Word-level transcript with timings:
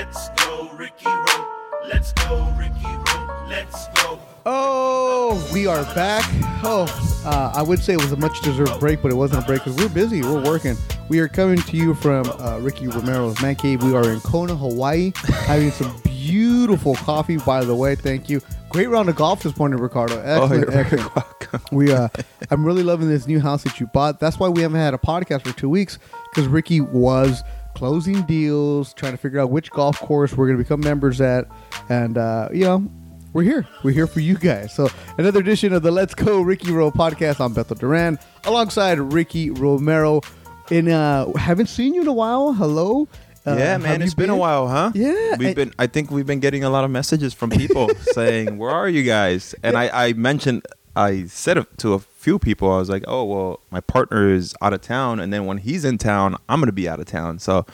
Let's 0.00 0.30
go, 0.30 0.70
Ricky 0.78 1.04
Rowe. 1.04 1.46
Let's 1.86 2.14
go, 2.14 2.50
Ricky 2.58 2.86
Rowe. 2.86 3.44
Let's 3.46 3.86
go. 3.88 4.18
Oh, 4.46 5.50
we 5.52 5.66
are 5.66 5.84
back. 5.94 6.24
Oh, 6.64 6.86
uh, 7.26 7.52
I 7.54 7.60
would 7.60 7.80
say 7.80 7.92
it 7.92 8.00
was 8.00 8.10
a 8.10 8.16
much 8.16 8.40
deserved 8.40 8.80
break, 8.80 9.02
but 9.02 9.12
it 9.12 9.14
wasn't 9.14 9.44
a 9.44 9.46
break 9.46 9.62
because 9.62 9.76
we're 9.76 9.90
busy. 9.90 10.22
We're 10.22 10.42
working. 10.42 10.74
We 11.10 11.18
are 11.18 11.28
coming 11.28 11.58
to 11.60 11.76
you 11.76 11.92
from 11.92 12.26
uh, 12.40 12.60
Ricky 12.60 12.86
Romero's 12.86 13.42
Man 13.42 13.56
Cave. 13.56 13.82
We 13.82 13.94
are 13.94 14.10
in 14.10 14.20
Kona, 14.20 14.56
Hawaii, 14.56 15.12
having 15.44 15.70
some 15.70 15.94
beautiful 16.02 16.94
coffee, 16.94 17.36
by 17.36 17.62
the 17.62 17.74
way. 17.74 17.94
Thank 17.94 18.30
you. 18.30 18.40
Great 18.70 18.88
round 18.88 19.10
of 19.10 19.16
golf 19.16 19.42
this 19.42 19.54
morning, 19.58 19.80
Ricardo. 19.80 20.18
Excellent, 20.20 20.62
you're 20.62 20.70
very 20.70 20.84
excellent. 20.84 21.14
welcome. 21.14 21.60
We, 21.72 21.92
uh, 21.92 22.08
I'm 22.50 22.64
really 22.64 22.84
loving 22.84 23.08
this 23.08 23.26
new 23.26 23.38
house 23.38 23.64
that 23.64 23.78
you 23.78 23.86
bought. 23.88 24.18
That's 24.18 24.38
why 24.38 24.48
we 24.48 24.62
haven't 24.62 24.80
had 24.80 24.94
a 24.94 24.98
podcast 24.98 25.46
for 25.46 25.52
two 25.52 25.68
weeks 25.68 25.98
because 26.30 26.48
Ricky 26.48 26.80
was 26.80 27.42
closing 27.74 28.22
deals, 28.22 28.92
trying 28.94 29.12
to 29.12 29.18
figure 29.18 29.40
out 29.40 29.50
which 29.50 29.70
golf 29.70 29.98
course 30.00 30.36
we're 30.36 30.46
going 30.46 30.58
to 30.58 30.64
become 30.64 30.80
members 30.80 31.20
at, 31.20 31.46
and 31.88 32.18
uh, 32.18 32.48
you 32.52 32.64
know, 32.64 32.90
we're 33.32 33.44
here. 33.44 33.66
We're 33.82 33.92
here 33.92 34.06
for 34.06 34.20
you 34.20 34.36
guys. 34.36 34.74
So 34.74 34.88
another 35.18 35.40
edition 35.40 35.72
of 35.72 35.82
the 35.82 35.90
Let's 35.90 36.14
Go 36.14 36.40
Ricky 36.40 36.72
Rowe 36.72 36.90
podcast. 36.90 37.40
I'm 37.40 37.54
Beto 37.54 37.78
Duran 37.78 38.18
alongside 38.44 38.98
Ricky 38.98 39.50
Romero. 39.50 40.20
And 40.70 40.88
uh, 40.88 41.32
haven't 41.36 41.66
seen 41.66 41.94
you 41.94 42.02
in 42.02 42.08
a 42.08 42.12
while. 42.12 42.52
Hello. 42.52 43.08
Uh, 43.46 43.56
yeah, 43.58 43.78
man, 43.78 44.02
it's 44.02 44.14
been 44.14 44.30
a 44.30 44.36
while, 44.36 44.68
huh? 44.68 44.92
Yeah, 44.94 45.36
we've 45.36 45.56
been. 45.56 45.72
I 45.78 45.86
think 45.86 46.10
we've 46.10 46.26
been 46.26 46.40
getting 46.40 46.62
a 46.62 46.70
lot 46.70 46.84
of 46.84 46.90
messages 46.90 47.32
from 47.32 47.50
people 47.50 47.88
saying, 48.12 48.58
"Where 48.58 48.70
are 48.70 48.88
you 48.88 49.02
guys?" 49.02 49.54
And 49.62 49.76
I, 49.78 50.08
I 50.08 50.12
mentioned, 50.12 50.66
I 50.94 51.24
said 51.24 51.66
to 51.78 51.94
a 51.94 51.98
few 52.20 52.38
people. 52.38 52.70
I 52.70 52.78
was 52.78 52.90
like, 52.90 53.04
"Oh, 53.08 53.24
well, 53.24 53.60
my 53.70 53.80
partner 53.80 54.30
is 54.30 54.54
out 54.60 54.72
of 54.72 54.82
town, 54.82 55.20
and 55.20 55.32
then 55.32 55.46
when 55.46 55.58
he's 55.58 55.84
in 55.84 55.98
town, 55.98 56.36
I'm 56.48 56.60
gonna 56.60 56.72
be 56.72 56.88
out 56.88 57.00
of 57.00 57.06
town." 57.06 57.38
So 57.38 57.64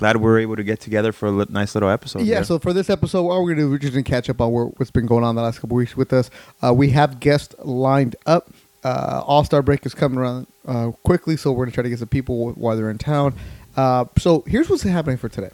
glad 0.00 0.16
we 0.16 0.22
were 0.22 0.38
able 0.38 0.56
to 0.56 0.64
get 0.64 0.80
together 0.80 1.12
for 1.12 1.28
a 1.28 1.46
nice 1.50 1.74
little 1.74 1.90
episode. 1.90 2.22
Yeah, 2.22 2.36
here. 2.36 2.44
so 2.44 2.58
for 2.58 2.72
this 2.72 2.88
episode, 2.88 3.22
what 3.22 3.34
we're 3.38 3.54
going 3.54 3.56
to 3.56 3.62
do, 3.64 3.70
we're 3.70 3.78
just 3.78 3.92
to 3.92 4.02
catch 4.02 4.30
up 4.30 4.40
on 4.40 4.50
what's 4.50 4.90
been 4.90 5.04
going 5.04 5.24
on 5.24 5.34
the 5.34 5.42
last 5.42 5.60
couple 5.60 5.76
weeks 5.76 5.94
with 5.94 6.12
us. 6.14 6.30
Uh, 6.62 6.72
we 6.72 6.88
have 6.90 7.20
guests 7.20 7.54
lined 7.62 8.16
up. 8.24 8.50
Uh, 8.82 9.22
All 9.26 9.44
Star 9.44 9.60
break 9.60 9.84
is 9.84 9.94
coming 9.94 10.18
around 10.18 10.46
uh, 10.66 10.92
quickly, 11.04 11.36
so 11.36 11.52
we're 11.52 11.66
going 11.66 11.72
to 11.72 11.74
try 11.74 11.82
to 11.82 11.90
get 11.90 11.98
some 11.98 12.08
people 12.08 12.52
while 12.52 12.76
they're 12.76 12.90
in 12.90 12.96
town. 12.96 13.34
Uh, 13.76 14.06
so 14.18 14.42
here's 14.46 14.70
what's 14.70 14.82
happening 14.82 15.18
for 15.18 15.28
today. 15.28 15.50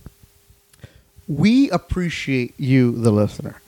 We 1.26 1.68
appreciate 1.70 2.54
you, 2.56 2.92
the 2.92 3.10
listener. 3.10 3.60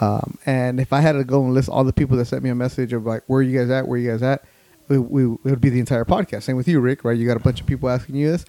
Um, 0.00 0.38
and 0.44 0.80
if 0.80 0.92
I 0.92 1.00
had 1.00 1.12
to 1.12 1.24
go 1.24 1.44
and 1.44 1.54
list 1.54 1.68
all 1.68 1.84
the 1.84 1.92
people 1.92 2.16
that 2.16 2.24
sent 2.26 2.42
me 2.42 2.50
a 2.50 2.54
message 2.54 2.92
of 2.92 3.06
like, 3.06 3.22
where 3.26 3.40
are 3.40 3.42
you 3.42 3.58
guys 3.58 3.70
at, 3.70 3.86
where 3.86 3.98
are 3.98 4.02
you 4.02 4.10
guys 4.10 4.22
at, 4.22 4.44
we, 4.88 4.98
we, 4.98 5.24
it 5.24 5.44
would 5.44 5.60
be 5.60 5.70
the 5.70 5.80
entire 5.80 6.04
podcast. 6.04 6.42
Same 6.42 6.56
with 6.56 6.68
you, 6.68 6.80
Rick, 6.80 7.04
right? 7.04 7.16
You 7.16 7.26
got 7.26 7.36
a 7.36 7.40
bunch 7.40 7.60
of 7.60 7.66
people 7.66 7.88
asking 7.88 8.16
you 8.16 8.30
this. 8.30 8.44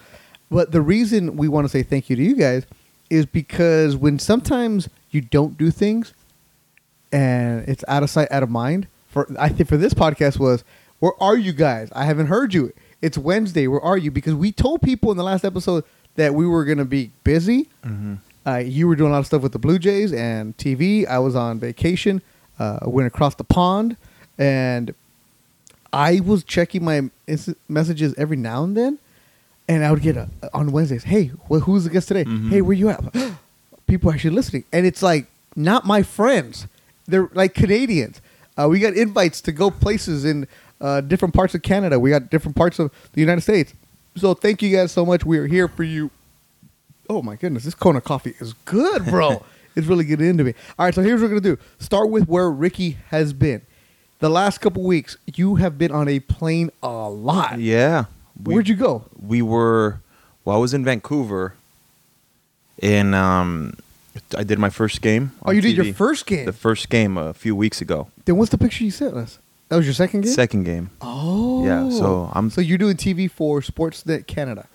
But 0.50 0.72
the 0.72 0.82
reason 0.82 1.38
we 1.38 1.48
want 1.48 1.66
to 1.66 1.70
say 1.70 1.84
thank 1.84 2.10
you 2.10 2.16
to 2.16 2.24
you 2.24 2.36
guys 2.36 2.66
is 3.10 3.26
because 3.26 3.96
when 3.96 4.20
sometimes 4.20 4.90
you 5.12 5.22
don't 5.22 5.58
do 5.58 5.72
things 5.72 6.14
and 7.12 7.68
it's 7.68 7.84
out 7.88 8.04
of 8.04 8.10
sight, 8.10 8.32
out 8.32 8.44
of 8.44 8.50
mind. 8.50 8.88
For 9.08 9.28
I 9.40 9.50
think 9.50 9.70
for 9.70 9.78
this 9.78 9.94
podcast 9.94 10.40
was, 10.40 10.64
where 11.00 11.14
are 11.22 11.38
you 11.38 11.54
guys? 11.54 11.90
I 11.94 12.06
haven't 12.06 12.28
heard 12.28 12.54
you. 12.54 12.74
It's 13.02 13.18
Wednesday. 13.18 13.68
Where 13.68 13.82
are 13.82 13.98
you? 13.98 14.12
Because 14.12 14.34
we 14.34 14.52
told 14.52 14.82
people 14.82 15.12
in 15.12 15.18
the 15.18 15.24
last 15.24 15.46
episode 15.46 15.84
that 16.16 16.34
we 16.34 16.46
were 16.46 16.66
going 16.66 16.80
to 16.80 16.86
be 16.86 17.12
busy. 17.24 17.70
Uh, 18.46 18.58
you 18.58 18.88
were 18.88 18.96
doing 18.96 19.10
a 19.10 19.14
lot 19.14 19.20
of 19.20 19.26
stuff 19.26 19.42
with 19.42 19.52
the 19.54 19.60
Blue 19.60 19.80
Jays 19.80 20.14
and 20.14 20.56
TV. 20.58 21.08
I 21.08 21.20
was 21.20 21.36
on 21.36 21.60
vacation. 21.60 22.22
Uh, 22.60 22.80
I 22.84 22.88
went 22.88 23.08
across 23.08 23.36
the 23.36 23.44
pond, 23.44 23.98
and 24.38 24.94
I 25.92 26.20
was 26.20 26.44
checking 26.44 26.84
my 26.84 27.10
ins- 27.28 27.54
messages 27.68 28.14
every 28.18 28.38
now 28.38 28.64
and 28.64 28.76
then, 28.78 29.00
and 29.68 29.84
I 29.84 29.92
would 29.92 30.02
get 30.02 30.16
a, 30.18 30.30
on 30.54 30.72
Wednesdays. 30.72 31.04
Hey, 31.06 31.32
wh- 31.50 31.60
who's 31.64 31.86
the 31.86 31.90
guest 31.90 32.08
today? 32.08 32.24
Hey, 32.50 32.62
where 32.62 32.74
you 32.76 32.90
at? 32.90 33.04
People 33.88 34.10
are 34.10 34.14
actually 34.14 34.36
listening, 34.36 34.64
and 34.74 34.86
it's 34.86 35.02
like 35.02 35.28
not 35.56 35.86
my 35.86 36.04
friends. 36.04 36.68
They're 37.08 37.30
like 37.34 37.54
Canadians. 37.54 38.20
Uh, 38.58 38.68
we 38.70 38.80
got 38.80 38.94
invites 38.94 39.42
to 39.42 39.52
go 39.52 39.70
places 39.70 40.26
in 40.26 40.48
uh, 40.82 41.02
different 41.02 41.34
parts 41.34 41.56
of 41.56 41.62
Canada. 41.62 42.00
We 42.00 42.10
got 42.10 42.30
different 42.30 42.56
parts 42.56 42.80
of 42.80 42.92
the 43.14 43.22
United 43.22 43.42
States. 43.42 43.74
So 44.16 44.34
thank 44.34 44.62
you 44.62 44.76
guys 44.76 44.92
so 44.92 45.06
much. 45.06 45.26
We 45.26 45.38
are 45.40 45.48
here 45.48 45.68
for 45.68 45.84
you. 45.84 46.10
Oh 47.10 47.22
my 47.22 47.36
goodness, 47.36 47.64
this 47.64 47.76
Kona 47.76 48.02
coffee 48.02 48.34
is 48.40 48.54
good, 48.66 49.06
bro. 49.06 49.44
it's 49.76 49.88
really 49.88 50.06
getting 50.06 50.28
into 50.28 50.44
me. 50.44 50.54
All 50.80 50.86
right, 50.86 50.94
so 50.96 51.02
here's 51.02 51.22
what 51.22 51.32
we're 51.32 51.40
gonna 51.40 51.56
do. 51.56 51.62
Start 51.80 52.10
with 52.10 52.28
where 52.28 52.50
Ricky 52.50 52.98
has 53.10 53.34
been. 53.34 53.62
The 54.20 54.30
last 54.30 54.60
couple 54.60 54.84
weeks, 54.84 55.18
you 55.36 55.56
have 55.56 55.78
been 55.78 55.92
on 55.92 56.08
a 56.08 56.20
plane 56.22 56.72
a 56.82 56.88
lot. 57.10 57.60
yeah. 57.60 58.06
We, 58.44 58.54
Where'd 58.54 58.68
you 58.68 58.76
go? 58.76 59.06
We 59.22 59.42
were. 59.42 60.00
Well, 60.44 60.56
I 60.58 60.60
was 60.60 60.74
in 60.74 60.84
Vancouver. 60.84 61.54
and 62.82 63.16
um, 63.16 63.74
I 64.38 64.44
did 64.44 64.60
my 64.60 64.70
first 64.70 65.02
game. 65.02 65.32
Oh, 65.44 65.52
you 65.52 65.62
did 65.62 65.76
your 65.78 65.94
first 65.94 66.26
game. 66.26 66.46
The 66.46 66.54
first 66.54 66.90
game 66.90 67.18
a 67.18 67.34
few 67.34 67.56
weeks 67.56 67.82
ago. 67.82 68.10
then 68.26 68.38
what's 68.38 68.52
the 68.52 68.58
picture 68.58 68.84
you 68.84 68.92
sent 68.92 69.16
us? 69.16 69.40
That 69.70 69.78
was 69.78 69.86
your 69.86 69.94
second 69.94 70.22
game. 70.22 70.32
Second 70.32 70.64
game. 70.64 70.90
Oh, 71.02 71.66
Yeah, 71.66 71.90
so 71.90 72.30
I'm- 72.34 72.50
So 72.52 72.62
you're 72.62 72.78
doing 72.78 72.96
TV 72.98 73.30
for 73.30 73.62
Sportsnet 73.62 74.28
Canada. 74.28 74.68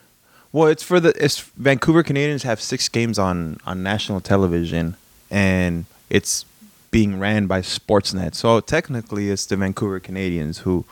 Well, 0.52 0.68
it's 0.68 0.82
for 0.82 0.98
the 1.00 1.10
it's 1.22 1.38
Vancouver 1.56 2.02
Canadians 2.02 2.42
have 2.42 2.60
six 2.60 2.88
games 2.88 3.18
on 3.18 3.58
on 3.66 3.82
national 3.82 4.20
television, 4.20 4.96
and 5.30 5.84
it's 6.08 6.44
being 6.90 7.20
ran 7.20 7.46
by 7.46 7.60
Sportsnet. 7.60 8.34
So 8.34 8.60
technically, 8.60 9.30
it's 9.30 9.46
the 9.46 9.56
Vancouver 9.56 10.00
Canadians 10.00 10.58
who 10.58 10.84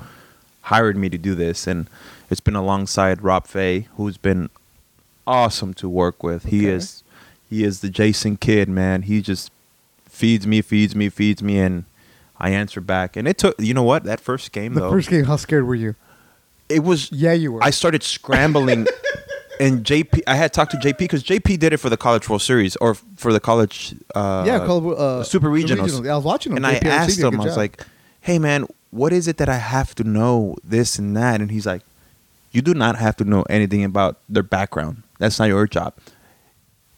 hired 0.62 0.96
me 0.96 1.08
to 1.08 1.18
do 1.18 1.34
this, 1.34 1.66
and 1.66 1.88
it's 2.30 2.40
been 2.40 2.54
alongside 2.54 3.22
Rob 3.22 3.46
Fai, 3.46 3.88
who's 3.96 4.16
been 4.16 4.48
awesome 5.26 5.74
to 5.74 5.88
work 5.88 6.22
with. 6.22 6.44
He 6.44 6.68
is 6.68 7.02
he 7.50 7.64
is 7.64 7.80
the 7.80 7.90
Jason 7.90 8.36
Kidd 8.36 8.68
man. 8.68 9.02
He 9.02 9.20
just 9.20 9.50
feeds 10.08 10.46
me, 10.46 10.62
feeds 10.62 10.94
me, 10.94 11.08
feeds 11.08 11.42
me, 11.42 11.58
and 11.58 11.84
I 12.38 12.50
answer 12.50 12.80
back. 12.80 13.16
And 13.16 13.26
it 13.26 13.38
took 13.38 13.56
you 13.60 13.74
know 13.74 13.82
what 13.82 14.04
that 14.04 14.20
first 14.20 14.52
game 14.52 14.74
The 14.74 14.82
though. 14.82 14.90
first 14.90 15.10
game, 15.10 15.24
how 15.24 15.36
scared 15.36 15.66
were 15.66 15.74
you? 15.74 15.96
it 16.68 16.84
was 16.84 17.10
Yeah, 17.10 17.32
you 17.32 17.50
were. 17.52 17.64
I 17.64 17.70
started 17.70 18.02
scrambling, 18.04 18.86
and 19.60 19.84
JP. 19.84 20.22
I 20.26 20.36
had 20.36 20.52
talked 20.52 20.72
to 20.72 20.76
JP 20.76 20.98
because 20.98 21.22
JP 21.24 21.58
did 21.58 21.72
it 21.72 21.78
for 21.78 21.88
the 21.90 21.96
College 21.96 22.28
World 22.28 22.42
Series 22.42 22.76
or 22.76 22.94
for 22.94 23.32
the 23.32 23.40
college. 23.40 23.94
Uh, 24.14 24.44
yeah, 24.46 24.64
called 24.66 24.94
uh, 24.98 25.22
Super 25.24 25.48
Regionals. 25.48 26.08
I 26.08 26.14
was 26.16 26.24
watching 26.24 26.54
them. 26.54 26.64
and 26.64 26.66
I 26.66 26.88
asked 26.88 27.18
him. 27.18 27.40
I 27.40 27.44
was 27.44 27.52
job. 27.52 27.56
like, 27.56 27.86
"Hey, 28.20 28.38
man, 28.38 28.66
what 28.90 29.12
is 29.12 29.28
it 29.28 29.36
that 29.38 29.48
I 29.48 29.56
have 29.56 29.94
to 29.96 30.04
know 30.04 30.56
this 30.64 30.98
and 30.98 31.16
that?" 31.16 31.40
And 31.40 31.50
he's 31.50 31.66
like, 31.66 31.82
"You 32.52 32.62
do 32.62 32.74
not 32.74 32.96
have 32.96 33.16
to 33.16 33.24
know 33.24 33.42
anything 33.50 33.84
about 33.84 34.18
their 34.28 34.42
background. 34.42 35.02
That's 35.18 35.38
not 35.38 35.46
your 35.46 35.66
job." 35.66 35.94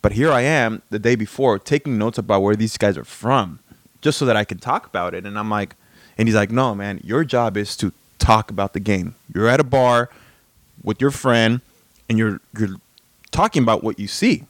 But 0.02 0.12
here 0.12 0.32
I 0.32 0.40
am 0.40 0.82
the 0.90 0.98
day 0.98 1.14
before 1.14 1.58
taking 1.58 1.98
notes 1.98 2.16
about 2.16 2.42
where 2.42 2.56
these 2.56 2.76
guys 2.78 2.96
are 2.96 3.04
from, 3.04 3.58
just 4.00 4.18
so 4.18 4.24
that 4.24 4.36
I 4.36 4.44
can 4.44 4.58
talk 4.58 4.86
about 4.86 5.14
it. 5.14 5.26
And 5.26 5.38
I'm 5.38 5.50
like, 5.50 5.76
and 6.16 6.26
he's 6.26 6.34
like, 6.34 6.50
no, 6.50 6.74
man, 6.74 7.00
your 7.04 7.24
job 7.24 7.56
is 7.56 7.76
to 7.78 7.92
talk 8.18 8.50
about 8.50 8.72
the 8.72 8.80
game. 8.80 9.14
You're 9.34 9.48
at 9.48 9.60
a 9.60 9.64
bar 9.64 10.08
with 10.82 11.00
your 11.00 11.10
friend, 11.10 11.60
and 12.10 12.18
you're 12.18 12.40
you're 12.58 12.76
talking 13.30 13.62
about 13.62 13.82
what 13.82 13.98
you 13.98 14.06
see. 14.08 14.44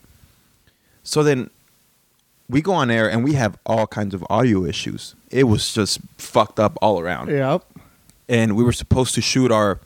So 1.04 1.22
then, 1.22 1.50
we 2.48 2.60
go 2.60 2.72
on 2.72 2.90
air 2.90 3.08
and 3.08 3.22
we 3.22 3.34
have 3.34 3.56
all 3.64 3.86
kinds 3.86 4.14
of 4.14 4.24
audio 4.28 4.64
issues. 4.64 5.14
It 5.30 5.44
was 5.44 5.72
just 5.72 6.00
fucked 6.18 6.58
up 6.58 6.76
all 6.82 6.98
around. 6.98 7.28
Yep. 7.28 7.64
And 8.28 8.56
we 8.56 8.64
were 8.64 8.72
supposed 8.72 9.14
to 9.14 9.20
shoot 9.20 9.52
our 9.52 9.78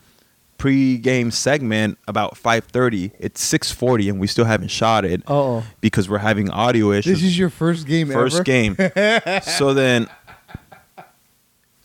pre-game 0.59 1.31
segment 1.31 1.99
about 2.09 2.37
5:30. 2.37 3.11
It's 3.19 3.43
6:40 3.45 4.09
and 4.09 4.21
we 4.21 4.27
still 4.27 4.45
haven't 4.45 4.69
shot 4.69 5.05
it 5.05 5.23
Uh-oh. 5.27 5.65
because 5.81 6.09
we're 6.09 6.19
having 6.19 6.49
audio 6.51 6.93
issues. 6.93 7.21
This 7.21 7.25
is 7.25 7.39
your 7.39 7.51
first 7.51 7.87
game 7.87 8.09
first 8.09 8.37
ever? 8.37 8.45
game. 8.45 8.77
so 9.43 9.75
then 9.75 10.09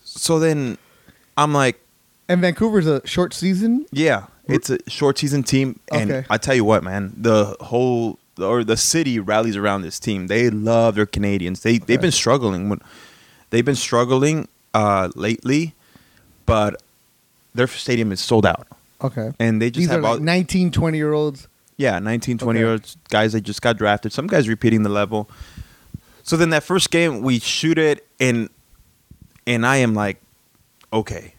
so 0.04 0.38
then 0.38 0.78
I'm 1.36 1.52
like, 1.52 1.80
And 2.28 2.40
Vancouver's 2.40 2.86
a 2.86 3.04
short 3.06 3.34
season. 3.34 3.86
yeah, 3.92 4.26
it's 4.52 4.70
a 4.70 4.78
short 4.88 5.18
season 5.18 5.42
team 5.42 5.78
and 5.92 6.10
Okay. 6.10 6.26
I 6.30 6.36
tell 6.38 6.54
you 6.54 6.64
what, 6.64 6.82
man, 6.82 7.12
the 7.16 7.56
whole 7.60 8.18
or 8.40 8.64
the 8.64 8.76
city 8.76 9.18
rallies 9.18 9.56
around 9.56 9.82
this 9.82 9.98
team. 9.98 10.26
They 10.28 10.48
love 10.50 10.94
their 10.94 11.06
Canadians. 11.06 11.60
They 11.62 11.78
they've 11.78 12.00
been 12.00 12.12
struggling 12.12 12.80
they've 13.50 13.64
been 13.64 13.76
struggling 13.76 14.48
uh 14.74 15.10
lately, 15.14 15.74
but 16.46 16.82
their 17.54 17.66
stadium 17.66 18.12
is 18.12 18.20
sold 18.20 18.46
out. 18.46 18.66
Okay. 19.02 19.32
And 19.38 19.60
they 19.60 19.70
just 19.70 19.80
These 19.80 19.88
have 19.90 20.04
are 20.04 20.08
all, 20.08 20.14
like 20.14 20.22
19, 20.22 20.70
20 20.70 20.96
year 20.98 21.12
olds. 21.12 21.48
Yeah, 21.76 21.98
19, 21.98 22.38
20 22.38 22.50
Okay. 22.58 22.64
year 22.64 22.72
olds 22.72 22.96
guys 23.08 23.32
that 23.32 23.40
just 23.42 23.62
got 23.62 23.76
drafted. 23.78 24.12
Some 24.12 24.26
guys 24.26 24.48
repeating 24.48 24.82
the 24.82 24.90
level. 24.90 25.28
So 26.22 26.36
then 26.36 26.50
that 26.50 26.62
first 26.62 26.90
game 26.90 27.22
we 27.22 27.38
shoot 27.40 27.78
it 27.78 28.06
and 28.20 28.48
and 29.46 29.66
I 29.66 29.78
am 29.78 29.94
like, 29.94 30.20
okay. 30.92 31.34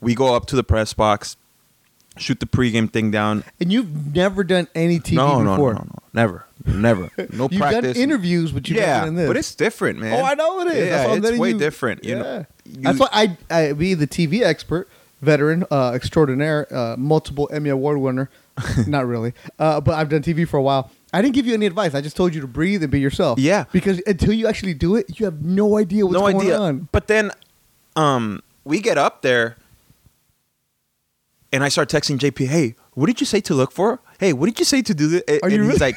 We 0.00 0.14
go 0.14 0.34
up 0.34 0.46
to 0.46 0.56
the 0.56 0.64
press 0.64 0.94
box, 0.94 1.36
shoot 2.20 2.40
the 2.40 2.46
pregame 2.46 2.90
thing 2.90 3.10
down. 3.10 3.44
And 3.60 3.72
you've 3.72 4.14
never 4.14 4.44
done 4.44 4.68
any 4.74 4.98
TV 5.00 5.14
no, 5.14 5.42
no, 5.42 5.52
before. 5.52 5.74
no, 5.74 5.78
no, 5.80 5.84
no, 5.84 5.98
never, 6.12 6.44
never. 6.66 7.10
No 7.32 7.48
You've 7.50 7.60
practice. 7.60 7.94
done 7.94 8.02
interviews, 8.02 8.52
but 8.52 8.68
you've 8.68 8.78
yeah, 8.78 9.04
done 9.04 9.14
this. 9.14 9.26
but 9.26 9.36
it's 9.36 9.54
different, 9.54 9.98
man. 9.98 10.20
Oh, 10.20 10.24
I 10.24 10.34
know 10.34 10.60
it 10.60 10.68
is. 10.68 10.88
Yeah, 10.88 11.06
That's 11.16 11.30
it's 11.30 11.38
way 11.38 11.50
you- 11.50 11.58
different. 11.58 12.04
You 12.04 12.16
yeah. 12.16 12.22
know, 12.22 12.46
You- 12.64 12.82
That's 12.82 12.98
why 12.98 13.08
I, 13.12 13.36
I 13.50 13.72
be 13.72 13.94
the 13.94 14.06
TV 14.06 14.42
expert, 14.42 14.88
veteran, 15.22 15.64
uh, 15.70 15.92
extraordinaire, 15.94 16.66
uh, 16.74 16.96
multiple 16.98 17.48
Emmy 17.52 17.70
Award 17.70 17.98
winner. 17.98 18.30
Not 18.86 19.06
really, 19.06 19.32
uh, 19.58 19.80
but 19.80 19.94
I've 19.94 20.08
done 20.10 20.22
TV 20.22 20.46
for 20.46 20.58
a 20.58 20.62
while. 20.62 20.90
I 21.12 21.22
didn't 21.22 21.34
give 21.34 21.46
you 21.46 21.54
any 21.54 21.66
advice. 21.66 21.94
I 21.94 22.00
just 22.02 22.14
told 22.16 22.34
you 22.34 22.40
to 22.42 22.46
breathe 22.46 22.82
and 22.82 22.92
be 22.92 23.00
yourself. 23.00 23.38
Yeah. 23.38 23.64
Because 23.72 24.00
until 24.06 24.32
you 24.32 24.46
actually 24.46 24.74
do 24.74 24.94
it, 24.96 25.18
you 25.18 25.24
have 25.24 25.42
no 25.42 25.76
idea 25.78 26.04
what's 26.06 26.14
no 26.14 26.20
going 26.20 26.36
idea. 26.36 26.58
on. 26.58 26.88
But 26.92 27.08
then, 27.08 27.32
um, 27.96 28.42
we 28.64 28.80
get 28.80 28.96
up 28.98 29.22
there, 29.22 29.56
and 31.52 31.62
I 31.64 31.68
start 31.68 31.88
texting 31.88 32.18
JP. 32.18 32.46
Hey, 32.48 32.74
what 32.94 33.06
did 33.06 33.20
you 33.20 33.26
say 33.26 33.40
to 33.42 33.54
look 33.54 33.72
for? 33.72 34.00
Hey, 34.18 34.32
what 34.32 34.46
did 34.46 34.58
you 34.58 34.64
say 34.64 34.82
to 34.82 34.94
do 34.94 35.08
this? 35.08 35.22
Are 35.28 35.48
and 35.48 35.52
you 35.52 35.58
he's 35.62 35.68
really- 35.68 35.78
like, 35.78 35.96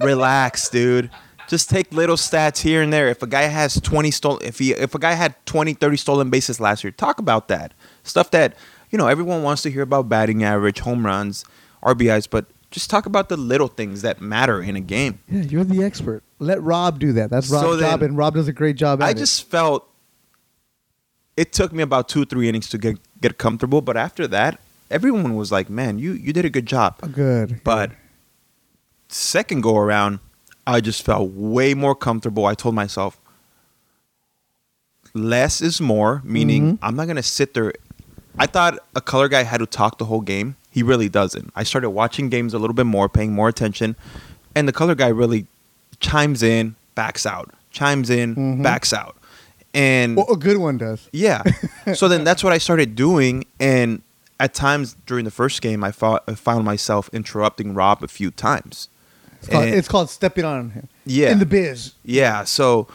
relax, 0.00 0.68
dude. 0.68 1.10
Just 1.48 1.70
take 1.70 1.92
little 1.92 2.16
stats 2.16 2.58
here 2.60 2.82
and 2.82 2.92
there. 2.92 3.08
If 3.08 3.22
a 3.22 3.26
guy 3.26 3.42
has 3.44 3.80
20 3.80 4.10
stolen, 4.10 4.44
if 4.44 4.58
he, 4.58 4.72
if 4.72 4.94
a 4.94 4.98
guy 4.98 5.12
had 5.12 5.34
20, 5.46 5.72
30 5.74 5.96
stolen 5.96 6.28
bases 6.30 6.60
last 6.60 6.84
year, 6.84 6.90
talk 6.90 7.18
about 7.18 7.48
that 7.48 7.72
stuff 8.02 8.30
that 8.32 8.54
you 8.90 8.98
know 8.98 9.06
everyone 9.06 9.42
wants 9.42 9.62
to 9.62 9.70
hear 9.70 9.80
about 9.82 10.08
batting 10.10 10.44
average, 10.44 10.80
home 10.80 11.06
runs, 11.06 11.46
RBIs, 11.82 12.28
but 12.30 12.46
just 12.70 12.90
talk 12.90 13.06
about 13.06 13.30
the 13.30 13.36
little 13.38 13.68
things 13.68 14.02
that 14.02 14.20
matter 14.20 14.60
in 14.62 14.76
a 14.76 14.80
game. 14.80 15.20
Yeah, 15.26 15.40
you're 15.42 15.64
the 15.64 15.82
expert. 15.82 16.22
Let 16.38 16.62
Rob 16.62 16.98
do 16.98 17.12
that. 17.14 17.30
That's 17.30 17.48
So 17.48 17.56
Rob's 17.62 17.80
then- 17.80 17.90
job, 17.92 18.02
and 18.02 18.16
Rob 18.18 18.34
does 18.34 18.46
a 18.48 18.52
great 18.52 18.76
job 18.76 19.00
at 19.00 19.06
I 19.06 19.10
it. 19.12 19.16
just 19.16 19.48
felt 19.50 19.88
it 21.36 21.52
took 21.52 21.72
me 21.72 21.82
about 21.82 22.08
two, 22.10 22.24
three 22.26 22.48
innings 22.48 22.68
to 22.70 22.78
get 22.78 22.98
get 23.22 23.38
comfortable, 23.38 23.80
but 23.80 23.96
after 23.96 24.26
that, 24.28 24.60
everyone 24.90 25.34
was 25.36 25.50
like, 25.52 25.68
"Man, 25.70 25.98
you 25.98 26.12
you 26.12 26.32
did 26.32 26.44
a 26.44 26.50
good 26.50 26.66
job." 26.66 26.96
good. 27.12 27.60
But 27.64 27.92
second 29.08 29.62
go 29.62 29.76
around, 29.76 30.20
I 30.66 30.80
just 30.80 31.02
felt 31.04 31.30
way 31.32 31.74
more 31.74 31.94
comfortable. 31.94 32.46
I 32.46 32.54
told 32.54 32.74
myself, 32.74 33.20
less 35.14 35.60
is 35.60 35.80
more, 35.80 36.20
meaning 36.24 36.74
Mhm. 36.74 36.78
I'm 36.82 36.96
not 36.96 37.06
gonna 37.06 37.22
sit 37.22 37.54
there. 37.54 37.72
I 38.38 38.46
thought 38.46 38.78
a 38.94 39.00
color 39.00 39.28
guy 39.28 39.42
had 39.42 39.58
to 39.58 39.66
talk 39.66 39.98
the 39.98 40.04
whole 40.04 40.20
game. 40.20 40.56
He 40.70 40.82
really 40.82 41.08
doesn't. 41.08 41.50
I 41.56 41.64
started 41.64 41.90
watching 41.90 42.28
games 42.28 42.54
a 42.54 42.58
little 42.58 42.74
bit 42.74 42.86
more, 42.86 43.08
paying 43.08 43.32
more 43.32 43.48
attention, 43.48 43.96
and 44.54 44.68
the 44.68 44.72
color 44.72 44.94
guy 44.94 45.08
really 45.08 45.46
chimes 46.00 46.42
in, 46.42 46.76
backs 46.94 47.26
out, 47.26 47.50
chimes 47.70 48.10
in, 48.10 48.36
Mhm. 48.36 48.62
backs 48.62 48.92
out, 48.92 49.16
and 49.74 50.16
well, 50.16 50.26
a 50.30 50.36
good 50.36 50.58
one 50.58 50.76
does. 50.78 51.08
yeah. 51.12 51.42
so 51.94 52.06
then 52.06 52.22
that's 52.22 52.44
what 52.44 52.52
I 52.52 52.58
started 52.58 52.94
doing, 52.94 53.44
and 53.58 54.02
at 54.40 54.54
times 54.54 54.96
during 55.06 55.24
the 55.24 55.30
first 55.30 55.62
game, 55.62 55.82
I, 55.82 55.92
fought, 55.92 56.24
I 56.28 56.34
found 56.34 56.64
myself 56.64 57.10
interrupting 57.12 57.74
Rob 57.74 58.02
a 58.02 58.08
few 58.08 58.30
times. 58.30 58.88
It's 59.40 59.48
called, 59.48 59.64
it's 59.64 59.88
called 59.88 60.10
stepping 60.10 60.44
on 60.44 60.70
him. 60.70 60.88
Yeah. 61.06 61.30
In 61.30 61.38
the 61.38 61.46
biz. 61.46 61.94
Yeah, 62.04 62.44
so 62.44 62.88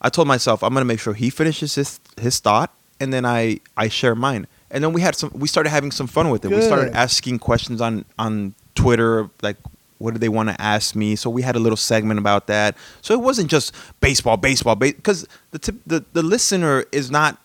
I 0.00 0.08
told 0.08 0.28
myself 0.28 0.62
I'm 0.62 0.72
gonna 0.74 0.84
make 0.84 1.00
sure 1.00 1.14
he 1.14 1.30
finishes 1.30 1.76
his 1.76 2.00
his 2.20 2.40
thought, 2.40 2.74
and 2.98 3.12
then 3.12 3.24
I 3.24 3.60
I 3.76 3.88
share 3.88 4.14
mine. 4.14 4.46
And 4.70 4.82
then 4.82 4.92
we 4.92 5.00
had 5.00 5.14
some. 5.14 5.30
We 5.32 5.46
started 5.46 5.70
having 5.70 5.92
some 5.92 6.08
fun 6.08 6.30
with 6.30 6.44
it. 6.44 6.50
We 6.50 6.60
started 6.62 6.94
asking 6.94 7.38
questions 7.38 7.80
on 7.80 8.04
on 8.18 8.54
Twitter, 8.74 9.30
like 9.40 9.56
what 9.98 10.14
do 10.14 10.18
they 10.18 10.28
want 10.28 10.48
to 10.48 10.60
ask 10.60 10.96
me. 10.96 11.14
So 11.14 11.30
we 11.30 11.42
had 11.42 11.54
a 11.54 11.60
little 11.60 11.76
segment 11.76 12.18
about 12.18 12.48
that. 12.48 12.76
So 13.00 13.14
it 13.14 13.20
wasn't 13.20 13.48
just 13.50 13.72
baseball, 14.00 14.36
baseball, 14.36 14.74
because 14.74 15.28
the, 15.52 15.74
the 15.86 16.04
the 16.12 16.22
listener 16.22 16.84
is 16.90 17.10
not. 17.10 17.40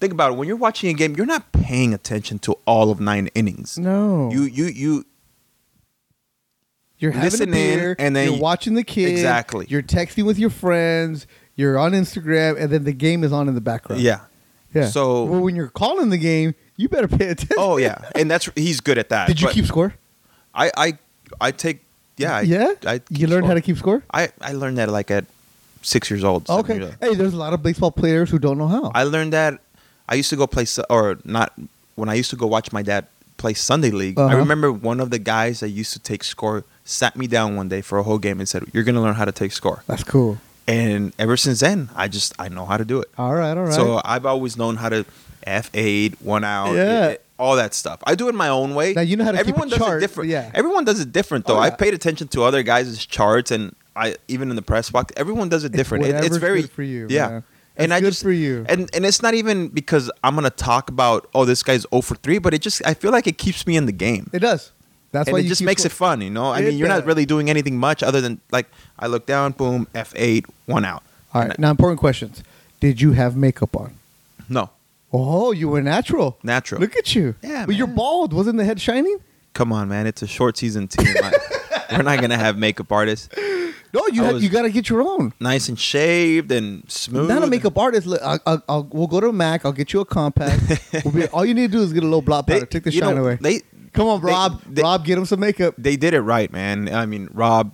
Think 0.00 0.12
about 0.12 0.32
it. 0.32 0.36
When 0.36 0.46
you're 0.46 0.56
watching 0.56 0.90
a 0.90 0.92
game, 0.94 1.16
you're 1.16 1.26
not 1.26 1.50
paying 1.52 1.92
attention 1.94 2.38
to 2.40 2.56
all 2.66 2.90
of 2.90 3.00
nine 3.00 3.28
innings. 3.34 3.78
No. 3.78 4.30
You 4.30 4.42
you 4.42 4.64
you 4.66 5.04
You're 6.98 7.12
having 7.12 7.42
a 7.42 7.46
beer, 7.46 7.96
and 7.98 8.14
then 8.14 8.32
you're 8.32 8.40
watching 8.40 8.74
the 8.74 8.84
kid. 8.84 9.10
Exactly. 9.10 9.66
You're 9.68 9.82
texting 9.82 10.24
with 10.24 10.38
your 10.38 10.50
friends. 10.50 11.26
You're 11.54 11.78
on 11.78 11.92
Instagram, 11.92 12.60
and 12.60 12.70
then 12.70 12.84
the 12.84 12.92
game 12.92 13.24
is 13.24 13.32
on 13.32 13.48
in 13.48 13.54
the 13.54 13.60
background. 13.60 14.02
yeah. 14.02 14.20
yeah. 14.74 14.86
So- 14.88 15.24
well, 15.24 15.40
when 15.40 15.56
you're 15.56 15.68
calling 15.68 16.10
the 16.10 16.18
game, 16.18 16.54
you 16.76 16.88
better 16.88 17.08
pay 17.08 17.28
attention. 17.28 17.56
Oh 17.58 17.76
yeah, 17.76 18.10
and 18.14 18.30
that's 18.30 18.48
he's 18.54 18.80
good 18.80 18.98
at 18.98 19.08
that. 19.08 19.26
Did 19.26 19.40
you 19.40 19.48
keep 19.48 19.64
score? 19.66 19.94
I 20.54 20.70
I 20.76 20.98
I 21.40 21.50
take 21.50 21.84
yeah 22.16 22.36
I, 22.36 22.40
yeah. 22.42 22.74
I 22.86 23.00
you 23.10 23.26
learned 23.26 23.46
how 23.46 23.54
to 23.54 23.60
keep 23.60 23.76
score. 23.78 24.02
I 24.14 24.28
I 24.40 24.52
learned 24.52 24.78
that 24.78 24.88
like 24.88 25.10
at 25.10 25.24
six 25.82 26.10
years 26.10 26.22
old. 26.22 26.48
Okay. 26.48 26.74
years 26.76 26.84
old. 26.86 26.96
Hey, 27.00 27.14
there's 27.14 27.34
a 27.34 27.36
lot 27.36 27.52
of 27.52 27.62
baseball 27.62 27.90
players 27.90 28.30
who 28.30 28.38
don't 28.38 28.58
know 28.58 28.68
how. 28.68 28.92
I 28.94 29.02
learned 29.04 29.32
that 29.32 29.60
I 30.08 30.14
used 30.14 30.30
to 30.30 30.36
go 30.36 30.46
play 30.46 30.66
or 30.88 31.18
not 31.24 31.52
when 31.96 32.08
I 32.08 32.14
used 32.14 32.30
to 32.30 32.36
go 32.36 32.46
watch 32.46 32.72
my 32.72 32.82
dad 32.82 33.06
play 33.36 33.54
Sunday 33.54 33.90
league. 33.90 34.18
I 34.18 34.22
Uh-huh. 34.24 34.36
remember 34.36 34.72
one 34.72 35.00
of 35.00 35.10
the 35.10 35.18
guys 35.18 35.60
that 35.60 35.68
used 35.68 35.92
to 35.92 35.98
take 35.98 36.24
score 36.24 36.64
sat 36.84 37.16
me 37.16 37.26
down 37.26 37.54
one 37.56 37.68
day 37.68 37.80
for 37.82 37.98
a 37.98 38.02
whole 38.02 38.18
game 38.18 38.40
and 38.40 38.48
said, 38.48 38.64
"You're 38.72 38.84
gonna 38.84 39.02
learn 39.02 39.14
how 39.14 39.24
to 39.26 39.32
take 39.32 39.52
score." 39.52 39.82
That's 39.86 40.04
cool. 40.04 40.38
And 40.66 41.12
ever 41.18 41.36
since 41.36 41.60
then, 41.60 41.88
I 41.94 42.08
just 42.08 42.34
I 42.38 42.48
know 42.48 42.66
how 42.66 42.76
to 42.76 42.84
do 42.84 43.00
it. 43.00 43.08
All 43.16 43.34
right. 43.34 43.56
All 43.56 43.64
right. 43.64 43.72
So 43.74 44.00
I've 44.04 44.26
always 44.26 44.56
known 44.56 44.76
how 44.76 44.88
to 44.88 45.04
F 45.46 45.70
eight, 45.74 46.20
one 46.20 46.44
out, 46.44 46.74
Yeah. 46.74 47.14
all 47.38 47.56
that 47.56 47.72
stuff. 47.74 48.00
I 48.04 48.14
do 48.16 48.28
it 48.28 48.34
my 48.34 48.48
own 48.48 48.74
way. 48.74 48.92
Now, 48.92 49.00
you 49.02 49.16
know 49.16 49.24
how 49.24 49.30
to 49.32 49.38
keep 49.38 49.46
Everyone 49.48 49.68
does 49.68 49.78
chart, 49.78 49.98
it 49.98 50.00
different. 50.00 50.30
yeah. 50.30 50.50
Everyone 50.54 50.84
does 50.84 51.00
it 51.00 51.12
different 51.12 51.46
though. 51.46 51.54
Oh, 51.56 51.60
yeah. 51.60 51.66
I've 51.66 51.78
paid 51.78 51.94
attention 51.94 52.28
to 52.28 52.42
other 52.42 52.62
guys' 52.62 53.06
charts 53.06 53.50
and 53.50 53.74
I 53.96 54.16
even 54.26 54.50
in 54.50 54.56
the 54.56 54.62
press 54.62 54.90
box, 54.90 55.12
everyone 55.16 55.48
does 55.48 55.64
it 55.64 55.72
different. 55.72 56.04
It- 56.04 56.24
it's 56.24 56.36
very 56.36 56.62
good 56.62 56.70
for 56.72 56.82
you, 56.82 57.06
Yeah. 57.08 57.28
man. 57.28 57.42
And 57.78 57.94
I 57.94 58.00
good 58.00 58.10
just 58.10 58.22
for 58.22 58.32
you. 58.32 58.64
And 58.68 58.90
and 58.94 59.06
it's 59.06 59.22
not 59.22 59.34
even 59.34 59.68
because 59.68 60.10
I'm 60.24 60.34
gonna 60.34 60.50
talk 60.50 60.88
about 60.90 61.28
oh 61.34 61.44
this 61.44 61.62
guy's 61.62 61.86
0 61.90 62.02
for 62.02 62.16
three, 62.16 62.38
but 62.38 62.52
it 62.54 62.60
just 62.62 62.84
I 62.86 62.94
feel 62.94 63.12
like 63.12 63.26
it 63.26 63.38
keeps 63.38 63.66
me 63.66 63.76
in 63.76 63.86
the 63.86 63.92
game. 63.92 64.28
it 64.32 64.40
does. 64.40 64.72
That's 65.10 65.28
and 65.28 65.32
why 65.32 65.38
it 65.38 65.44
you 65.44 65.48
just 65.48 65.62
makes 65.62 65.84
it 65.86 65.92
fun, 65.92 66.20
you 66.20 66.28
know. 66.28 66.46
I 66.50 66.58
It 66.60 66.64
mean, 66.66 66.78
you're 66.78 66.88
not 66.88 67.06
really 67.06 67.24
doing 67.24 67.48
anything 67.48 67.78
much 67.78 68.02
other 68.02 68.20
than 68.20 68.40
like 68.50 68.66
I 68.98 69.06
look 69.06 69.24
down, 69.26 69.52
boom, 69.52 69.86
F 69.94 70.12
eight, 70.16 70.44
one 70.66 70.84
out. 70.84 71.02
All 71.32 71.40
right. 71.40 71.48
Right. 71.50 71.58
Now, 71.58 71.70
important 71.70 71.98
questions. 72.00 72.42
Did 72.80 73.00
you 73.00 73.12
have 73.12 73.36
makeup 73.36 73.74
on? 73.76 73.94
No, 74.48 74.70
Oh, 75.12 75.52
you 75.52 75.68
were 75.68 75.80
natural. 75.82 76.36
natural. 76.42 76.80
Look 76.82 76.94
at 76.96 77.14
you. 77.14 77.34
Yeah, 77.42 77.64
But 77.64 77.76
you're 77.76 77.86
bald. 77.86 78.32
Wasn't 78.34 78.58
the 78.58 78.64
head 78.64 78.80
shining? 78.80 79.18
Come 79.54 79.72
on, 79.72 79.88
man. 79.88 80.06
It's 80.06 80.20
a 80.22 80.26
short 80.26 80.56
season 80.58 80.88
team. 80.88 81.14
We're 81.90 82.02
not 82.02 82.20
gonna 82.20 82.36
have 82.36 82.58
makeup 82.58 82.92
artists. 82.92 83.28
No, 83.92 84.06
you 84.12 84.24
I 84.24 84.32
was- 84.32 84.42
you 84.42 84.48
got 84.48 84.62
to 84.62 84.70
get 84.70 84.88
your 84.88 85.02
own. 85.02 85.32
Nice 85.40 85.68
and 85.68 85.78
shaved 85.78 86.52
and 86.52 86.82
smooth. 86.90 87.28
Not 87.28 87.42
a 87.42 87.46
makeup 87.46 87.76
artist. 87.78 88.06
Look, 88.06 88.20
I'll, 88.22 88.38
I'll, 88.46 88.62
I'll, 88.68 88.82
we'll 88.92 89.06
go 89.06 89.20
to 89.20 89.32
Mac. 89.32 89.64
I'll 89.64 89.72
get 89.72 89.92
you 89.92 90.00
a 90.00 90.04
compact. 90.04 90.62
We'll 91.04 91.14
be, 91.14 91.26
all 91.28 91.44
you 91.44 91.54
need 91.54 91.72
to 91.72 91.78
do 91.78 91.82
is 91.82 91.92
get 91.92 92.02
a 92.02 92.06
little 92.06 92.22
blot 92.22 92.46
powder. 92.46 92.66
Take 92.66 92.84
the 92.84 92.92
you 92.92 93.00
shine 93.00 93.14
know, 93.16 93.22
away. 93.22 93.38
They 93.40 93.62
Come 93.94 94.08
on, 94.08 94.20
they- 94.20 94.26
Rob. 94.30 94.62
they- 94.68 94.82
Rob, 94.82 95.04
get 95.04 95.16
him 95.18 95.24
some 95.24 95.40
makeup. 95.40 95.74
they 95.78 95.96
did 95.96 96.12
it 96.14 96.20
right, 96.20 96.52
man. 96.52 96.92
I 96.92 97.06
mean, 97.06 97.28
Rob, 97.32 97.72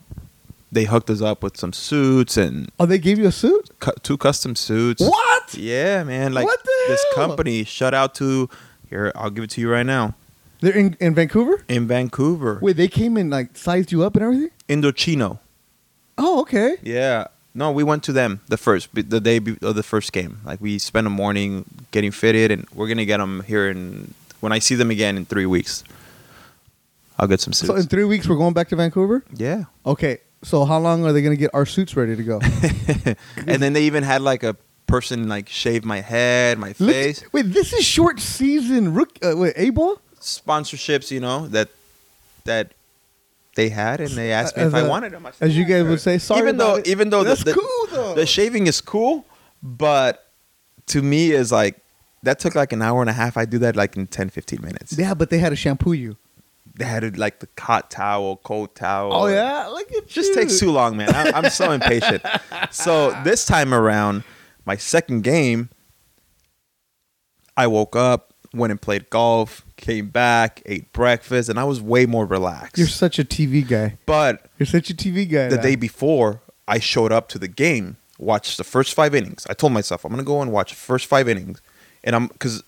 they 0.71 0.85
hooked 0.85 1.11
us 1.11 1.21
up 1.21 1.43
with 1.43 1.57
some 1.57 1.73
suits 1.73 2.37
and 2.37 2.71
Oh, 2.79 2.87
they 2.87 2.99
gave 2.99 3.19
you 3.19 3.27
a 3.27 3.33
suit? 3.33 3.71
cu- 3.81 3.93
two 4.03 4.17
custom 4.17 4.55
suits. 4.57 5.01
What? 5.03 5.55
Yeah, 5.55 6.05
man. 6.05 6.33
Like 6.33 6.47
What 6.47 6.63
the 6.65 6.85
this 6.89 7.05
hell? 7.17 7.27
company. 7.27 7.65
Shout 7.65 7.95
out 7.95 8.15
to 8.17 8.49
here. 8.89 9.13
I'll 9.15 9.31
give 9.31 9.45
it 9.45 9.51
to 9.51 9.61
you 9.61 9.71
right 9.71 9.87
now. 9.87 10.15
They're 10.61 10.77
in, 10.77 10.97
in 10.99 11.15
Vancouver? 11.15 11.63
In 11.69 11.87
Vancouver, 11.87 12.59
Wait, 12.63 12.77
they 12.77 12.89
came 12.89 13.17
and 13.19 13.29
like 13.31 13.57
sized 13.57 13.93
you 13.93 14.03
up 14.03 14.17
and 14.17 14.25
everything? 14.25 14.51
Indochino. 14.69 15.39
Oh, 16.19 16.41
okay. 16.43 16.77
Yeah. 16.83 17.29
No, 17.55 17.71
we 17.71 17.85
went 17.85 18.03
to 18.05 18.13
them 18.13 18.41
the 18.49 18.57
first 18.57 18.89
the 18.95 19.21
day 19.21 19.37
of 19.63 19.75
the 19.75 19.83
first 19.83 20.13
game. 20.13 20.41
Like 20.45 20.61
we 20.61 20.79
spent 20.79 21.07
a 21.07 21.11
morning 21.11 21.65
getting 21.93 22.11
fitted, 22.11 22.51
and 22.51 22.67
we're 22.75 22.89
gonna 22.89 23.05
get 23.05 23.19
them 23.19 23.43
here 23.45 23.69
in 23.71 24.13
when 24.41 24.53
I 24.53 24.59
see 24.59 24.75
them 24.75 24.91
again 24.91 25.17
in 25.17 25.25
three 25.25 25.47
weeks. 25.47 25.85
I'll 27.19 27.29
get 27.29 27.41
some 27.41 27.53
suits. 27.53 27.69
So 27.69 27.77
in 27.77 27.85
three 27.87 28.05
weeks, 28.05 28.29
we're 28.29 28.37
going 28.37 28.55
back 28.55 28.69
to 28.71 28.77
Vancouver? 28.77 29.23
yeah. 29.33 29.65
Okay. 29.87 30.19
So 30.43 30.65
how 30.67 30.79
long 30.79 31.07
are 31.07 31.13
they 31.13 31.23
going 31.23 31.35
to 31.35 31.41
get 31.41 31.53
our 31.55 31.65
suits 31.65 31.97
ready 31.97 32.17
to 32.17 32.23
go? 32.23 32.39
and 33.47 33.63
then 33.63 33.73
they 33.73 33.85
even 33.85 34.03
had 34.03 34.21
like 34.21 34.43
a 34.43 34.55
person 34.87 35.27
like 35.27 35.49
shave 35.49 35.85
my 35.87 36.01
head, 36.03 36.59
my 36.59 36.75
face. 36.75 37.25
wait, 37.33 37.47
this 37.53 37.73
is 37.73 37.83
short 37.83 38.21
season. 38.21 38.93
Rook, 38.93 39.19
uh, 39.25 39.33
wait, 39.37 39.55
A 39.57 39.71
ball. 39.71 40.01
Sponsorships, 40.21 41.11
you 41.11 41.21
know 41.21 41.47
that 41.49 41.69
that 42.45 42.73
they 43.57 43.69
had, 43.69 44.01
and 44.01 44.11
they 44.11 44.33
asked 44.33 44.57
me 44.57 44.63
As 44.65 44.69
if 44.69 44.75
I 44.75 44.81
a- 44.81 44.89
wanted 44.89 45.13
them. 45.13 45.25
I 45.27 45.31
said, 45.31 45.49
As 45.49 45.57
you 45.57 45.65
guys 45.65 45.83
sure." 45.83 45.91
would 45.91 46.01
say, 46.01 46.19
sorry. 46.19 46.41
even 46.43 46.57
though 46.57 46.77
it. 46.77 46.87
even 46.89 47.11
though 47.11 47.25
that's 47.25 47.45
the, 47.45 47.55
cool 47.55 47.87
though. 47.97 48.15
the 48.15 48.27
shaving 48.27 48.67
is 48.67 48.81
cool, 48.81 49.25
but 49.63 50.31
to 50.87 51.03
me 51.03 51.31
is 51.33 51.51
like 51.53 51.81
that 52.23 52.39
took 52.39 52.55
like 52.55 52.73
an 52.73 52.83
hour 52.83 53.01
and 53.01 53.11
a 53.11 53.13
half. 53.13 53.37
I 53.37 53.45
do 53.45 53.59
that 53.59 53.77
like 53.77 53.97
in 53.97 54.07
10, 54.07 54.31
15 54.31 54.61
minutes. 54.63 54.97
yeah, 54.99 55.15
but 55.15 55.31
they 55.31 55.39
had 55.39 55.51
to 55.51 55.57
shampoo 55.57 55.93
you. 55.93 56.17
They 56.77 56.85
had 56.87 57.05
it 57.05 57.17
like 57.17 57.39
the 57.39 57.49
hot 57.59 57.91
towel, 57.91 58.39
cold 58.39 58.75
towel. 58.75 59.13
Oh 59.13 59.27
yeah, 59.29 59.67
look 59.69 59.93
at 59.93 60.09
just 60.09 60.31
you. 60.31 60.35
takes 60.35 60.59
too 60.59 60.73
long, 60.73 60.97
man. 60.97 61.15
I, 61.15 61.31
I'm 61.33 61.51
so 61.51 61.71
impatient. 61.71 62.23
So 62.71 63.11
this 63.23 63.45
time 63.47 63.73
around, 63.73 64.25
my 64.65 64.75
second 64.77 65.23
game, 65.23 65.69
I 67.57 67.67
woke 67.69 67.95
up, 67.95 68.34
went 68.55 68.71
and 68.71 68.81
played 68.81 69.11
golf, 69.11 69.65
came 69.77 70.09
back, 70.09 70.63
ate 70.67 70.93
breakfast, 70.93 71.49
and 71.49 71.59
I 71.59 71.65
was 71.65 71.81
way 71.81 72.07
more 72.07 72.25
relaxed. 72.27 72.79
You're 72.79 72.87
such 72.89 73.19
a 73.19 73.25
TV 73.25 73.67
guy. 73.67 73.97
but 74.07 74.47
You're 74.59 74.67
such 74.67 74.91
a 74.91 74.95
TV 74.95 75.29
guy. 75.31 75.49
the 75.49 75.57
now. 75.57 75.63
day 75.63 75.75
before, 75.77 76.41
I 76.69 76.79
showed 76.79 77.13
up 77.13 77.29
to 77.31 77.39
the 77.39 77.49
game, 77.49 77.97
watched 78.19 78.57
the 78.59 78.65
first 78.65 78.95
five 78.95 79.15
innings. 79.15 79.47
I 79.51 79.55
told 79.55 79.73
myself 79.73 80.05
I'm 80.05 80.11
gonna 80.11 80.23
go 80.23 80.41
and 80.41 80.51
watch 80.53 80.71
the 80.71 80.77
first 80.77 81.07
five 81.07 81.29
innings, 81.29 81.61
and 82.03 82.15
I'm 82.17 82.29
because 82.29 82.63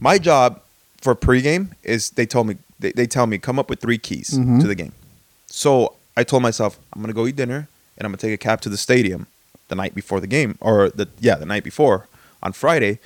my 0.00 0.18
job 0.18 0.60
for 1.00 1.14
pregame 1.14 1.72
is 1.82 2.10
they 2.10 2.26
told 2.26 2.46
me 2.46 2.56
they, 2.80 2.92
they 2.92 3.06
tell 3.06 3.26
me 3.26 3.38
come 3.38 3.58
up 3.58 3.68
with 3.70 3.80
three 3.80 3.98
keys 3.98 4.30
Mhm. 4.30 4.60
to 4.60 4.66
the 4.66 4.74
game. 4.74 4.92
So 5.46 5.94
I 6.16 6.24
told 6.24 6.42
myself 6.42 6.78
I'm 6.92 7.00
gonna 7.02 7.12
go 7.12 7.26
eat 7.26 7.36
dinner 7.36 7.68
and 7.98 8.06
I'm 8.06 8.10
gonna 8.12 8.18
take 8.18 8.32
a 8.34 8.38
cab 8.38 8.60
to 8.62 8.68
the 8.68 8.76
stadium 8.76 9.26
the 9.68 9.74
night 9.74 9.94
before 9.94 10.20
the 10.20 10.26
game 10.26 10.56
or 10.60 10.90
the 10.90 11.08
yeah 11.20 11.34
the 11.36 11.46
night 11.46 11.64
before 11.64 12.06
on 12.42 12.52
Friday, 12.52 12.98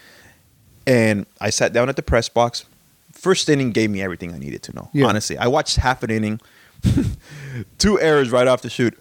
and 0.88 1.26
I 1.40 1.50
sat 1.50 1.72
down 1.72 1.88
at 1.88 1.96
the 1.96 2.02
press 2.02 2.28
box. 2.28 2.64
First 3.12 3.48
inning 3.48 3.72
gave 3.72 3.90
me 3.90 4.00
everything 4.02 4.32
I 4.32 4.38
needed 4.38 4.62
to 4.64 4.72
know. 4.74 4.88
Yeah. 4.92 5.06
Honestly, 5.06 5.36
I 5.36 5.46
watched 5.48 5.76
half 5.76 6.02
an 6.02 6.10
inning, 6.10 6.40
two 7.78 8.00
errors 8.00 8.30
right 8.30 8.46
off 8.46 8.62
the 8.62 8.70
shoot. 8.70 8.98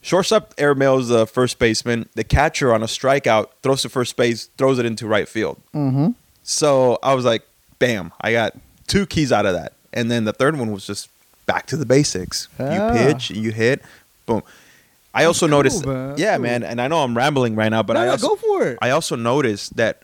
Shortstop 0.00 0.54
airmails 0.56 1.08
the 1.08 1.26
first 1.26 1.58
baseman. 1.58 2.08
The 2.14 2.24
catcher 2.24 2.72
on 2.72 2.82
a 2.82 2.86
strikeout 2.86 3.48
throws 3.62 3.82
to 3.82 3.88
first 3.88 4.16
base, 4.16 4.46
throws 4.56 4.78
it 4.78 4.86
into 4.86 5.06
right 5.06 5.28
field. 5.28 5.60
Mhm. 5.74 6.14
So 6.42 6.98
I 7.02 7.14
was 7.14 7.24
like, 7.24 7.42
bam, 7.78 8.12
I 8.20 8.32
got 8.32 8.56
two 8.86 9.06
keys 9.06 9.32
out 9.32 9.44
of 9.44 9.54
that. 9.54 9.74
And 9.92 10.10
then 10.10 10.24
the 10.24 10.32
third 10.32 10.58
one 10.58 10.72
was 10.72 10.86
just 10.86 11.08
back 11.46 11.66
to 11.66 11.76
the 11.76 11.84
basics. 11.86 12.48
Ah. 12.58 12.72
You 12.94 12.98
pitch, 13.12 13.30
you 13.30 13.50
hit, 13.52 13.82
boom. 14.26 14.42
I 15.14 15.24
also 15.24 15.46
cool, 15.46 15.56
noticed, 15.58 15.84
man. 15.84 16.14
yeah, 16.16 16.38
man, 16.38 16.62
and 16.62 16.80
I 16.80 16.86
know 16.88 17.02
I'm 17.02 17.16
rambling 17.16 17.54
right 17.56 17.70
now, 17.70 17.82
but 17.82 17.94
No, 17.94 18.00
I 18.00 18.08
also, 18.08 18.28
go 18.28 18.36
for 18.36 18.66
it. 18.68 18.78
I 18.80 18.90
also 18.90 19.16
noticed 19.16 19.76
that 19.76 20.02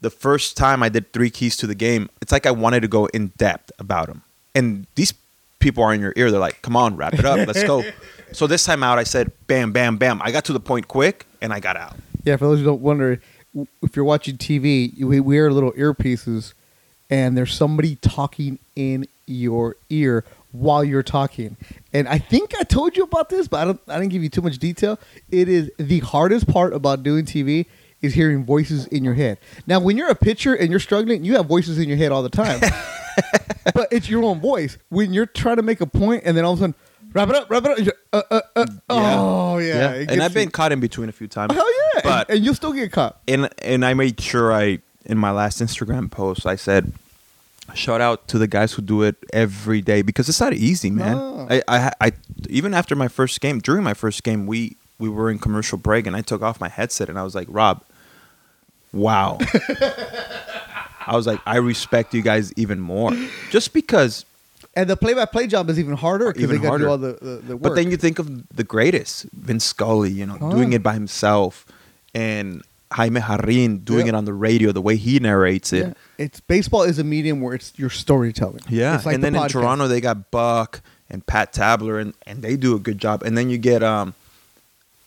the 0.00 0.10
first 0.10 0.56
time 0.56 0.82
I 0.82 0.88
did 0.88 1.12
three 1.12 1.30
keys 1.30 1.56
to 1.58 1.66
the 1.66 1.74
game, 1.74 2.08
it's 2.20 2.32
like 2.32 2.46
I 2.46 2.50
wanted 2.50 2.80
to 2.80 2.88
go 2.88 3.06
in 3.06 3.28
depth 3.38 3.72
about 3.78 4.06
them. 4.08 4.22
And 4.54 4.86
these 4.94 5.12
people 5.58 5.82
are 5.84 5.92
in 5.92 6.00
your 6.00 6.12
ear. 6.16 6.30
They're 6.30 6.40
like, 6.40 6.62
come 6.62 6.76
on, 6.76 6.96
wrap 6.96 7.14
it 7.14 7.24
up. 7.24 7.46
Let's 7.46 7.64
go. 7.64 7.84
so 8.32 8.46
this 8.46 8.64
time 8.64 8.82
out, 8.82 8.98
I 8.98 9.04
said, 9.04 9.32
bam, 9.46 9.72
bam, 9.72 9.96
bam. 9.96 10.20
I 10.22 10.30
got 10.30 10.44
to 10.46 10.52
the 10.52 10.60
point 10.60 10.88
quick 10.88 11.26
and 11.40 11.52
I 11.52 11.60
got 11.60 11.76
out. 11.76 11.96
Yeah, 12.24 12.36
for 12.36 12.46
those 12.46 12.58
who 12.58 12.64
don't 12.64 12.80
wonder, 12.80 13.20
if 13.82 13.96
you're 13.96 14.04
watching 14.04 14.36
TV, 14.36 14.92
you- 14.96 15.06
we 15.08 15.20
wear 15.20 15.50
little 15.52 15.72
earpieces, 15.72 16.52
and 17.10 17.36
there's 17.36 17.54
somebody 17.54 17.96
talking 17.96 18.58
in 18.76 19.06
your 19.26 19.76
ear 19.88 20.24
while 20.52 20.84
you're 20.84 21.02
talking. 21.02 21.56
And 21.92 22.08
I 22.08 22.18
think 22.18 22.52
I 22.58 22.64
told 22.64 22.96
you 22.96 23.04
about 23.04 23.30
this, 23.30 23.48
but 23.48 23.60
I 23.60 23.64
don't. 23.64 23.80
I 23.88 23.98
didn't 23.98 24.10
give 24.12 24.22
you 24.22 24.28
too 24.28 24.42
much 24.42 24.58
detail. 24.58 24.98
It 25.30 25.48
is 25.48 25.70
the 25.78 26.00
hardest 26.00 26.46
part 26.48 26.72
about 26.74 27.02
doing 27.02 27.24
TV 27.24 27.66
is 28.02 28.14
hearing 28.14 28.44
voices 28.44 28.86
in 28.86 29.04
your 29.04 29.14
head. 29.14 29.38
Now, 29.66 29.80
when 29.80 29.96
you're 29.96 30.10
a 30.10 30.14
pitcher 30.14 30.54
and 30.54 30.70
you're 30.70 30.80
struggling, 30.80 31.24
you 31.24 31.36
have 31.36 31.46
voices 31.46 31.78
in 31.78 31.88
your 31.88 31.98
head 31.98 32.12
all 32.12 32.22
the 32.22 32.28
time. 32.30 32.60
but 33.74 33.88
it's 33.90 34.08
your 34.08 34.22
own 34.24 34.40
voice. 34.40 34.78
When 34.88 35.12
you're 35.12 35.26
trying 35.26 35.56
to 35.56 35.62
make 35.62 35.80
a 35.80 35.86
point, 35.86 36.22
and 36.24 36.36
then 36.36 36.44
all 36.44 36.52
of 36.52 36.58
a 36.60 36.62
sudden, 36.62 36.74
wrap 37.12 37.28
it 37.28 37.34
up, 37.34 37.50
wrap 37.50 37.64
it 37.66 37.88
up. 37.88 37.94
Uh, 38.12 38.22
uh, 38.30 38.40
uh, 38.56 38.66
Oh 38.90 39.58
yeah, 39.58 39.92
it 39.92 40.10
and 40.10 40.22
I've 40.22 40.34
been 40.34 40.44
you. 40.48 40.50
caught 40.52 40.72
in 40.72 40.80
between 40.80 41.08
a 41.08 41.12
few 41.12 41.26
times. 41.26 41.52
Hell 41.54 41.66
yeah, 41.94 42.00
But 42.04 42.28
and, 42.28 42.36
and 42.36 42.44
you'll 42.44 42.54
still 42.54 42.72
get 42.72 42.92
caught. 42.92 43.18
and 43.26 43.48
and 43.62 43.84
I 43.84 43.94
made 43.94 44.20
sure 44.20 44.52
I 44.52 44.78
in 45.04 45.18
my 45.18 45.30
last 45.30 45.60
Instagram 45.60 46.10
post 46.10 46.46
I 46.46 46.54
said 46.56 46.92
shout 47.74 48.00
out 48.00 48.28
to 48.28 48.38
the 48.38 48.46
guys 48.46 48.72
who 48.74 48.82
do 48.82 49.02
it 49.02 49.16
every 49.32 49.80
day 49.82 50.02
because 50.02 50.28
it's 50.28 50.40
not 50.40 50.52
easy, 50.54 50.90
man. 50.90 51.16
No. 51.16 51.46
I, 51.50 51.62
I 51.68 51.92
I 52.00 52.12
even 52.48 52.72
after 52.74 52.94
my 52.94 53.08
first 53.08 53.40
game, 53.40 53.58
during 53.58 53.82
my 53.82 53.94
first 53.94 54.22
game, 54.22 54.46
we 54.46 54.76
we 54.98 55.08
were 55.08 55.30
in 55.30 55.38
commercial 55.38 55.78
break 55.78 56.06
and 56.06 56.16
I 56.16 56.22
took 56.22 56.42
off 56.42 56.60
my 56.60 56.68
headset 56.68 57.08
and 57.08 57.18
I 57.18 57.22
was 57.22 57.34
like, 57.34 57.46
Rob, 57.50 57.82
wow. 58.92 59.38
I 61.06 61.16
was 61.16 61.26
like, 61.26 61.40
I 61.46 61.56
respect 61.56 62.12
you 62.14 62.22
guys 62.22 62.52
even 62.56 62.80
more, 62.80 63.12
just 63.50 63.72
because. 63.72 64.24
And 64.76 64.88
the 64.88 64.96
play-by-play 64.96 65.46
job 65.48 65.70
is 65.70 65.78
even 65.80 65.94
harder 65.94 66.32
because 66.32 66.50
they 66.50 66.58
got 66.58 66.72
to 66.72 66.78
do 66.78 66.88
all 66.88 66.98
the, 66.98 67.18
the, 67.20 67.30
the 67.48 67.56
work. 67.56 67.62
But 67.62 67.74
then 67.74 67.90
you 67.90 67.96
think 67.96 68.18
of 68.18 68.46
the 68.54 68.62
greatest, 68.62 69.24
Vince 69.32 69.64
Scully, 69.64 70.10
you 70.10 70.24
know, 70.26 70.36
Oh. 70.40 70.50
doing 70.52 70.72
it 70.72 70.82
by 70.84 70.92
himself, 70.94 71.66
and 72.14 72.62
Jaime 72.92 73.20
Jarrin 73.20 73.84
doing 73.84 74.06
Yeah. 74.06 74.10
it 74.12 74.14
on 74.14 74.24
the 74.24 74.32
radio, 74.34 74.70
the 74.70 74.80
way 74.82 74.94
he 74.96 75.18
narrates 75.18 75.72
it. 75.72 75.86
Yeah. 75.88 75.92
it's 76.18 76.40
baseball 76.40 76.82
is 76.82 76.98
a 76.98 77.04
medium 77.04 77.40
where 77.40 77.54
it's 77.54 77.72
your 77.76 77.90
storytelling. 77.90 78.60
Yeah, 78.68 78.94
It's 78.96 79.06
like 79.06 79.14
and 79.14 79.24
the 79.24 79.30
then 79.32 79.42
in. 79.42 79.48
Toronto 79.48 79.88
they 79.88 80.00
got 80.00 80.30
Buck 80.30 80.80
and 81.10 81.26
Pat 81.26 81.52
Tabler, 81.52 81.98
and, 81.98 82.12
and 82.26 82.42
they 82.42 82.56
do 82.56 82.76
a 82.76 82.78
good 82.78 82.98
job. 82.98 83.22
And 83.24 83.36
then 83.36 83.50
you 83.50 83.58
get 83.58 83.82
um, 83.82 84.14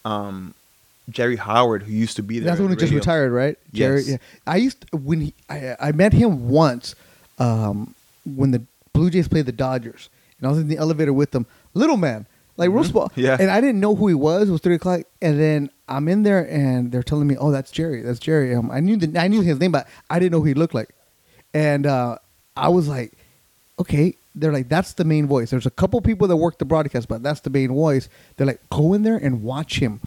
um, 0.06 0.54
Jerry 1.10 1.36
Howarth, 1.36 1.84
who 1.84 1.92
used 1.92 2.16
to 2.18 2.24
be 2.24 2.40
there. 2.40 2.48
That's 2.48 2.58
the 2.58 2.64
one 2.64 2.72
who 2.72 2.78
just 2.78 2.94
retired, 2.94 3.32
right? 3.32 3.58
Yes. 3.72 4.08
Yeah. 4.08 4.18
I 4.48 4.58
used 4.58 4.82
to, 4.90 4.98
when 4.98 5.22
he, 5.22 5.34
I, 5.50 5.76
I 5.80 5.92
met 5.92 6.14
him 6.14 6.50
once 6.50 6.96
um, 7.40 7.94
when 8.26 8.52
the 8.52 8.62
Blue 8.94 9.10
Jays 9.10 9.28
played 9.28 9.46
the 9.46 9.52
Dodgers, 9.52 10.10
and 10.38 10.48
I 10.48 10.50
was 10.50 10.60
in 10.60 10.68
the 10.68 10.78
elevator 10.78 11.14
with 11.14 11.32
them. 11.32 11.46
Little 11.74 11.98
man, 11.98 12.26
like 12.58 12.70
real 12.70 12.84
small. 12.84 13.10
Mm-hmm. 13.10 13.22
Yeah. 13.22 13.38
And 13.40 13.50
I 13.50 13.62
didn't 13.62 13.80
know 13.80 13.96
who 13.96 14.08
he 14.08 14.14
was. 14.14 14.50
It 14.50 14.52
was 14.52 14.62
three 14.62 14.76
o'clock, 14.76 15.02
and 15.22 15.40
then 15.40 15.70
I'm 15.88 16.08
in 16.08 16.24
there, 16.24 16.48
and 16.50 16.92
they're 16.92 17.04
telling 17.04 17.28
me, 17.28 17.38
"Oh, 17.38 17.52
that's 17.52 17.72
Jerry. 17.72 18.02
That's 18.02 18.20
Jerry." 18.20 18.54
Um, 18.54 18.70
I 18.72 18.80
knew 18.80 18.98
the 18.98 19.20
I 19.20 19.28
knew 19.28 19.42
his 19.42 19.60
name, 19.60 19.72
but 19.72 19.88
I 20.10 20.20
didn't 20.20 20.32
know 20.34 20.40
who 20.40 20.46
he 20.48 20.54
looked 20.54 20.74
like. 20.74 20.90
And 21.54 21.86
uh, 21.86 22.18
I 22.56 22.70
was 22.70 22.88
like, 22.88 23.14
"Okay." 23.80 24.16
They're 24.34 24.54
like, 24.54 24.70
"That's 24.70 24.94
the 24.94 25.04
main 25.04 25.28
voice." 25.28 25.50
There's 25.50 25.66
a 25.66 25.72
couple 25.72 26.00
people 26.02 26.28
that 26.28 26.38
work 26.38 26.58
the 26.58 26.66
broadcast, 26.66 27.08
but 27.08 27.22
that's 27.24 27.42
the 27.42 27.50
main 27.50 27.70
voice. 27.70 28.08
They're 28.38 28.48
like, 28.48 28.62
"Go 28.70 28.94
in 28.94 29.04
there 29.04 29.18
and 29.18 29.44
watch 29.44 29.80
him." 29.80 30.00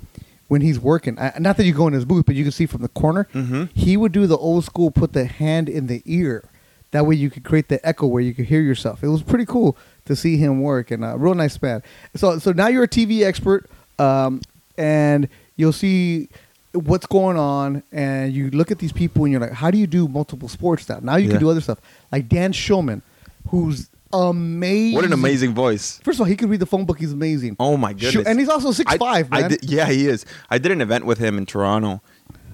When 0.49 0.61
he's 0.61 0.79
working, 0.79 1.19
I, 1.19 1.33
not 1.41 1.57
that 1.57 1.65
you 1.65 1.73
go 1.73 1.87
in 1.89 1.95
his 1.95 2.05
booth, 2.05 2.27
but 2.27 2.35
you 2.35 2.45
can 2.45 2.53
see 2.53 2.67
from 2.67 2.83
the 2.83 2.89
corner, 2.89 3.27
Mhm. 3.35 3.71
he 3.75 3.97
would 3.97 4.13
do 4.13 4.27
the 4.27 4.37
old 4.37 4.65
school 4.65 4.91
put 4.91 5.15
the 5.15 5.25
hand 5.25 5.69
in 5.71 5.87
the 5.87 6.03
ear 6.05 6.45
that 6.91 7.07
way 7.07 7.15
you 7.17 7.29
could 7.31 7.43
create 7.45 7.69
the 7.69 7.85
echo 7.85 8.07
where 8.07 8.23
you 8.23 8.33
could 8.35 8.45
hear 8.45 8.61
yourself 8.61 9.03
it 9.03 9.09
was 9.09 9.21
pretty 9.21 9.45
cool 9.47 9.77
to 10.05 10.15
see 10.15 10.37
him 10.37 10.61
work 10.63 10.93
and 10.93 11.05
a 11.05 11.17
real 11.17 11.35
nice 11.35 11.61
man 11.61 11.83
so 12.15 12.39
so 12.39 12.53
now 12.53 12.69
you're 12.69 12.85
a 12.85 12.89
tv 12.89 13.25
expert 13.25 13.69
um, 13.99 14.41
and 14.79 15.29
you'll 15.57 15.73
see 15.73 16.29
what's 16.73 17.07
going 17.07 17.37
on 17.37 17.83
and 17.91 18.33
you 18.33 18.49
look 18.51 18.71
at 18.71 18.79
these 18.79 18.93
people 18.93 19.25
and 19.25 19.33
you're 19.33 19.41
like 19.41 19.51
how 19.53 19.73
do 19.73 19.79
you 19.79 19.89
do 19.89 20.07
multiple 20.07 20.49
sports 20.49 20.89
now 20.89 21.01
now 21.03 21.17
you 21.17 21.25
Yeah. 21.27 21.33
can 21.33 21.41
do 21.41 21.51
other 21.51 21.61
stuff 21.63 21.81
like 22.13 22.29
dan 22.29 22.53
shulman 22.53 23.03
who's 23.49 23.89
amazing 24.15 24.95
What 24.95 25.05
an 25.05 25.13
amazing 25.13 25.55
voice! 25.55 25.99
first 26.05 26.17
of 26.17 26.21
all 26.23 26.27
he 26.27 26.37
can 26.37 26.49
read 26.49 26.61
the 26.61 26.67
phone 26.67 26.85
book 26.85 26.99
he's 26.99 27.13
amazing 27.13 27.57
Oh 27.61 27.77
my 27.77 27.93
goodness! 27.93 28.27
and 28.27 28.39
he's 28.39 28.49
also 28.49 28.73
six 28.73 28.91
I- 28.93 28.99
five 28.99 29.29
I 29.33 29.41
man 29.43 29.51
did, 29.51 29.65
yeah, 29.65 29.87
he 29.91 30.07
is. 30.07 30.25
I 30.51 30.59
did 30.59 30.73
an 30.73 30.81
event 30.81 31.05
with 31.07 31.19
him 31.19 31.37
in 31.39 31.47
Toronto, 31.47 32.01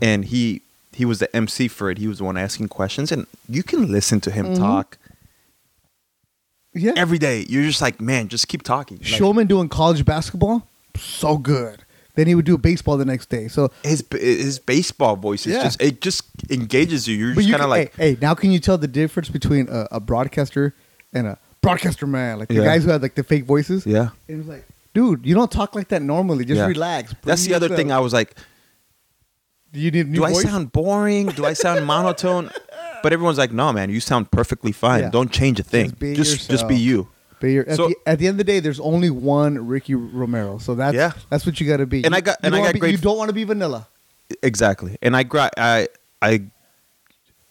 and 0.01 0.25
he 0.25 0.63
he 0.93 1.05
was 1.05 1.19
the 1.21 1.35
MC 1.37 1.69
for 1.69 1.91
it. 1.91 1.99
He 1.99 2.09
was 2.09 2.19
the 2.19 2.25
one 2.25 2.37
asking 2.37 2.69
questions, 2.69 3.13
and 3.13 3.27
you 3.49 3.63
can 3.63 3.91
listen 3.91 4.21
to 4.23 4.31
him 4.31 4.47
Mhm. 4.55 4.59
talk 4.59 4.99
yeah 6.75 6.93
every 6.97 7.19
day. 7.19 7.45
You're 7.49 7.65
just 7.65 7.81
like, 7.83 8.01
man, 8.01 8.29
just 8.29 8.49
keep 8.49 8.63
talking. 8.63 8.99
Like, 8.99 9.07
Shulman 9.07 9.49
doing 9.49 9.69
college 9.69 10.05
basketball, 10.05 10.67
so 10.97 11.37
good. 11.39 11.85
Then 12.17 12.27
he 12.27 12.35
would 12.35 12.45
do 12.45 12.59
baseball 12.59 12.97
the 12.97 13.05
next 13.05 13.29
day. 13.31 13.49
So, 13.49 13.71
his 13.85 14.05
his 14.13 14.59
baseball 14.59 15.17
voice 15.17 15.47
is 15.47 15.55
Yeah. 15.55 15.63
just 15.63 15.81
it 15.81 16.01
just 16.01 16.25
engages 16.51 17.07
you. 17.09 17.17
You're 17.17 17.35
but 17.35 17.41
just 17.43 17.49
you 17.49 17.55
kind 17.55 17.65
of 17.65 17.71
like 17.71 17.95
hey, 17.97 18.11
hey, 18.15 18.19
now 18.21 18.35
can 18.35 18.51
you 18.51 18.59
tell 18.59 18.77
the 18.79 18.89
difference 18.89 19.29
between 19.29 19.69
a, 19.69 19.87
a 19.93 20.01
broadcaster 20.01 20.75
and 21.13 21.27
a 21.29 21.39
broadcaster 21.63 22.07
man? 22.07 22.39
Like 22.39 22.49
the 22.49 22.55
Yeah. 22.55 22.65
guys 22.65 22.85
who 22.85 22.91
had 22.91 23.03
like 23.03 23.15
the 23.15 23.23
fake 23.25 23.45
voices. 23.45 23.87
yeah. 23.87 24.11
And 24.29 24.35
it 24.35 24.37
was 24.37 24.47
like, 24.47 24.65
dude, 24.95 25.25
you 25.25 25.35
don't 25.35 25.51
talk 25.51 25.75
like 25.75 25.89
that 25.89 26.03
normally. 26.03 26.45
Just 26.45 26.59
Yeah. 26.59 26.67
relax. 26.67 27.15
That's 27.23 27.45
the 27.45 27.55
other 27.55 27.69
thing. 27.69 27.91
I 27.93 27.99
was 28.01 28.13
like, 28.13 28.35
Do 29.73 29.79
you 29.79 29.91
need 29.93 30.13
do 30.13 30.25
I 30.25 30.33
sound 30.33 30.73
boring? 30.73 31.27
Do 31.29 31.45
I 31.47 31.53
sound 31.53 31.87
monotone? 31.87 32.51
But 33.03 33.15
everyone's 33.15 33.39
like, 33.39 33.51
no, 33.51 33.73
man, 33.73 33.89
you 33.89 33.99
sound 33.99 34.31
perfectly 34.31 34.73
fine. 34.73 35.05
Yeah. 35.05 35.09
Don't 35.11 35.33
change 35.33 35.59
a 35.59 35.63
thing. 35.63 35.87
Just 35.87 35.99
be 36.01 36.15
Just 36.15 36.51
just, 36.51 36.69
be 36.69 36.77
you. 36.77 37.09
But 37.41 37.47
you're, 37.47 37.67
at, 37.67 37.77
So- 37.77 37.89
the, 37.89 37.97
at 38.05 38.19
the 38.19 38.27
end 38.27 38.35
of 38.35 38.39
the 38.47 38.53
day, 38.53 38.61
there's 38.61 38.79
only 38.81 39.09
one 39.09 39.67
Ricky 39.67 39.95
Romero. 39.95 40.59
So 40.59 40.75
that's 40.75 40.95
Yeah. 40.95 41.13
that's 41.31 41.47
what 41.47 41.59
you 41.61 41.67
got 41.67 41.79
to 41.79 41.87
be. 41.87 42.05
And 42.05 42.13
You- 42.13 42.19
I 42.19 42.21
got- 42.21 42.37
you 42.43 42.47
and 42.49 42.55
I 42.57 42.61
got 42.63 42.75
be, 42.75 42.81
great 42.81 42.91
You 42.93 42.99
don't 42.99 43.17
want 43.17 43.31
to 43.31 43.33
be 43.33 43.45
vanilla. 43.45 43.89
Exactly. 44.43 44.99
And 45.01 45.17
I 45.17 45.23
gra- 45.23 45.51
I 45.57 45.89
I 46.21 46.43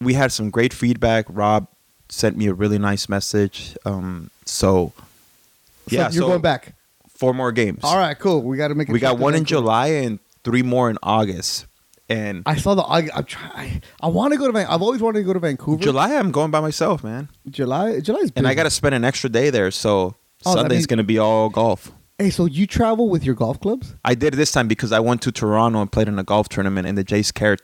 we 0.00 0.14
had 0.14 0.30
some 0.30 0.50
great 0.50 0.72
feedback. 0.72 1.24
Rob 1.28 1.66
sent 2.10 2.36
me 2.36 2.46
a 2.46 2.54
really 2.54 2.78
nice 2.78 3.08
message. 3.08 3.76
Um, 3.84 4.30
so 4.44 4.92
So 4.96 5.96
yeah, 5.96 6.02
you're 6.10 6.22
so 6.22 6.28
going 6.28 6.40
back. 6.42 6.74
four 7.08 7.32
more 7.34 7.52
games. 7.52 7.80
All 7.82 7.96
right, 7.96 8.18
cool. 8.18 8.42
We 8.42 8.56
got 8.56 8.68
to 8.68 8.74
make. 8.74 8.88
We 8.88 8.98
got 9.00 9.18
one 9.18 9.34
in 9.34 9.40
Vancouver. 9.40 9.60
July 9.62 9.86
and 9.88 10.18
three 10.44 10.62
more 10.62 10.90
in 10.90 10.98
August. 11.02 11.66
And 12.08 12.42
I 12.44 12.56
saw 12.56 12.74
the. 12.74 12.82
I, 12.82 13.08
I'm 13.14 13.24
trying. 13.24 13.82
I 14.00 14.08
want 14.08 14.32
to 14.32 14.38
go 14.38 14.46
to. 14.46 14.52
Van, 14.52 14.66
I've 14.66 14.82
always 14.82 15.00
wanted 15.00 15.20
to 15.20 15.24
go 15.24 15.32
to 15.32 15.38
Vancouver. 15.38 15.82
July, 15.82 16.14
I'm 16.16 16.32
going 16.32 16.50
by 16.50 16.60
myself, 16.60 17.04
man. 17.04 17.28
July. 17.48 18.00
July's. 18.00 18.32
And 18.34 18.48
I 18.48 18.54
got 18.54 18.64
to 18.64 18.70
spend 18.70 18.94
an 18.96 19.04
extra 19.04 19.30
day 19.30 19.50
there, 19.50 19.70
so 19.70 20.16
Oh, 20.44 20.54
Sunday's 20.54 20.78
means- 20.78 20.86
gonna 20.86 21.04
be 21.04 21.18
all 21.18 21.48
golf. 21.50 21.92
Hey, 22.18 22.30
so 22.30 22.44
you 22.46 22.66
travel 22.66 23.08
with 23.08 23.24
your 23.24 23.34
golf 23.34 23.60
clubs? 23.60 23.94
I 24.04 24.14
did 24.14 24.34
this 24.34 24.52
time 24.52 24.68
because 24.68 24.92
I 24.92 25.00
went 25.00 25.22
to 25.22 25.32
Toronto 25.32 25.80
and 25.80 25.90
played 25.90 26.06
in 26.08 26.18
a 26.18 26.22
golf 26.24 26.48
tournament 26.50 26.86
in 26.86 26.94
the 26.94 27.02
Jays 27.04 27.30
Care. 27.32 27.56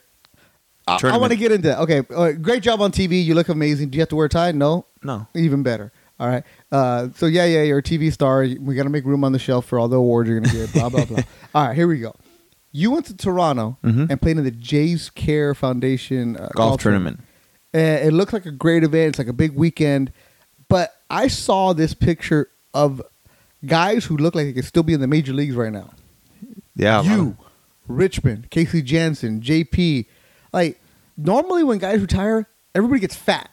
I, 0.88 0.98
I 1.02 1.16
want 1.16 1.32
to 1.32 1.36
get 1.38 1.50
into 1.52 1.68
that. 1.68 1.78
Okay, 1.80 2.02
right, 2.10 2.40
great 2.40 2.62
job 2.62 2.80
on 2.80 2.92
TV. 2.92 3.24
You 3.24 3.34
look 3.34 3.48
amazing. 3.48 3.90
Do 3.90 3.96
you 3.96 4.02
have 4.02 4.08
to 4.10 4.16
wear 4.16 4.26
a 4.26 4.28
tie? 4.28 4.52
No. 4.52 4.86
No, 5.02 5.26
Even 5.34 5.62
better. 5.62 5.92
All 6.18 6.28
right. 6.28 6.42
Uh, 6.72 7.08
so 7.16 7.26
yeah, 7.26 7.44
yeah, 7.44 7.62
you're 7.62 7.78
a 7.78 7.82
TV 7.82 8.12
star. 8.12 8.40
We 8.60 8.74
got 8.74 8.84
to 8.84 8.88
make 8.88 9.04
room 9.04 9.22
on 9.24 9.32
the 9.32 9.38
shelf 9.38 9.66
for 9.66 9.78
all 9.78 9.88
the 9.88 9.96
awards 9.96 10.28
you're 10.30 10.40
gonna 10.40 10.52
get. 10.52 10.72
Blah 10.72 10.88
blah 10.88 11.04
blah. 11.04 11.22
All 11.54 11.66
right, 11.68 11.76
here 11.76 11.86
we 11.86 11.98
go. 12.00 12.14
You 12.72 12.90
went 12.90 13.06
to 13.06 13.16
Toronto 13.16 13.76
Mhm. 13.84 14.10
and 14.10 14.20
played 14.20 14.36
in 14.38 14.44
the 14.44 14.50
Jays 14.50 15.10
Care 15.10 15.54
Foundation 15.54 16.36
uh, 16.36 16.48
golf, 16.54 16.80
tournament. 16.80 17.20
And 17.74 18.06
it 18.08 18.12
looked 18.12 18.32
like 18.32 18.46
a 18.46 18.50
great 18.50 18.82
event. 18.84 19.10
It's 19.10 19.18
like 19.18 19.28
a 19.28 19.32
big 19.34 19.52
weekend. 19.54 20.10
But 20.68 20.94
I 21.10 21.28
saw 21.28 21.72
this 21.74 21.92
picture 21.94 22.48
of 22.74 23.02
guys 23.64 24.04
who 24.06 24.16
look 24.16 24.34
like 24.34 24.46
they 24.46 24.52
could 24.54 24.64
still 24.64 24.82
be 24.82 24.94
in 24.94 25.00
the 25.00 25.06
major 25.06 25.32
leagues 25.34 25.54
right 25.54 25.72
now. 25.72 25.90
Yeah, 26.74 27.02
you, 27.02 27.36
Richmond, 27.88 28.50
Casey 28.50 28.82
Janssen, 28.82 29.40
JP. 29.40 30.06
Like 30.56 30.80
normally 31.18 31.62
when 31.64 31.76
guys 31.76 32.00
retire, 32.00 32.48
everybody 32.74 33.00
gets 33.00 33.14
fat, 33.14 33.50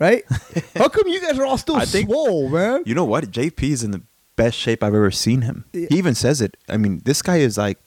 right? 0.00 0.24
How 0.76 0.88
come 0.88 1.06
you 1.06 1.20
guys 1.20 1.38
are 1.38 1.46
all 1.46 1.56
still 1.56 1.76
I 1.76 1.84
think- 1.84 2.10
swole, 2.10 2.48
man? 2.48 2.82
You 2.84 2.96
know 2.96 3.04
what? 3.04 3.30
JP 3.30 3.62
is 3.62 3.84
in 3.84 3.92
the 3.92 4.02
best 4.34 4.58
shape 4.58 4.82
I've 4.82 4.94
ever 4.94 5.12
seen 5.12 5.42
him. 5.42 5.64
Yeah. 5.72 5.86
He 5.90 5.98
even 5.98 6.16
says 6.16 6.40
it. 6.40 6.56
I 6.68 6.76
mean, 6.76 7.02
this 7.04 7.22
guy 7.22 7.36
is 7.36 7.56
like 7.56 7.78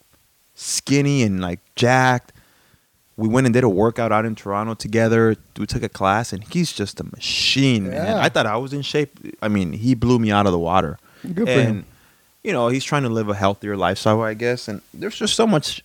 skinny 0.54 1.22
and 1.22 1.42
like 1.42 1.60
jacked. 1.76 2.32
We 3.18 3.28
went 3.28 3.46
and 3.46 3.52
did 3.52 3.64
a 3.64 3.68
workout 3.68 4.12
out 4.12 4.24
in 4.24 4.34
Toronto 4.34 4.74
together. 4.74 5.36
We 5.58 5.66
took 5.66 5.82
a 5.84 5.88
class, 5.88 6.32
and 6.32 6.42
he's 6.42 6.72
just 6.72 6.98
a 6.98 7.04
machine, 7.04 7.90
man. 7.90 8.16
I 8.16 8.28
thought 8.28 8.46
I 8.46 8.56
was 8.56 8.72
in 8.72 8.82
shape. 8.82 9.36
I 9.40 9.46
mean, 9.46 9.72
he 9.72 9.94
blew 9.94 10.18
me 10.18 10.32
out 10.32 10.46
of 10.46 10.52
the 10.52 10.58
water. 10.58 10.98
Good 11.22 11.46
for 11.46 11.50
and, 11.50 11.68
him. 11.68 11.86
You 12.42 12.52
know, 12.52 12.68
he's 12.68 12.82
trying 12.82 13.04
to 13.04 13.08
live 13.08 13.28
a 13.28 13.34
healthier 13.34 13.76
lifestyle, 13.76 14.20
I 14.22 14.34
guess. 14.34 14.66
And 14.66 14.80
there's 14.92 15.14
just 15.16 15.36
so 15.36 15.46
much 15.46 15.84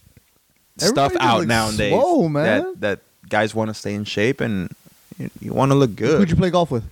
Everybody 0.83 1.09
stuff 1.15 1.21
out 1.21 1.47
nowadays 1.47 1.91
swole, 1.93 2.29
man. 2.29 2.43
that 2.43 2.81
that 2.81 2.99
guys 3.29 3.53
want 3.55 3.69
to 3.69 3.73
stay 3.73 3.93
in 3.93 4.03
shape 4.05 4.41
and 4.41 4.73
you, 5.17 5.29
you 5.39 5.53
want 5.53 5.71
to 5.71 5.75
look 5.75 5.95
good. 5.95 6.17
Who'd 6.19 6.29
you 6.29 6.35
play 6.35 6.49
golf 6.49 6.71
with? 6.71 6.83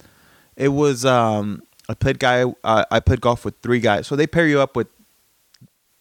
It 0.56 0.70
was 0.70 1.06
um 1.06 1.62
I 1.90 1.94
played 1.94 2.20
guy 2.20 2.44
uh, 2.64 2.86
I 2.92 3.00
played 3.00 3.22
golf 3.22 3.46
with 3.46 3.56
three 3.62 3.80
guys. 3.80 4.08
So 4.08 4.16
they 4.16 4.28
pair 4.28 4.48
you 4.48 4.60
up 4.60 4.76
with 4.76 4.88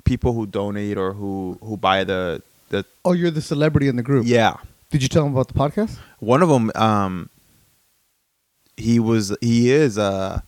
people 0.05 0.33
who 0.33 0.47
donate 0.47 0.97
or 0.99 1.13
who 1.13 1.59
who 1.63 1.77
buy 1.77 2.05
the 2.05 2.43
the 2.71 2.85
Oh, 3.05 3.13
you're 3.13 3.31
the 3.31 3.43
celebrity 3.43 3.89
in 3.89 3.97
the 3.97 4.03
group. 4.03 4.27
yeah. 4.27 4.57
Did 4.91 5.03
you 5.03 5.09
tell 5.09 5.25
them 5.25 5.33
about 5.33 5.49
the 5.49 5.55
podcast? 5.55 5.97
One 6.21 6.43
of 6.43 6.49
them 6.49 6.71
um 6.75 7.29
he 8.77 8.99
was 8.99 9.35
he 9.41 9.71
is 9.71 9.97
uh 9.99 10.41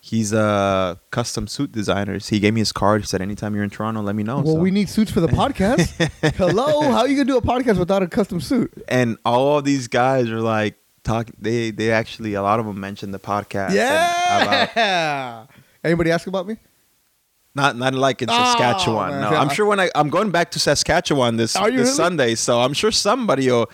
he's 0.00 0.32
a 0.32 0.98
custom 1.10 1.46
suit 1.46 1.72
designer. 1.72 2.20
So 2.20 2.34
he 2.36 2.40
gave 2.40 2.54
me 2.54 2.60
his 2.60 2.72
card. 2.72 3.02
He 3.02 3.06
said 3.06 3.20
anytime 3.20 3.54
you're 3.54 3.64
in 3.64 3.70
Toronto, 3.70 4.00
let 4.02 4.14
me 4.14 4.22
know. 4.22 4.36
well, 4.40 4.54
So- 4.54 4.60
we 4.60 4.70
need 4.70 4.88
suits 4.88 5.10
for 5.10 5.20
the 5.20 5.28
podcast. 5.42 5.88
Hello, 6.36 6.82
how 6.82 6.98
are 7.00 7.08
you 7.08 7.16
gonna 7.16 7.24
do 7.26 7.36
a 7.36 7.42
podcast 7.42 7.78
without 7.78 8.02
a 8.02 8.06
custom 8.08 8.40
suit? 8.40 8.72
and 8.88 9.18
all 9.24 9.60
these 9.62 9.88
guys 9.88 10.30
are 10.30 10.40
like 10.40 10.76
talking 11.04 11.34
they 11.40 11.70
they 11.70 11.90
actually 11.90 12.34
a 12.34 12.42
lot 12.42 12.60
of 12.60 12.66
them 12.66 12.78
mentioned 12.80 13.14
the 13.14 13.18
podcast 13.18 13.70
and 13.70 13.76
about 14.48 14.70
Yeah. 14.76 15.46
Anybody 15.84 16.10
ask 16.10 16.26
about 16.26 16.46
me? 16.46 16.56
Not 17.54 17.76
not 17.76 17.94
like 17.94 18.20
in 18.22 18.28
Oh, 18.30 18.32
Saskatchewan. 18.32 19.10
man. 19.10 19.20
no, 19.32 19.36
I'm 19.36 19.48
sure 19.48 19.66
when 19.66 19.80
I 19.80 19.90
I'm 19.94 20.10
going 20.10 20.30
back 20.30 20.50
to 20.52 20.58
Saskatchewan 20.60 21.36
this 21.36 21.54
this 21.54 21.62
really? 21.62 21.84
Sunday, 21.86 22.34
so 22.34 22.60
I'm 22.60 22.72
sure 22.72 22.92
somebody 22.92 23.50
will 23.50 23.70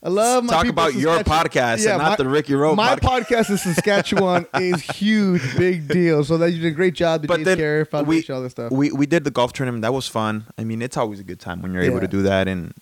I 0.00 0.10
love 0.10 0.44
my 0.44 0.52
talk 0.52 0.66
about 0.68 0.94
your 0.94 1.18
podcast 1.20 1.78
and 1.88 1.98
not 1.98 2.10
my- 2.10 2.16
the 2.16 2.28
Ricky 2.28 2.54
Rowe 2.54 2.76
My 2.76 2.94
podcast. 2.94 3.24
podcast 3.24 3.50
in 3.50 3.58
Saskatchewan 3.58 4.46
is 4.54 4.80
huge, 4.82 5.42
big 5.56 5.88
deal. 5.88 6.22
So 6.24 6.38
that 6.38 6.52
you 6.52 6.60
did 6.62 6.68
a 6.68 6.76
great 6.76 6.94
job. 6.94 7.26
But 7.26 7.42
then 7.44 7.56
Care 7.58 7.86
we, 8.04 8.24
all 8.30 8.42
this 8.42 8.52
stuff. 8.52 8.70
we 8.70 8.92
we 8.92 9.06
did 9.06 9.24
the 9.24 9.32
golf 9.32 9.52
tournament. 9.52 9.82
That 9.82 9.92
was 9.92 10.06
fun. 10.06 10.44
I 10.56 10.62
mean, 10.62 10.82
it's 10.82 10.96
always 10.96 11.18
a 11.18 11.24
good 11.24 11.40
time 11.40 11.62
when 11.62 11.72
you're 11.72 11.82
able 11.82 12.00
to 12.00 12.06
do 12.08 12.22
that 12.22 12.46
and 12.46 12.72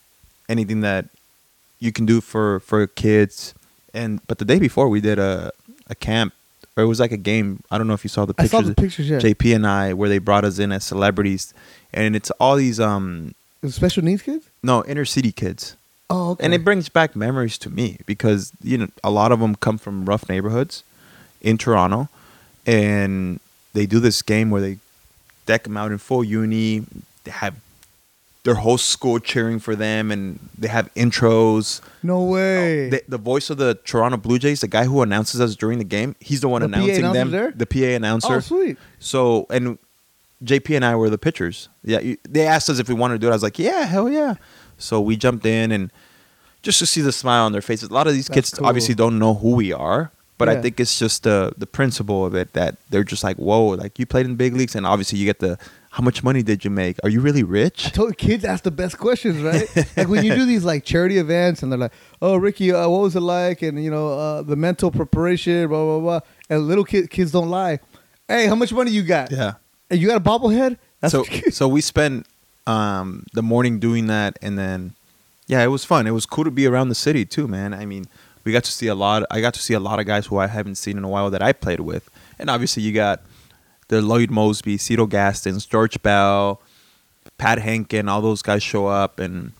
anything 0.49 0.83
that 0.83 1.07
you 1.81 1.91
can 1.91 2.05
do 2.05 2.21
for 2.21 2.61
for 2.61 2.87
kids. 2.87 3.55
And 3.95 4.21
but 4.27 4.37
the 4.39 4.45
day 4.45 4.59
before 4.59 4.89
we 4.91 5.01
did 5.01 5.19
a 5.19 5.53
a 5.89 5.95
camp 5.95 6.35
or 6.77 6.83
it 6.85 6.87
was 6.87 7.01
like 7.01 7.13
a 7.13 7.17
game. 7.17 7.63
I 7.71 7.79
don't 7.79 7.87
know 7.87 7.95
if 7.95 8.05
you 8.05 8.11
saw 8.11 8.27
the 8.27 8.35
pictures. 8.35 8.53
I 8.55 8.61
saw 8.63 8.69
the 8.69 8.75
pictures. 8.75 9.09
Yeah, 9.09 9.19
JP 9.21 9.55
and 9.57 9.67
I 9.67 9.95
where 9.95 10.11
they 10.11 10.19
brought 10.19 10.45
us 10.45 10.59
in 10.59 10.71
as 10.71 10.85
celebrities, 10.85 11.55
and 11.95 12.15
it's 12.15 12.31
all 12.33 12.57
these 12.57 12.79
um 12.79 13.35
special 13.67 14.05
needs 14.05 14.21
kids. 14.21 14.47
no 14.63 14.85
inner 14.85 15.07
city 15.07 15.33
kids. 15.33 15.77
Oh, 16.09 16.31
okay. 16.31 16.45
and 16.45 16.55
it 16.55 16.65
brings 16.65 16.89
back 16.89 17.17
memories 17.17 17.59
to 17.59 17.71
me 17.71 17.99
because 18.07 18.53
you 18.63 18.79
know 18.79 18.89
a 19.03 19.11
lot 19.11 19.33
of 19.33 19.41
them 19.41 19.57
come 19.57 19.77
from 19.79 20.05
rough 20.05 20.29
neighborhoods 20.29 20.85
in 21.41 21.59
Toronto, 21.59 22.09
and 22.65 23.41
they 23.73 23.87
do 23.87 23.99
this 24.01 24.23
game 24.23 24.51
where 24.51 24.61
they 24.61 24.79
deck 25.47 25.65
them 25.65 25.77
out 25.77 25.91
in 25.93 25.99
full 25.99 26.23
uni. 26.23 26.85
They 27.25 27.31
have 27.33 27.57
their 28.45 28.55
whole 28.55 28.79
school 28.79 29.19
cheering 29.19 29.59
for 29.59 29.75
them, 29.75 30.13
and 30.13 30.39
they 30.57 30.69
have 30.69 30.93
intros. 30.95 31.81
no 32.05 32.19
oh, 32.19 32.31
way. 32.31 32.89
The, 32.89 33.03
the 33.09 33.19
voice 33.19 33.51
of 33.51 33.59
the 33.59 33.75
Toronto 33.85 34.17
Blue 34.17 34.39
Jays, 34.39 34.61
the 34.61 34.69
guy 34.69 34.85
who 34.85 35.03
announces 35.03 35.41
us 35.41 35.57
during 35.57 35.79
the 35.79 35.85
game, 35.85 36.15
he's 36.21 36.41
the 36.41 36.49
one 36.49 36.61
The 36.61 36.67
announcing 36.67 37.13
them. 37.13 37.33
there? 37.33 37.51
The 37.51 37.67
PA 37.67 37.97
announcer. 37.97 38.35
oh, 38.35 38.41
sweet. 38.41 38.79
So 39.01 39.47
and 39.51 39.79
JP 40.45 40.77
and 40.77 40.85
I 40.85 40.95
were 40.97 41.09
the 41.11 41.19
pitchers. 41.19 41.69
Yeah, 41.85 42.01
you- 42.01 42.19
they 42.29 42.47
asked 42.47 42.69
us 42.71 42.79
if 42.79 42.89
we 42.89 42.95
wanted 42.95 43.15
to 43.15 43.19
do 43.21 43.27
it. 43.29 43.31
I 43.31 43.35
was 43.35 43.43
like, 43.43 43.59
yeah, 43.59 43.85
hell 43.87 44.09
yeah. 44.09 44.35
So 44.79 45.01
we 45.01 45.17
jumped 45.17 45.47
in 45.47 45.73
and 45.73 45.91
just 46.63 46.79
to 46.81 46.87
see 46.87 47.01
the 47.01 47.13
smile 47.13 47.45
on 47.47 47.53
their 47.53 47.63
faces. 47.63 47.89
A 47.89 47.93
lot 47.95 48.07
of 48.07 48.13
these 48.13 48.27
That's 48.27 48.51
kids 48.51 48.59
cool. 48.59 48.67
obviously 48.67 48.95
don't 48.95 49.19
know 49.19 49.35
who 49.35 49.55
we 49.55 49.73
are, 49.73 50.11
but 50.39 50.49
I 50.51 50.61
think 50.61 50.79
it's 50.81 50.99
just 50.99 51.23
the 51.23 51.53
the 51.57 51.67
principle 51.67 52.27
of 52.27 52.35
it 52.35 52.53
that 52.53 52.77
they're 52.91 53.05
just 53.05 53.25
like, 53.25 53.37
whoa, 53.39 53.69
like 53.69 53.99
you 53.99 54.05
played 54.05 54.27
in 54.27 54.37
big 54.37 54.55
leagues, 54.55 54.75
and 54.75 54.85
obviously 54.87 55.19
you 55.19 55.25
get 55.25 55.39
the 55.39 55.59
how 55.93 56.03
much 56.03 56.23
money 56.23 56.43
did 56.43 56.63
you 56.63 56.71
make? 56.71 56.99
Are 57.05 57.09
you 57.09 57.23
really 57.23 57.41
I 57.41 57.47
rich? 57.47 57.93
told 57.93 58.19
kids 58.19 58.45
ask 58.45 58.63
the 58.65 58.71
best 58.71 58.99
questions, 58.99 59.41
right? 59.43 59.67
like 59.97 60.09
when 60.09 60.23
you 60.27 60.35
do 60.35 60.45
these 60.45 60.63
like 60.65 60.85
charity 60.85 61.17
events, 61.17 61.63
and 61.63 61.73
they're 61.73 61.79
like, 61.79 61.93
"Oh, 62.21 62.37
Ricky, 62.37 62.71
uh, 62.71 62.87
what 62.87 63.01
was 63.01 63.17
it 63.17 63.21
like?" 63.21 63.63
And 63.63 63.83
you 63.83 63.91
know, 63.91 64.09
uh, 64.19 64.43
the 64.43 64.57
mental 64.57 64.91
preparation, 64.91 65.69
blah 65.69 65.83
blah 65.85 66.01
blah. 66.01 66.21
And 66.51 66.67
little 66.69 66.85
kid, 66.85 67.09
kids 67.09 67.31
don't 67.33 67.49
lie. 67.49 67.79
Hey, 68.29 68.47
how 68.47 68.57
much 68.57 68.73
money 68.75 68.91
you 68.91 69.05
got? 69.05 69.31
Yeah. 69.33 69.55
You 69.91 70.07
got 70.09 70.17
a 70.17 70.21
bobblehead? 70.21 70.79
That's 71.01 71.13
so 71.13 71.25
so 71.51 71.69
we 71.69 71.81
spent 71.81 72.27
um, 72.67 73.25
the 73.33 73.43
morning 73.43 73.79
doing 73.79 74.07
that, 74.09 74.39
and 74.43 74.59
then 74.59 74.95
yeah, 75.47 75.63
it 75.63 75.69
was 75.69 75.85
fun. 75.85 76.07
It 76.07 76.11
was 76.13 76.27
cool 76.27 76.45
to 76.45 76.51
be 76.51 76.67
around 76.67 76.89
the 76.89 76.95
city 76.95 77.25
too, 77.25 77.47
man. 77.47 77.73
I 77.73 77.87
mean, 77.87 78.07
we 78.45 78.53
got 78.53 78.65
to 78.65 78.73
see 78.73 78.89
a 78.89 78.95
lot. 78.95 79.25
I 79.31 79.41
got 79.41 79.55
to 79.55 79.61
see 79.63 79.75
a 79.75 79.81
lot 79.81 80.01
of 80.01 80.07
guys 80.07 80.27
who 80.27 80.39
I 80.39 80.47
haven't 80.49 80.77
seen 80.77 80.97
in 80.99 81.05
a 81.05 81.09
while 81.09 81.31
that 81.31 81.43
I 81.43 81.53
played 81.53 81.81
with, 81.81 82.09
and 82.39 82.51
obviously 82.51 82.83
you 82.83 82.93
got 82.93 83.21
the 83.89 84.03
Lloyd 84.03 84.31
Moseby, 84.31 84.81
Cito 84.81 85.07
Gastons, 85.07 85.65
George 85.67 86.03
Bell, 86.03 86.61
Pat 87.39 87.59
Hentgen, 87.59 88.09
all 88.09 88.21
those 88.21 88.43
guys 88.43 88.63
show 88.65 88.87
up, 88.89 89.21
and 89.21 89.53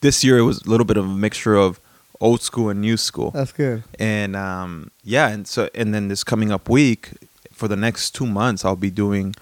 this 0.00 0.24
year 0.24 0.38
it 0.38 0.42
was 0.42 0.62
a 0.62 0.70
little 0.70 0.86
bit 0.86 0.96
of 0.96 1.04
a 1.04 1.08
mixture 1.08 1.56
of 1.56 1.78
old 2.20 2.40
school 2.40 2.70
and 2.70 2.80
new 2.80 2.96
school 2.96 3.32
that's 3.32 3.50
good. 3.52 3.82
and 3.98 4.36
um, 4.36 4.90
yeah, 5.04 5.28
and 5.28 5.46
so 5.46 5.68
and 5.74 5.92
then 5.92 6.08
this 6.08 6.24
coming 6.24 6.50
up 6.52 6.68
week 6.68 7.10
for 7.62 7.68
the 7.68 7.76
next 7.76 8.10
two 8.10 8.26
months, 8.26 8.64
I'll 8.64 8.74
be 8.74 8.90
doing 8.90 9.36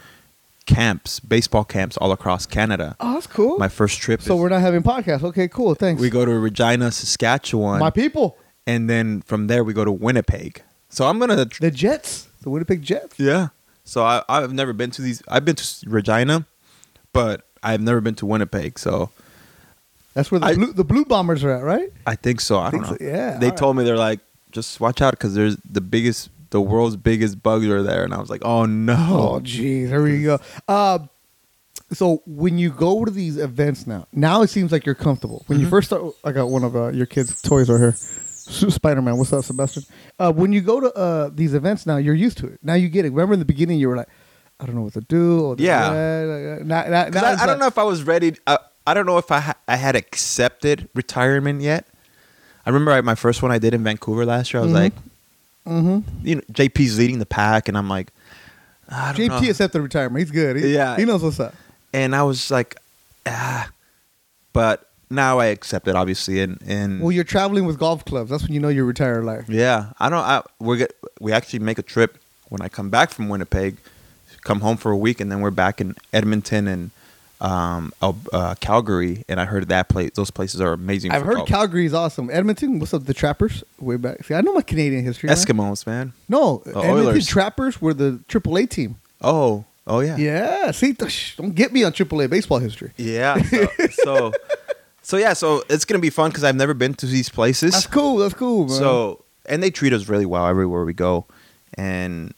camps, 0.67 1.21
baseball 1.21 1.65
camps 1.65 1.97
all 1.97 2.13
across 2.13 2.45
Canada. 2.45 2.95
Oh, 3.01 3.15
that's 3.15 3.27
cool. 3.27 3.57
My 3.59 3.69
first 3.69 3.99
trip. 3.99 4.21
so 4.21 4.35
is, 4.35 4.41
we're 4.43 4.51
not 4.51 4.61
having 4.61 4.83
podcasts. 4.83 5.23
Okay, 5.23 5.49
cool. 5.49 5.75
Thanks. 5.75 6.03
we 6.03 6.11
go 6.11 6.27
to 6.27 6.33
Regina, 6.39 6.93
Saskatchewan, 6.93 7.81
My 7.81 7.89
people, 7.89 8.37
and 8.67 8.91
then 8.91 9.23
from 9.23 9.47
there 9.47 9.65
we 9.65 9.73
go 9.73 9.87
to 9.87 9.91
Winnipeg. 9.93 10.63
So 10.91 11.07
I'm 11.07 11.19
gonna 11.19 11.47
the 11.61 11.71
Jets, 11.71 12.29
the 12.43 12.51
Winnipeg 12.51 12.83
Jets. 12.83 13.19
yeah. 13.19 13.49
So 13.85 14.05
I, 14.05 14.23
I've 14.29 14.53
never 14.53 14.75
been 14.75 14.91
to 14.93 15.03
these. 15.03 15.23
I've 15.27 15.47
been 15.47 15.57
to 15.57 15.65
Regina, 15.89 16.45
but 17.15 17.47
I've 17.63 17.81
never 17.81 18.03
been 18.03 18.17
to 18.17 18.27
Winnipeg. 18.27 18.79
So 18.79 19.09
That's 20.13 20.31
where 20.31 20.41
the 20.41 20.47
I- 20.47 20.55
blue, 20.57 20.73
the 20.75 20.85
Blue 20.85 21.07
Bombers 21.07 21.43
are 21.43 21.53
at, 21.53 21.65
right? 21.65 21.91
I 22.07 22.17
think 22.17 22.41
so. 22.43 22.59
I 22.59 22.71
Think 22.71 22.85
don't 22.85 23.01
know. 23.01 23.07
so, 23.09 23.13
yeah, 23.17 23.39
They 23.39 23.51
told 23.51 23.77
me 23.77 23.85
they're 23.85 23.97
like, 23.97 24.21
just 24.53 24.79
watch 24.79 25.01
out 25.01 25.13
because 25.13 25.35
there's 25.35 25.57
the 25.65 25.81
biggest, 25.81 26.29
the 26.51 26.61
world's 26.61 26.97
biggest 26.97 27.43
bugs 27.43 27.67
are 27.67 27.83
there, 27.83 28.05
and 28.05 28.13
I 28.15 28.19
was 28.21 28.31
like, 28.31 28.45
oh 28.45 28.67
no. 28.67 28.95
Oh, 29.37 29.41
jeez. 29.41 29.89
Here 29.89 30.03
we 30.03 30.23
go. 30.23 30.39
Uh, 30.69 31.01
so 31.93 32.23
when 32.27 32.59
you 32.59 32.71
go 32.71 33.05
to 33.05 33.11
these 33.11 33.37
events 33.37 33.87
now, 33.87 34.07
now 34.13 34.43
it 34.43 34.49
seems 34.49 34.71
like 34.73 34.87
you're 34.87 34.95
comfortable. 34.95 35.45
When 35.47 35.59
you 35.59 35.65
Mm-hmm. 35.67 35.71
first 35.71 35.89
start, 35.89 36.05
I 36.25 36.33
got 36.33 36.49
one 36.51 36.63
of 36.65 36.77
uh, 36.77 36.89
your 36.89 37.07
kids' 37.07 37.41
toys 37.43 37.69
right 37.69 37.79
here. 37.79 37.93
Spider 37.95 39.01
Man. 39.03 39.17
What's 39.17 39.33
up, 39.33 39.45
Sebastian? 39.45 39.85
Uh, 40.19 40.33
when 40.33 40.53
you 40.53 40.61
go 40.61 40.81
to 40.81 40.93
uh, 40.95 41.31
these 41.33 41.55
events 41.55 41.87
now, 41.87 41.97
you're 41.99 42.15
used 42.15 42.39
to 42.39 42.47
it. 42.49 42.59
Now 42.63 42.75
you 42.75 42.89
get 42.89 43.05
it. 43.05 43.11
Remember 43.11 43.33
in 43.35 43.39
the 43.39 43.45
beginning, 43.45 43.79
you 43.79 43.89
were 43.89 43.97
like, 43.97 44.09
I 44.59 44.67
don't 44.67 44.75
know 44.75 44.83
what 44.83 44.93
to 44.95 45.01
do. 45.03 45.41
Or 45.47 45.57
Yeah. 45.59 46.59
Now, 46.63 46.85
now, 46.89 47.05
'Cause 47.05 47.15
now 47.15 47.25
I, 47.25 47.33
I 47.33 47.37
don't 47.37 47.47
like- 47.49 47.59
know 47.61 47.67
if 47.67 47.79
I 47.79 47.85
was 47.85 48.03
ready. 48.03 48.35
Uh, 48.47 48.59
I 48.87 48.95
don't 48.95 49.07
know 49.07 49.19
if 49.19 49.31
I 49.31 49.39
ha- 49.41 49.55
I 49.69 49.77
had 49.77 49.95
accepted 49.95 50.89
retirement 50.95 51.61
yet. 51.61 51.87
I 52.67 52.71
remember 52.71 52.91
I, 52.93 53.01
my 53.03 53.15
first 53.15 53.41
one 53.43 53.51
I 53.53 53.59
did 53.59 53.73
in 53.73 53.85
Vancouver 53.85 54.25
last 54.27 54.53
year. 54.53 54.61
I 54.63 54.65
was 54.65 54.73
Mhm. 54.73 54.77
like, 54.77 54.93
Mhm. 55.67 56.03
you 56.23 56.37
know, 56.37 56.41
JP's 56.53 56.99
leading 56.99 57.19
the 57.19 57.27
pack, 57.27 57.69
and 57.69 57.77
I'm 57.79 57.89
like, 57.89 58.11
I 58.89 59.13
don't 59.13 59.29
JT 59.29 59.43
know. 59.45 59.51
accepted 59.51 59.81
retirement. 59.83 60.19
He's 60.21 60.31
good. 60.31 60.57
He, 60.57 60.75
Yeah. 60.75 60.97
he 60.97 61.05
knows 61.05 61.23
what's 61.23 61.39
up. 61.41 61.55
and 61.93 62.15
I 62.15 62.23
was 62.23 62.51
like, 62.51 62.77
ah. 63.27 63.69
But 64.53 64.89
now 65.11 65.39
I 65.39 65.47
accept 65.47 65.87
it, 65.89 65.95
obviously, 65.95 66.41
and 66.41 66.59
and 66.67 67.01
Well, 67.01 67.13
you're 67.13 67.25
traveling 67.25 67.67
with 67.67 67.79
golf 67.79 68.05
clubs. 68.05 68.31
That's 68.31 68.43
when 68.45 68.53
you 68.53 68.61
know 68.61 68.69
you're 68.69 68.85
retired 68.85 69.25
life. 69.25 69.45
yeah, 69.49 69.91
I 70.01 70.09
don't. 70.09 70.25
I 70.25 70.43
we 70.59 70.77
get 70.79 70.93
we 71.21 71.33
actually 71.33 71.61
make 71.61 71.79
a 71.79 71.83
trip 71.83 72.19
when 72.49 72.61
I 72.63 72.69
come 72.69 72.91
back 72.91 73.11
from 73.11 73.29
Winnipeg, 73.29 73.77
come 74.43 74.61
home 74.61 74.77
for 74.77 74.91
a 74.91 74.97
week, 74.97 75.21
and 75.21 75.31
then 75.31 75.41
we're 75.41 75.51
back 75.53 75.81
in 75.81 75.95
Edmonton 76.13 76.67
and 76.67 76.91
um 77.41 77.93
uh, 78.03 78.55
Calgary, 78.61 79.25
and 79.29 79.41
I 79.41 79.45
heard 79.47 79.69
that 79.69 79.89
place. 79.89 80.11
Those 80.15 80.31
places 80.31 80.61
are 80.61 80.73
amazing. 80.73 81.11
I've 81.11 81.23
heard 81.23 81.37
golf. 81.37 81.49
Calgary 81.49 81.87
is 81.87 81.95
awesome. 81.95 82.29
Edmonton, 82.31 82.79
what's 82.79 82.93
up? 82.93 83.05
The 83.07 83.15
Trappers, 83.15 83.65
way 83.79 83.97
back. 83.97 84.25
See, 84.25 84.35
I 84.35 84.41
know 84.43 84.53
my 84.53 84.63
Canadian 84.63 85.05
history. 85.05 85.29
man. 85.29 85.37
Eskimos, 85.37 85.87
man. 85.87 86.13
No, 86.29 86.63
The 86.65 86.71
Edmonton 86.79 86.91
Oilers. 87.07 87.27
Trappers 87.27 87.81
were 87.81 87.95
the 87.95 88.21
AAA 88.29 88.69
team. 88.69 88.97
Oh, 89.23 89.65
oh 89.87 90.01
yeah, 90.01 90.17
Yeah, 90.17 90.71
see, 90.73 90.93
don't 90.93 91.55
get 91.55 91.73
me 91.73 91.83
on 91.85 91.93
AAA 91.93 92.29
baseball 92.29 92.59
history. 92.59 92.93
yeah. 92.97 93.41
So, 93.43 93.69
so, 94.05 94.33
so 95.03 95.17
yeah, 95.17 95.33
so 95.33 95.63
it's 95.71 95.85
gonna 95.85 95.99
be 95.99 96.11
fun 96.11 96.31
because 96.31 96.45
I've 96.45 96.57
never 96.57 96.75
been 96.75 96.95
to 96.95 97.07
these 97.07 97.29
places. 97.29 97.73
That's 97.73 97.87
cool. 97.87 98.19
That's 98.19 98.35
cool, 98.35 98.67
man. 98.69 98.79
So 98.79 99.25
and 99.47 99.63
they 99.63 99.71
treat 99.71 99.93
us 99.93 100.09
really 100.09 100.27
well 100.27 100.47
everywhere 100.47 100.85
we 100.85 100.93
go, 100.93 101.25
and 101.75 102.35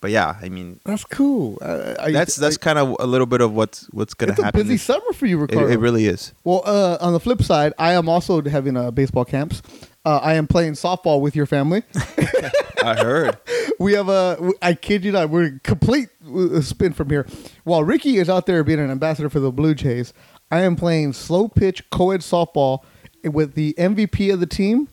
but 0.00 0.10
yeah, 0.10 0.36
I 0.40 0.48
mean 0.48 0.80
that's 0.84 1.04
cool. 1.04 1.58
Uh, 1.60 1.94
I- 1.98 2.12
that's 2.12 2.36
that's 2.36 2.56
kind 2.56 2.78
of 2.78 2.96
a 3.00 3.06
little 3.06 3.26
bit 3.26 3.40
of 3.40 3.52
what's 3.52 3.86
what's 3.92 4.14
gonna 4.14 4.32
it's 4.32 4.42
a 4.42 4.52
busy 4.52 4.68
this- 4.74 4.82
summer 4.82 5.12
for 5.12 5.26
you, 5.26 5.38
it, 5.38 5.42
Ricardo. 5.52 5.68
it 5.68 5.78
really 5.78 6.06
is. 6.06 6.32
Well, 6.44 6.62
uh, 6.64 6.98
on 7.00 7.12
the 7.12 7.20
flip 7.20 7.42
side, 7.42 7.72
I 7.78 7.92
am 7.92 8.08
also 8.08 8.42
having 8.42 8.76
uh, 8.76 8.90
baseball 8.90 9.24
camps. 9.24 9.62
Uh, 10.04 10.20
I 10.22 10.34
am 10.34 10.46
playing 10.46 10.74
softball 10.74 11.20
with 11.20 11.34
your 11.34 11.46
family. 11.46 11.82
I 12.84 12.94
heard. 12.94 13.36
we 13.80 13.94
have 13.94 14.08
a. 14.08 14.52
I 14.62 14.74
kid 14.74 15.04
you 15.04 15.10
not, 15.12 15.30
we're 15.30 15.58
complete 15.64 16.08
uh, 16.32 16.60
spin 16.60 16.92
from 16.92 17.10
here. 17.10 17.26
While 17.64 17.82
Ricky 17.82 18.18
is 18.18 18.28
out 18.28 18.46
there 18.46 18.62
being 18.62 18.78
an 18.78 18.90
ambassador 18.90 19.28
for 19.28 19.40
the 19.40 19.50
Blue 19.50 19.74
Jays, 19.74 20.12
I 20.50 20.60
am 20.60 20.76
playing 20.76 21.14
slow 21.14 21.48
pitch 21.48 21.88
co-ed 21.90 22.20
softball 22.20 22.84
with 23.24 23.54
the 23.54 23.74
MVP 23.76 24.32
of 24.32 24.38
the 24.38 24.46
team, 24.46 24.88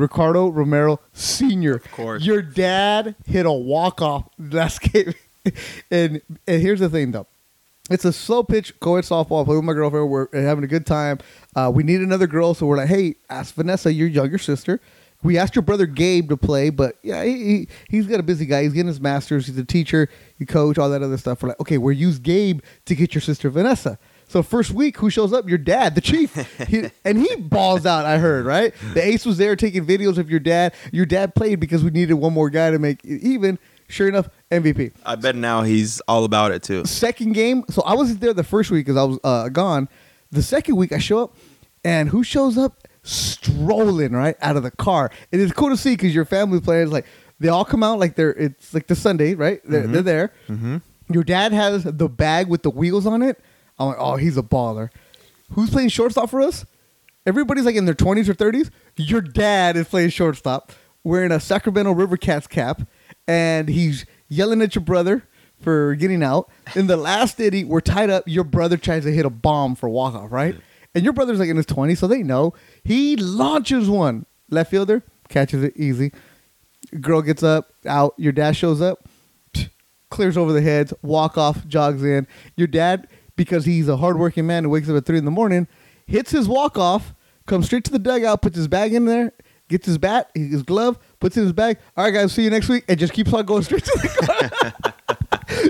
Ricardo 0.00 0.48
Romero 0.48 1.00
Senior. 1.12 1.74
Of 1.76 1.90
course. 1.92 2.24
your 2.24 2.42
dad 2.42 3.14
hit 3.26 3.46
a 3.46 3.52
walk 3.52 4.00
off 4.02 4.28
last 4.38 4.80
game, 4.92 5.14
and 5.90 6.20
and 6.46 6.62
here's 6.62 6.80
the 6.80 6.88
thing 6.88 7.12
though. 7.12 7.26
It's 7.90 8.04
a 8.04 8.12
slow 8.12 8.44
pitch 8.44 8.78
co-ed 8.78 9.02
softball. 9.02 9.42
I 9.42 9.44
play 9.44 9.56
with 9.56 9.64
my 9.64 9.72
girlfriend. 9.72 10.08
We're 10.08 10.28
having 10.32 10.62
a 10.62 10.68
good 10.68 10.86
time. 10.86 11.18
Uh, 11.56 11.72
we 11.74 11.82
need 11.82 12.00
another 12.00 12.28
girl, 12.28 12.54
so 12.54 12.64
we're 12.66 12.76
like, 12.76 12.88
hey, 12.88 13.16
ask 13.28 13.52
Vanessa, 13.54 13.92
your 13.92 14.06
younger 14.06 14.38
sister. 14.38 14.80
We 15.22 15.36
asked 15.36 15.54
your 15.56 15.62
brother 15.62 15.86
Gabe 15.86 16.28
to 16.30 16.36
play, 16.36 16.70
but 16.70 16.96
yeah, 17.02 17.24
he, 17.24 17.32
he 17.44 17.68
he's 17.90 18.06
got 18.06 18.20
a 18.20 18.22
busy 18.22 18.46
guy. 18.46 18.62
He's 18.62 18.72
getting 18.72 18.86
his 18.86 19.00
master's. 19.00 19.46
He's 19.48 19.58
a 19.58 19.64
teacher. 19.64 20.08
He 20.38 20.46
coach 20.46 20.78
all 20.78 20.88
that 20.88 21.02
other 21.02 21.18
stuff. 21.18 21.42
We're 21.42 21.50
like, 21.50 21.60
okay, 21.60 21.78
we'll 21.78 21.96
use 21.96 22.18
Gabe 22.18 22.60
to 22.86 22.94
get 22.94 23.12
your 23.14 23.20
sister 23.20 23.50
Vanessa. 23.50 23.98
So 24.30 24.44
first 24.44 24.70
week, 24.70 24.96
who 24.98 25.10
shows 25.10 25.32
up? 25.32 25.48
Your 25.48 25.58
dad, 25.58 25.96
the 25.96 26.00
chief, 26.00 26.32
he, 26.68 26.88
and 27.04 27.18
he 27.18 27.34
balls 27.34 27.84
out. 27.84 28.06
I 28.06 28.18
heard 28.18 28.46
right. 28.46 28.72
The 28.94 29.04
ace 29.04 29.26
was 29.26 29.38
there 29.38 29.56
taking 29.56 29.84
videos 29.84 30.18
of 30.18 30.30
your 30.30 30.38
dad. 30.38 30.72
Your 30.92 31.04
dad 31.04 31.34
played 31.34 31.58
because 31.58 31.82
we 31.82 31.90
needed 31.90 32.14
one 32.14 32.32
more 32.32 32.48
guy 32.48 32.70
to 32.70 32.78
make 32.78 33.04
it 33.04 33.22
even. 33.22 33.58
Sure 33.88 34.08
enough, 34.08 34.28
MVP 34.52 34.92
I 35.04 35.16
bet 35.16 35.34
now 35.34 35.62
he's 35.62 35.98
all 36.02 36.22
about 36.22 36.52
it 36.52 36.62
too. 36.62 36.84
second 36.84 37.32
game. 37.32 37.64
So 37.70 37.82
I 37.82 37.94
wasn't 37.94 38.20
there 38.20 38.32
the 38.32 38.44
first 38.44 38.70
week 38.70 38.86
because 38.86 38.96
I 38.96 39.02
was 39.02 39.18
uh, 39.24 39.48
gone. 39.48 39.88
The 40.30 40.44
second 40.44 40.76
week 40.76 40.92
I 40.92 40.98
show 40.98 41.24
up, 41.24 41.36
and 41.82 42.08
who 42.08 42.22
shows 42.22 42.56
up? 42.56 42.86
Strolling 43.02 44.12
right 44.12 44.36
out 44.42 44.56
of 44.56 44.62
the 44.62 44.70
car. 44.70 45.10
And 45.32 45.42
it's 45.42 45.52
cool 45.52 45.70
to 45.70 45.76
see 45.76 45.94
because 45.94 46.14
your 46.14 46.24
family 46.24 46.60
players 46.60 46.92
like 46.92 47.06
they 47.40 47.48
all 47.48 47.64
come 47.64 47.82
out 47.82 47.98
like 47.98 48.14
they're 48.14 48.30
it's 48.34 48.72
like 48.72 48.86
the 48.86 48.94
Sunday 48.94 49.34
right. 49.34 49.60
They're, 49.64 49.88
they're 49.88 50.02
there. 50.02 50.32
Mm-hmm. 50.48 50.76
Your 51.12 51.24
dad 51.24 51.52
has 51.52 51.82
the 51.82 52.08
bag 52.08 52.46
with 52.46 52.62
the 52.62 52.70
wheels 52.70 53.06
on 53.06 53.22
it. 53.22 53.42
I'm 53.80 53.88
like, 53.88 53.96
oh, 53.98 54.16
he's 54.16 54.36
a 54.36 54.42
baller. 54.42 54.90
Who's 55.52 55.70
playing 55.70 55.88
shortstop 55.88 56.30
for 56.30 56.40
us? 56.40 56.66
Everybody's 57.26 57.64
like 57.64 57.74
in 57.74 57.86
their 57.86 57.94
20s 57.94 58.28
or 58.28 58.34
30s. 58.34 58.70
Your 58.96 59.20
dad 59.20 59.76
is 59.76 59.88
playing 59.88 60.10
shortstop, 60.10 60.72
wearing 61.02 61.32
a 61.32 61.40
Sacramento 61.40 61.92
River 61.92 62.16
Cats 62.16 62.46
cap, 62.46 62.82
and 63.26 63.68
he's 63.68 64.06
yelling 64.28 64.62
at 64.62 64.74
your 64.74 64.84
brother 64.84 65.26
for 65.60 65.94
getting 65.94 66.22
out. 66.22 66.50
In 66.74 66.86
the 66.86 66.96
last 66.96 67.40
inning, 67.40 67.68
we're 67.68 67.80
tied 67.80 68.10
up. 68.10 68.24
Your 68.26 68.44
brother 68.44 68.76
tries 68.76 69.04
to 69.04 69.12
hit 69.12 69.26
a 69.26 69.30
bomb 69.30 69.74
for 69.74 69.88
walk 69.88 70.14
off, 70.14 70.30
right? 70.30 70.56
And 70.94 71.04
your 71.04 71.12
brother's 71.12 71.38
like 71.38 71.48
in 71.48 71.56
his 71.56 71.66
20s, 71.66 71.98
so 71.98 72.06
they 72.06 72.22
know. 72.22 72.54
He 72.84 73.16
launches 73.16 73.88
one. 73.88 74.26
Left 74.50 74.70
fielder 74.70 75.02
catches 75.28 75.62
it 75.62 75.76
easy. 75.76 76.12
Girl 77.00 77.22
gets 77.22 77.42
up, 77.42 77.72
out. 77.86 78.14
Your 78.18 78.32
dad 78.32 78.56
shows 78.56 78.80
up, 78.80 79.08
clears 80.10 80.36
over 80.36 80.52
the 80.52 80.62
heads, 80.62 80.92
walk 81.02 81.38
off, 81.38 81.66
jogs 81.66 82.02
in. 82.02 82.26
Your 82.56 82.66
dad, 82.66 83.06
because 83.40 83.64
he's 83.64 83.88
a 83.88 83.96
hardworking 83.96 84.46
man 84.46 84.64
who 84.64 84.68
wakes 84.68 84.86
up 84.90 84.96
at 84.96 85.06
three 85.06 85.16
in 85.16 85.24
the 85.24 85.30
morning, 85.30 85.66
hits 86.06 86.30
his 86.30 86.46
walk 86.46 86.76
off, 86.76 87.14
comes 87.46 87.64
straight 87.64 87.84
to 87.84 87.90
the 87.90 87.98
dugout, 87.98 88.42
puts 88.42 88.54
his 88.54 88.68
bag 88.68 88.92
in 88.92 89.06
there, 89.06 89.32
gets 89.66 89.86
his 89.86 89.96
bat, 89.96 90.30
his 90.34 90.62
glove, 90.62 90.98
puts 91.20 91.38
in 91.38 91.44
his 91.44 91.54
bag. 91.54 91.78
All 91.96 92.04
right, 92.04 92.10
guys, 92.12 92.34
see 92.34 92.42
you 92.44 92.50
next 92.50 92.68
week, 92.68 92.84
and 92.86 92.98
just 93.00 93.14
keeps 93.14 93.32
on 93.32 93.46
going 93.46 93.62
straight 93.62 93.82
to 93.84 93.98
the 94.02 94.52
car. 94.82 94.94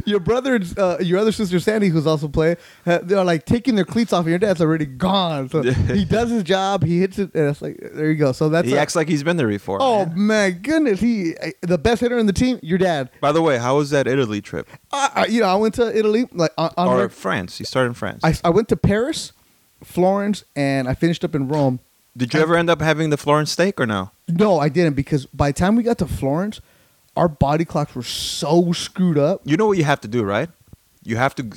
your 0.04 0.20
brother, 0.20 0.60
uh, 0.76 0.98
your 1.00 1.18
other 1.18 1.32
sister 1.32 1.60
Sandy, 1.60 1.88
who's 1.88 2.06
also 2.06 2.28
playing, 2.28 2.56
uh, 2.86 2.98
they're 3.02 3.24
like 3.24 3.46
taking 3.46 3.74
their 3.74 3.84
cleats 3.84 4.12
off, 4.12 4.20
and 4.20 4.30
your 4.30 4.38
dad's 4.38 4.60
already 4.60 4.86
gone. 4.86 5.48
So 5.48 5.62
he 5.62 6.04
does 6.04 6.30
his 6.30 6.42
job, 6.42 6.84
he 6.84 7.00
hits 7.00 7.18
it, 7.18 7.34
and 7.34 7.48
it's 7.48 7.62
like 7.62 7.78
there 7.92 8.10
you 8.10 8.16
go. 8.16 8.32
So 8.32 8.48
that's 8.48 8.68
He 8.68 8.76
uh, 8.76 8.80
acts 8.80 8.96
like 8.96 9.08
he's 9.08 9.22
been 9.22 9.36
there 9.36 9.48
before. 9.48 9.78
Oh 9.80 10.06
man. 10.06 10.26
my 10.26 10.50
goodness, 10.50 11.00
he 11.00 11.36
uh, 11.36 11.50
the 11.62 11.78
best 11.78 12.00
hitter 12.00 12.18
in 12.18 12.26
the 12.26 12.32
team. 12.32 12.58
Your 12.62 12.78
dad. 12.78 13.10
By 13.20 13.32
the 13.32 13.42
way, 13.42 13.58
how 13.58 13.76
was 13.76 13.90
that 13.90 14.06
Italy 14.06 14.40
trip? 14.40 14.68
I, 14.92 15.26
you 15.28 15.40
know, 15.40 15.46
I 15.46 15.54
went 15.54 15.74
to 15.74 15.96
Italy 15.96 16.26
like 16.32 16.52
on, 16.58 16.70
on 16.76 16.88
or 16.88 17.08
France? 17.08 17.60
You 17.60 17.66
started 17.66 17.88
in 17.88 17.94
France. 17.94 18.22
I, 18.24 18.34
I 18.44 18.50
went 18.50 18.68
to 18.68 18.76
Paris, 18.76 19.32
Florence, 19.84 20.44
and 20.56 20.88
I 20.88 20.94
finished 20.94 21.24
up 21.24 21.34
in 21.34 21.48
Rome. 21.48 21.80
Did 22.16 22.34
you 22.34 22.40
ever 22.40 22.56
end 22.56 22.68
up 22.68 22.80
having 22.80 23.10
the 23.10 23.16
Florence 23.16 23.52
steak 23.52 23.80
or 23.80 23.86
no? 23.86 24.10
No, 24.28 24.58
I 24.58 24.68
didn't 24.68 24.94
because 24.94 25.26
by 25.26 25.50
the 25.50 25.58
time 25.58 25.76
we 25.76 25.82
got 25.82 25.98
to 25.98 26.06
Florence, 26.06 26.60
our 27.20 27.28
body 27.28 27.66
clocks 27.66 27.94
were 27.94 28.02
so 28.02 28.72
screwed 28.72 29.18
up. 29.18 29.42
You 29.44 29.58
know 29.58 29.66
what 29.66 29.76
you 29.76 29.84
have 29.84 30.00
to 30.00 30.08
do, 30.08 30.24
right? 30.24 30.48
You 31.04 31.16
have 31.16 31.34
to, 31.34 31.50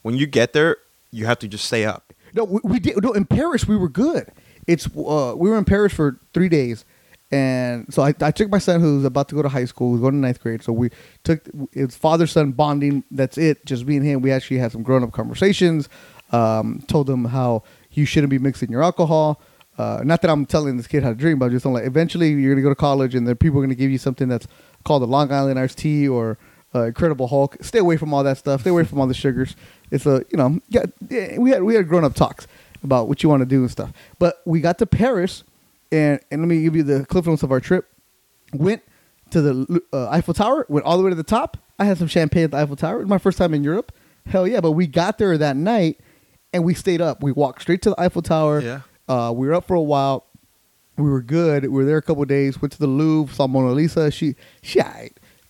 when 0.00 0.16
you 0.16 0.26
get 0.26 0.54
there, 0.54 0.78
you 1.10 1.26
have 1.26 1.38
to 1.40 1.48
just 1.48 1.66
stay 1.66 1.84
up. 1.84 2.14
No, 2.32 2.44
we, 2.44 2.60
we 2.64 2.78
did. 2.78 3.02
No, 3.02 3.12
in 3.12 3.26
Paris 3.26 3.68
we 3.68 3.76
were 3.76 3.90
good. 3.90 4.32
It's 4.66 4.86
uh, 4.86 5.34
we 5.36 5.50
were 5.50 5.58
in 5.58 5.66
Paris 5.66 5.92
for 5.92 6.18
three 6.32 6.48
days, 6.48 6.86
and 7.30 7.92
so 7.92 8.02
I, 8.02 8.14
I 8.20 8.30
took 8.30 8.50
my 8.50 8.58
son 8.58 8.80
who's 8.80 9.04
about 9.04 9.28
to 9.28 9.34
go 9.34 9.42
to 9.42 9.48
high 9.50 9.66
school, 9.66 9.92
who's 9.92 10.00
going 10.00 10.14
to 10.14 10.18
ninth 10.18 10.40
grade. 10.40 10.62
So 10.62 10.72
we 10.72 10.90
took 11.24 11.46
it's 11.72 11.94
father 11.94 12.26
son 12.26 12.52
bonding. 12.52 13.04
That's 13.10 13.38
it, 13.38 13.64
just 13.66 13.86
me 13.86 13.96
and 13.98 14.04
him. 14.04 14.22
We 14.22 14.32
actually 14.32 14.58
had 14.58 14.72
some 14.72 14.82
grown 14.82 15.04
up 15.04 15.12
conversations. 15.12 15.88
Um, 16.32 16.82
told 16.88 17.08
him 17.08 17.26
how 17.26 17.62
you 17.92 18.06
shouldn't 18.06 18.30
be 18.30 18.38
mixing 18.38 18.70
your 18.70 18.82
alcohol. 18.82 19.40
Uh, 19.78 20.00
not 20.04 20.22
that 20.22 20.30
I'm 20.30 20.46
telling 20.46 20.78
this 20.78 20.86
kid 20.86 21.02
how 21.02 21.10
to 21.10 21.14
drink, 21.14 21.38
but 21.38 21.46
I'm 21.46 21.50
just 21.52 21.64
saying, 21.64 21.74
like 21.74 21.84
eventually 21.84 22.30
you're 22.32 22.54
gonna 22.54 22.62
go 22.62 22.70
to 22.70 22.74
college 22.74 23.14
and 23.14 23.28
there 23.28 23.34
people 23.34 23.58
are 23.60 23.62
gonna 23.62 23.74
give 23.74 23.90
you 23.90 23.98
something 23.98 24.26
that's 24.28 24.48
called 24.86 25.02
the 25.02 25.06
Long 25.06 25.32
Island 25.32 25.58
iced 25.58 25.78
tea 25.78 26.08
or 26.08 26.38
uh, 26.74 26.84
Incredible 26.84 27.26
Hulk. 27.26 27.56
Stay 27.60 27.78
away 27.78 27.96
from 27.96 28.14
all 28.14 28.22
that 28.22 28.38
stuff. 28.38 28.60
Stay 28.60 28.70
away 28.70 28.84
from 28.84 29.00
all 29.00 29.06
the 29.06 29.14
sugars. 29.14 29.56
It's 29.90 30.06
a 30.06 30.24
you 30.30 30.38
know 30.38 30.60
yeah, 30.68 30.84
we 31.38 31.50
had 31.50 31.62
we 31.64 31.74
had 31.74 31.88
grown 31.88 32.04
up 32.04 32.14
talks 32.14 32.46
about 32.82 33.08
what 33.08 33.22
you 33.22 33.28
want 33.28 33.40
to 33.40 33.46
do 33.46 33.62
and 33.62 33.70
stuff. 33.70 33.92
But 34.18 34.40
we 34.44 34.60
got 34.60 34.78
to 34.78 34.86
Paris, 34.86 35.44
and 35.90 36.20
and 36.30 36.40
let 36.40 36.48
me 36.48 36.62
give 36.62 36.76
you 36.76 36.82
the 36.82 37.04
cliff 37.06 37.26
notes 37.26 37.42
of 37.42 37.50
our 37.50 37.60
trip. 37.60 37.88
Went 38.52 38.82
to 39.30 39.42
the 39.42 39.82
uh, 39.92 40.08
Eiffel 40.08 40.34
Tower. 40.34 40.66
Went 40.68 40.86
all 40.86 40.96
the 40.96 41.02
way 41.02 41.10
to 41.10 41.16
the 41.16 41.24
top. 41.24 41.56
I 41.78 41.84
had 41.84 41.98
some 41.98 42.08
champagne 42.08 42.44
at 42.44 42.52
the 42.52 42.58
Eiffel 42.58 42.76
Tower. 42.76 42.96
It 42.96 43.00
was 43.00 43.08
my 43.08 43.18
first 43.18 43.38
time 43.38 43.52
in 43.52 43.64
Europe. 43.64 43.92
Hell 44.26 44.46
yeah! 44.46 44.60
But 44.60 44.72
we 44.72 44.86
got 44.86 45.18
there 45.18 45.36
that 45.36 45.56
night, 45.56 46.00
and 46.52 46.64
we 46.64 46.74
stayed 46.74 47.00
up. 47.00 47.22
We 47.22 47.32
walked 47.32 47.62
straight 47.62 47.82
to 47.82 47.90
the 47.90 48.00
Eiffel 48.00 48.22
Tower. 48.22 48.60
Yeah. 48.60 48.80
Uh, 49.08 49.32
we 49.32 49.46
were 49.46 49.54
up 49.54 49.66
for 49.66 49.74
a 49.74 49.82
while. 49.82 50.25
We 50.98 51.08
were 51.10 51.22
good. 51.22 51.62
We 51.64 51.68
were 51.68 51.84
there 51.84 51.98
a 51.98 52.02
couple 52.02 52.22
of 52.22 52.28
days. 52.28 52.60
Went 52.60 52.72
to 52.72 52.78
the 52.78 52.86
Louvre. 52.86 53.34
Saw 53.34 53.46
Mona 53.46 53.72
Lisa. 53.72 54.10
She 54.10 54.34
she. 54.62 54.80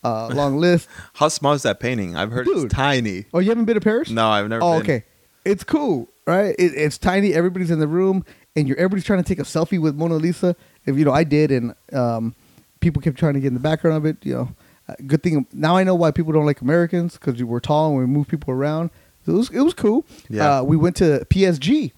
Uh, 0.04 0.28
long 0.28 0.58
list. 0.60 0.88
How 1.14 1.28
small 1.28 1.52
is 1.54 1.62
that 1.62 1.80
painting? 1.80 2.16
I've 2.16 2.30
heard 2.30 2.46
Dude. 2.46 2.64
it's 2.66 2.74
tiny. 2.74 3.26
Oh, 3.34 3.38
you 3.40 3.48
haven't 3.48 3.64
been 3.64 3.74
to 3.74 3.80
Paris? 3.80 4.10
No, 4.10 4.28
I've 4.28 4.48
never 4.48 4.62
Oh, 4.62 4.72
been. 4.74 4.82
okay. 4.82 5.04
It's 5.44 5.64
cool, 5.64 6.08
right? 6.26 6.54
It, 6.58 6.72
it's 6.74 6.98
tiny. 6.98 7.32
Everybody's 7.34 7.70
in 7.70 7.78
the 7.78 7.86
room, 7.88 8.24
and 8.56 8.66
you're 8.68 8.76
everybody's 8.76 9.04
trying 9.04 9.22
to 9.22 9.28
take 9.28 9.38
a 9.38 9.42
selfie 9.44 9.80
with 9.80 9.94
Mona 9.96 10.14
Lisa. 10.16 10.56
If 10.84 10.96
you 10.98 11.04
know, 11.04 11.12
I 11.12 11.24
did, 11.24 11.50
and 11.52 11.74
um, 11.92 12.34
people 12.80 13.00
kept 13.02 13.18
trying 13.18 13.34
to 13.34 13.40
get 13.40 13.48
in 13.48 13.54
the 13.54 13.60
background 13.60 13.96
of 13.96 14.04
it. 14.06 14.16
You 14.24 14.34
know, 14.34 14.48
uh, 14.88 14.94
good 15.06 15.22
thing 15.22 15.46
now 15.52 15.76
I 15.76 15.84
know 15.84 15.94
why 15.94 16.10
people 16.10 16.32
don't 16.32 16.46
like 16.46 16.60
Americans 16.60 17.14
because 17.14 17.42
we're 17.42 17.60
tall 17.60 17.90
and 17.90 17.98
we 17.98 18.06
move 18.06 18.26
people 18.28 18.52
around. 18.52 18.90
So 19.24 19.32
it 19.32 19.36
was 19.36 19.50
it 19.50 19.60
was 19.60 19.74
cool. 19.74 20.04
Yeah. 20.28 20.58
Uh, 20.58 20.62
we 20.64 20.76
went 20.76 20.96
to 20.96 21.24
PSG, 21.30 21.92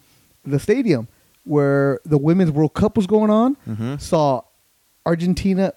the 0.45 0.59
stadium 0.59 1.09
where 1.49 2.01
the 2.05 2.19
women's 2.19 2.51
World 2.51 2.75
Cup 2.75 2.97
was 2.97 3.07
going 3.07 3.31
on. 3.31 3.57
Mhm. 3.69 4.01
Saw 4.01 4.43
Argentina 5.07 5.73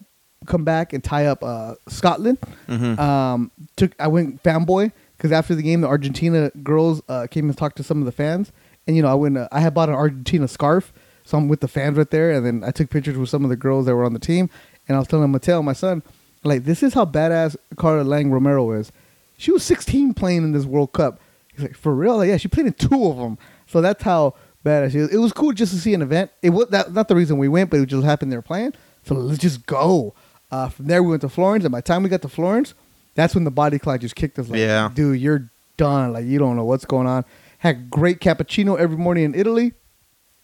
come 0.46 0.64
back 0.64 0.94
and 0.94 1.04
tie 1.04 1.26
up 1.26 1.44
uh, 1.44 1.76
Scotland. 1.88 2.38
Mhm. 2.68 2.98
Um, 3.00 3.52
took 3.76 3.94
I 4.00 4.08
went 4.08 4.42
fanboy 4.44 4.92
because 5.18 5.32
after 5.32 5.56
the 5.56 5.62
game, 5.62 5.82
the 5.82 5.88
Argentina 5.88 6.52
girls 6.64 7.02
uh, 7.08 7.28
came 7.30 7.48
and 7.48 7.58
talked 7.58 7.78
to 7.78 7.84
some 7.84 8.00
of 8.00 8.06
the 8.06 8.12
fans, 8.12 8.52
and 8.88 8.96
you 8.96 9.02
know 9.02 9.10
I 9.10 9.14
went. 9.14 9.38
Uh, 9.38 9.48
I 9.52 9.60
had 9.60 9.74
bought 9.74 9.90
an 9.90 9.96
Argentina 9.96 10.48
scarf, 10.48 10.92
so 11.24 11.38
I'm 11.38 11.48
with 11.48 11.60
the 11.62 11.68
fans 11.68 11.98
right 11.98 12.10
there, 12.10 12.32
and 12.32 12.46
then 12.46 12.64
I 12.66 12.72
took 12.72 12.90
pictures 12.90 13.18
with 13.18 13.30
some 13.30 13.44
of 13.44 13.50
the 13.50 13.56
girls 13.56 13.86
that 13.86 13.96
were 13.96 14.04
on 14.04 14.14
the 14.14 14.20
team, 14.20 14.50
and 14.88 14.96
I 14.96 15.00
was 15.00 15.08
telling 15.08 15.32
Mateo, 15.32 15.62
my 15.62 15.74
son, 15.74 16.02
Like 16.44 16.64
this 16.64 16.82
is 16.82 16.96
how 16.96 17.06
badass 17.06 17.56
Carla 17.78 18.02
Lang 18.02 18.32
Romero 18.32 18.72
is. 18.72 18.92
She 19.38 19.52
was 19.52 19.64
16 19.64 20.14
playing 20.16 20.44
in 20.44 20.52
this 20.54 20.66
World 20.66 20.92
Cup. 20.94 21.20
He's 21.54 21.62
like, 21.64 21.76
for 21.76 21.94
real? 21.94 22.18
Like, 22.18 22.30
yeah, 22.30 22.38
she 22.38 22.48
played 22.48 22.66
in 22.68 22.74
two 22.74 23.06
of 23.08 23.18
them. 23.18 23.38
So 23.68 23.80
that's 23.82 24.02
how 24.04 24.34
badass. 24.66 25.12
It 25.12 25.18
was 25.18 25.34
cool 25.34 25.52
just 25.54 25.74
to 25.74 25.80
see 25.80 25.94
an 25.94 26.02
event. 26.02 26.32
It 26.42 26.50
was 26.52 26.68
that 26.70 26.94
not 26.94 27.08
the 27.08 27.16
reason 27.16 27.38
we 27.38 27.48
went, 27.48 27.70
but 27.70 27.80
it 27.80 27.86
just 27.88 28.04
happened 28.06 28.32
they 28.32 28.36
were 28.38 28.42
playing. 28.42 28.74
So 29.06 29.16
let's 29.16 29.40
just 29.40 29.66
go. 29.66 30.14
Uh, 30.52 30.70
from 30.70 30.86
there 30.88 31.02
we 31.02 31.10
went 31.10 31.22
to 31.22 31.30
Florence, 31.30 31.64
and 31.66 31.72
by 31.72 31.80
the 31.80 31.84
time 31.84 32.04
we 32.04 32.10
got 32.10 32.22
to 32.24 32.28
Florence, 32.30 32.74
that's 33.16 33.34
when 33.34 33.44
the 33.46 33.52
body 33.52 33.80
clock 33.80 34.02
just 34.02 34.16
kicked 34.16 34.38
us. 34.38 34.50
Like, 34.50 34.60
Yeah. 34.60 34.90
dude, 34.94 35.20
you're 35.20 35.50
done. 35.78 36.14
Like 36.14 36.26
you 36.26 36.40
don't 36.40 36.56
know 36.56 36.66
what's 36.66 36.86
going 36.86 37.08
on. 37.08 37.26
Had 37.60 37.90
great 37.90 38.20
cappuccino 38.20 38.78
every 38.78 38.98
morning 38.98 39.24
in 39.24 39.36
Italy. 39.36 39.74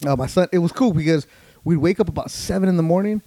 Uh, 0.05 0.15
my 0.15 0.27
son, 0.27 0.47
it 0.51 0.59
was 0.59 0.71
cool 0.71 0.93
because 0.93 1.25
we'd 1.63 1.77
wake 1.77 1.99
up 1.99 2.07
about 2.07 2.29
seven 2.31 2.69
in 2.69 2.77
the 2.77 2.83
morning 2.83 3.21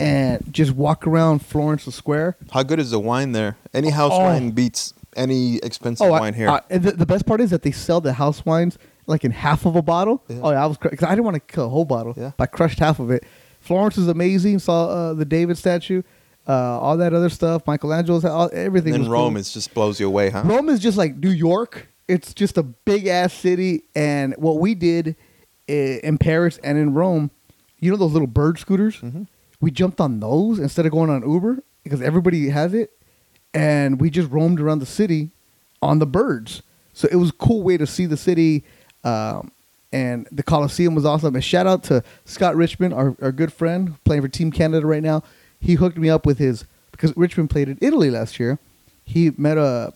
and 0.00 0.42
just 0.52 0.72
walk 0.72 1.06
around 1.06 1.40
Florence 1.44 1.84
the 1.84 1.92
Square. 1.92 2.36
How 2.52 2.62
good 2.62 2.78
is 2.78 2.90
the 2.90 3.00
wine 3.00 3.32
there? 3.32 3.56
Any 3.74 3.90
house 3.90 4.12
Oh. 4.14 4.20
wine 4.20 4.50
beats 4.50 4.94
any 5.16 5.56
expensive 5.58 6.06
I- 6.06 6.10
wine 6.20 6.34
here. 6.34 6.48
I- 6.48 6.62
the, 6.78 6.92
the 6.92 7.06
best 7.06 7.26
part 7.26 7.40
is 7.40 7.50
that 7.50 7.62
they 7.62 7.72
sell 7.72 8.00
the 8.00 8.14
house 8.14 8.44
wines 8.44 8.78
like 9.06 9.24
in 9.24 9.30
half 9.30 9.66
of 9.66 9.76
a 9.76 9.82
bottle. 9.82 10.22
Yeah. 10.28 10.40
Oh 10.42 10.50
yeah, 10.50 10.62
I 10.62 10.66
was 10.66 10.78
because 10.78 11.02
I 11.02 11.10
didn't 11.10 11.24
want 11.24 11.34
to 11.36 11.40
kill 11.40 11.66
a 11.66 11.68
whole 11.68 11.84
bottle. 11.84 12.14
Yeah. 12.16 12.32
I 12.38 12.46
crushed 12.46 12.78
half 12.78 12.98
of 13.00 13.10
it. 13.10 13.24
Florence 13.60 13.98
is 13.98 14.08
amazing. 14.08 14.58
Saw 14.58 14.86
uh, 14.88 15.14
the 15.14 15.24
David 15.24 15.58
statue, 15.58 16.02
uh, 16.48 16.52
all 16.80 16.96
that 16.96 17.12
other 17.12 17.28
stuff. 17.28 17.66
Michelangelo's, 17.66 18.24
all, 18.24 18.48
everything. 18.52 18.94
and 18.94 19.10
Rome, 19.10 19.34
cool. 19.34 19.40
it 19.40 19.44
just 19.44 19.74
blows 19.74 20.00
you 20.00 20.06
away, 20.06 20.30
huh? 20.30 20.42
Rome 20.44 20.68
is 20.68 20.80
just 20.80 20.96
like 20.96 21.16
New 21.16 21.30
York. 21.30 21.88
It's 22.08 22.32
just 22.34 22.56
a 22.58 22.62
big 22.62 23.06
ass 23.06 23.32
city. 23.32 23.84
And 23.94 24.34
what 24.36 24.58
we 24.58 24.74
did 24.74 25.14
in 25.68 26.18
Paris 26.18 26.58
and 26.64 26.76
in 26.78 26.94
Rome, 26.94 27.30
you 27.78 27.90
know 27.90 27.96
those 27.96 28.12
little 28.12 28.26
bird 28.26 28.58
scooters? 28.58 28.96
Mhm. 29.00 29.26
We 29.60 29.70
jumped 29.70 30.00
on 30.00 30.20
those 30.20 30.58
instead 30.58 30.86
of 30.86 30.92
going 30.92 31.10
on 31.10 31.22
Uber 31.28 31.62
because 31.84 32.00
everybody 32.02 32.48
has 32.48 32.74
it. 32.74 32.90
And 33.52 34.00
we 34.00 34.10
just 34.10 34.30
roamed 34.30 34.60
around 34.60 34.78
the 34.78 34.86
city 34.86 35.30
on 35.82 35.98
the 35.98 36.06
birds. 36.06 36.62
So 36.92 37.08
it 37.10 37.16
was 37.16 37.30
a 37.30 37.34
cool 37.34 37.62
way 37.62 37.76
to 37.76 37.86
see 37.86 38.06
the 38.06 38.16
city. 38.16 38.64
Um, 39.04 39.50
and 39.92 40.28
the 40.30 40.42
Coliseum 40.42 40.94
was 40.94 41.04
awesome. 41.04 41.34
And 41.34 41.42
shout 41.44 41.66
out 41.66 41.82
to 41.84 42.02
Scott 42.24 42.54
Richmond, 42.56 42.94
our, 42.94 43.16
our 43.20 43.32
good 43.32 43.52
friend, 43.52 44.02
playing 44.04 44.22
for 44.22 44.28
Team 44.28 44.50
Canada 44.52 44.86
right 44.86 45.02
now. 45.02 45.22
He 45.58 45.74
hooked 45.74 45.98
me 45.98 46.08
up 46.08 46.24
with 46.26 46.38
his, 46.38 46.64
because 46.92 47.12
Richmond 47.16 47.50
played 47.50 47.68
in 47.68 47.78
Italy 47.80 48.10
last 48.10 48.38
year. 48.38 48.58
He 49.04 49.32
met 49.36 49.58
a, 49.58 49.92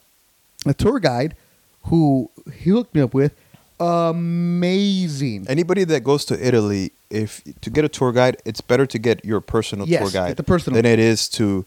a 0.67 0.75
tour 0.75 0.99
guide 0.99 1.37
who 1.85 2.31
he 2.53 2.71
hooked 2.71 2.95
me 2.95 3.03
up 3.03 3.15
with. 3.15 3.35
Amazing. 3.79 5.47
Anybody 5.49 5.85
that 5.85 6.03
goes 6.05 6.25
to 6.27 6.47
Italy, 6.47 6.93
if 7.11 7.43
to 7.61 7.71
get 7.71 7.85
a 7.85 7.89
tour 7.89 8.13
guide, 8.13 8.37
it's 8.45 8.61
better 8.61 8.87
to 8.87 8.99
get 8.99 9.25
your 9.25 9.41
personal 9.41 9.87
Yes, 9.87 10.01
tour 10.03 10.11
guide 10.11 10.37
the 10.37 10.43
personal. 10.43 10.77
than 10.77 10.87
it 10.91 10.99
is 10.99 11.29
to 11.31 11.65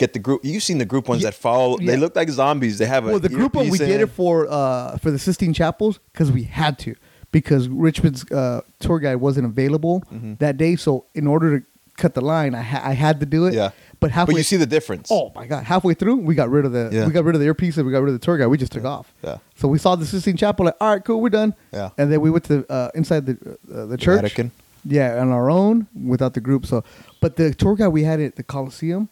get 0.00 0.12
the 0.12 0.18
group. 0.26 0.40
You've 0.44 0.62
seen 0.70 0.78
the 0.78 0.84
group 0.92 1.08
ones 1.08 1.22
Yeah, 1.22 1.30
that 1.30 1.36
follow. 1.36 1.78
yeah. 1.78 1.86
They 1.92 1.96
look 2.04 2.14
like 2.16 2.28
zombies. 2.30 2.78
They 2.78 2.86
have 2.86 3.04
a 3.06 3.10
well, 3.10 3.20
the 3.20 3.28
group 3.28 3.54
one 3.54 3.64
we 3.66 3.78
earpiece 3.78 3.86
did 3.92 4.00
it 4.00 4.10
for 4.20 4.34
uh, 4.50 4.96
for 5.02 5.10
the 5.10 5.18
Sistine 5.18 5.54
Chapels 5.54 6.00
because 6.12 6.32
we 6.32 6.42
had 6.60 6.78
to 6.80 6.94
because 7.32 7.68
Richmond's 7.68 8.22
uh, 8.32 8.60
tour 8.80 8.98
guide 8.98 9.16
wasn't 9.16 9.46
available 9.46 10.02
Mhm. 10.12 10.38
that 10.38 10.56
day. 10.56 10.76
So 10.76 11.04
in 11.14 11.26
order 11.26 11.48
to 11.60 11.66
cut 12.02 12.14
the 12.14 12.22
line, 12.34 12.54
I, 12.54 12.62
ha- 12.62 12.82
I 12.82 12.94
had 12.94 13.20
to 13.20 13.26
do 13.26 13.44
it. 13.46 13.52
Yeah, 13.54 13.70
but 14.00 14.10
halfway 14.10 14.32
but 14.34 14.38
you 14.38 14.44
see 14.52 14.56
the 14.56 14.72
difference. 14.76 15.08
Oh 15.12 15.30
my 15.34 15.46
god! 15.46 15.64
Halfway 15.64 15.94
through, 15.94 16.16
we 16.28 16.34
got 16.34 16.48
rid 16.56 16.64
of 16.64 16.72
the 16.72 16.88
Yeah. 16.92 17.06
we 17.06 17.12
got 17.12 17.24
rid 17.24 17.34
of 17.36 17.40
the 17.42 17.46
earpiece 17.46 17.76
and 17.76 17.84
we 17.86 17.92
got 17.92 18.02
rid 18.04 18.12
of 18.14 18.18
the 18.20 18.24
tour 18.26 18.36
guide. 18.38 18.46
We 18.54 18.58
just 18.58 18.72
took 18.72 18.84
off. 18.96 19.06
Yeah. 19.22 19.36
So 19.60 19.68
we 19.68 19.78
saw 19.78 19.96
the 19.96 20.06
Sistine 20.06 20.36
Chapel. 20.36 20.64
Like, 20.66 20.76
all 20.80 20.90
right, 20.94 21.04
cool, 21.04 21.20
we're 21.20 21.28
done. 21.42 21.52
Yeah. 21.72 21.90
And 21.98 22.10
then 22.10 22.20
we 22.22 22.30
went 22.30 22.44
to 22.44 22.64
uh, 22.72 22.90
inside 22.94 23.26
the 23.26 23.36
uh, 23.74 23.86
the 23.86 23.96
church. 23.98 24.22
Vatican. 24.22 24.50
Yeah, 24.82 25.20
on 25.20 25.28
our 25.30 25.50
own 25.50 25.86
without 25.94 26.32
the 26.32 26.40
group. 26.40 26.64
So, 26.64 26.82
but 27.20 27.36
the 27.36 27.52
tour 27.52 27.76
guide 27.76 27.88
we 27.88 28.04
had 28.04 28.18
at 28.18 28.36
the 28.36 28.42
Colosseum, 28.42 29.10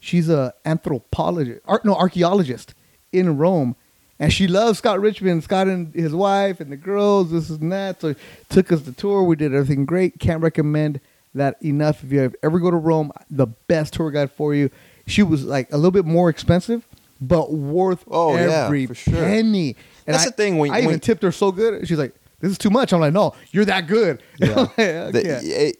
she's 0.00 0.28
a 0.28 0.54
anthropologist, 0.64 1.60
ar- 1.66 1.80
no 1.84 1.94
archaeologist 1.94 2.74
in 3.12 3.36
Rome, 3.36 3.76
and 4.18 4.32
she 4.32 4.46
loves 4.48 4.78
Scott 4.78 5.00
Richmond, 5.00 5.44
Scott 5.44 5.66
and 5.68 5.94
his 5.94 6.14
wife, 6.14 6.60
and 6.60 6.72
the 6.72 6.76
girls. 6.76 7.30
This 7.30 7.50
and 7.50 7.70
that. 7.72 8.00
So 8.00 8.14
took 8.48 8.72
us 8.72 8.82
the 8.82 8.92
tour. 8.92 9.22
We 9.22 9.36
did 9.36 9.54
everything 9.54 9.86
great. 9.86 10.18
Can't 10.18 10.42
recommend 10.42 11.00
that 11.34 11.56
enough. 11.62 12.02
If 12.02 12.12
you 12.12 12.32
ever 12.42 12.58
go 12.58 12.70
to 12.70 12.76
Rome, 12.76 13.12
the 13.30 13.46
best 13.46 13.94
tour 13.94 14.10
guide 14.10 14.32
for 14.32 14.54
you. 14.54 14.70
She 15.06 15.22
was 15.22 15.44
like 15.44 15.72
a 15.72 15.76
little 15.76 15.90
bit 15.92 16.04
more 16.04 16.28
expensive, 16.28 16.86
but 17.20 17.52
worth 17.52 18.04
Oh, 18.08 18.34
yeah, 18.34 18.64
every 18.66 18.86
for 18.86 18.94
sure. 18.94 19.14
penny. 19.14 19.76
And 20.06 20.14
That's 20.14 20.24
I- 20.24 20.30
the 20.30 20.32
thing, 20.36 20.58
when- 20.58 20.70
I 20.72 20.78
even 20.78 20.90
when- 20.90 21.00
tipped 21.00 21.22
her 21.22 21.32
so 21.32 21.52
good. 21.52 21.86
She's 21.86 21.98
like, 21.98 22.14
"This 22.40 22.50
is 22.52 22.58
too 22.58 22.70
much." 22.70 22.92
I'm 22.92 23.00
like, 23.00 23.12
"No, 23.12 23.34
you're 23.52 23.64
that 23.66 23.86
good." 23.86 24.22
Yeah. 24.38 24.54
Like, 24.56 24.76
The- 24.76 25.40
it- 25.68 25.76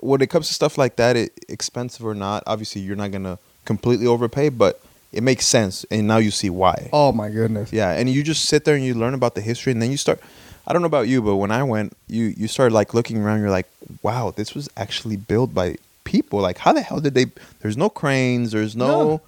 when 0.00 0.20
it 0.20 0.30
comes 0.30 0.48
to 0.48 0.54
stuff 0.54 0.78
like 0.78 0.96
that, 0.96 1.16
it, 1.16 1.32
expensive 1.48 2.04
or 2.04 2.14
not, 2.14 2.42
obviously 2.46 2.80
you're 2.82 2.96
not 2.96 3.12
gonna 3.12 3.38
completely 3.64 4.06
overpay, 4.06 4.48
but 4.50 4.80
it 5.12 5.22
makes 5.22 5.46
sense, 5.46 5.84
and 5.90 6.06
now 6.06 6.16
you 6.16 6.30
see 6.30 6.50
why. 6.50 6.88
Oh 6.92 7.12
my 7.12 7.28
goodness. 7.28 7.72
Yeah, 7.72 7.92
and 7.92 8.08
you 8.08 8.22
just 8.22 8.46
sit 8.46 8.64
there 8.64 8.74
and 8.74 8.84
you 8.84 8.94
learn 8.94 9.14
about 9.14 9.34
the 9.34 9.40
history, 9.40 9.72
and 9.72 9.80
then 9.82 9.90
you 9.90 9.96
start. 9.96 10.20
I 10.66 10.72
don't 10.72 10.80
know 10.80 10.86
about 10.86 11.08
you, 11.08 11.20
but 11.20 11.36
when 11.36 11.50
I 11.50 11.62
went, 11.64 11.96
you 12.06 12.26
you 12.36 12.48
started 12.48 12.74
like 12.74 12.94
looking 12.94 13.18
around. 13.18 13.40
You're 13.40 13.50
like, 13.50 13.68
wow, 14.02 14.32
this 14.34 14.54
was 14.54 14.68
actually 14.76 15.16
built 15.16 15.52
by 15.52 15.76
people. 16.04 16.40
Like, 16.40 16.58
how 16.58 16.72
the 16.72 16.82
hell 16.82 17.00
did 17.00 17.14
they? 17.14 17.26
There's 17.60 17.76
no 17.76 17.90
cranes. 17.90 18.52
There's 18.52 18.76
no 18.76 18.86
No. 18.86 19.20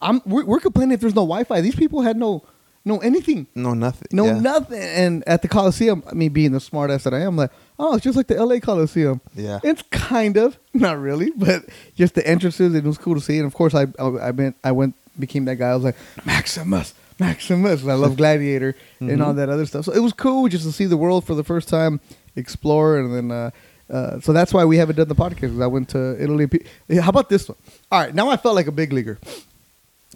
I'm 0.00 0.20
we're, 0.26 0.44
we're 0.44 0.60
complaining 0.60 0.92
if 0.92 1.00
there's 1.00 1.14
no 1.14 1.22
Wi-Fi. 1.22 1.60
These 1.60 1.76
people 1.76 2.02
had 2.02 2.16
no 2.16 2.42
no 2.84 2.98
anything. 2.98 3.48
no, 3.54 3.74
nothing. 3.74 4.08
No 4.12 4.26
yeah. 4.26 4.38
nothing. 4.38 4.80
And 4.80 5.24
at 5.26 5.42
the 5.42 5.48
Coliseum, 5.48 6.02
I 6.08 6.14
mean 6.14 6.32
being 6.32 6.52
the 6.52 6.60
smart 6.60 6.90
ass 6.90 7.04
that 7.04 7.14
I 7.14 7.20
am, 7.20 7.36
like, 7.36 7.50
oh, 7.78 7.94
it's 7.94 8.04
just 8.04 8.16
like 8.16 8.26
the 8.26 8.42
LA 8.44 8.58
Coliseum. 8.60 9.20
Yeah. 9.34 9.60
It's 9.62 9.82
kind 9.90 10.36
of, 10.36 10.58
not 10.74 10.98
really, 10.98 11.30
but 11.36 11.64
just 11.94 12.14
the 12.14 12.26
entrances, 12.26 12.74
it 12.74 12.84
was 12.84 12.98
cool 12.98 13.14
to 13.14 13.20
see. 13.20 13.38
And 13.38 13.46
of 13.46 13.54
course 13.54 13.74
I 13.74 13.86
I, 13.98 14.06
I 14.06 14.30
went 14.30 14.56
I 14.64 14.72
went 14.72 14.94
became 15.18 15.44
that 15.46 15.56
guy. 15.56 15.68
I 15.70 15.74
was 15.74 15.84
like, 15.84 15.96
Maximus, 16.24 16.94
Maximus. 17.18 17.82
And 17.82 17.90
I 17.90 17.94
love 17.94 18.16
Gladiator 18.22 18.74
and 19.00 19.22
all 19.22 19.34
that 19.34 19.48
other 19.48 19.66
stuff. 19.66 19.84
So 19.86 19.92
it 19.92 20.00
was 20.00 20.12
cool 20.12 20.48
just 20.48 20.64
to 20.64 20.72
see 20.72 20.86
the 20.86 20.96
world 20.96 21.24
for 21.24 21.34
the 21.34 21.44
first 21.44 21.68
time, 21.68 22.00
explore 22.36 22.98
and 22.98 23.14
then 23.14 23.30
uh 23.30 23.50
uh, 23.88 24.18
so 24.18 24.32
that's 24.32 24.52
why 24.52 24.64
we 24.64 24.76
haven't 24.78 24.96
done 24.96 25.06
the 25.06 25.14
podcast. 25.14 25.52
'cause 25.52 25.60
I 25.60 25.68
went 25.68 25.90
to 25.90 26.20
Italy. 26.20 26.48
Yeah, 26.88 27.02
How 27.02 27.10
about 27.10 27.28
this 27.28 27.48
one? 27.48 27.56
All 27.92 28.00
right, 28.00 28.12
now 28.12 28.28
I 28.30 28.36
felt 28.36 28.56
like 28.56 28.66
a 28.66 28.72
big 28.72 28.92
leaguer, 28.92 29.16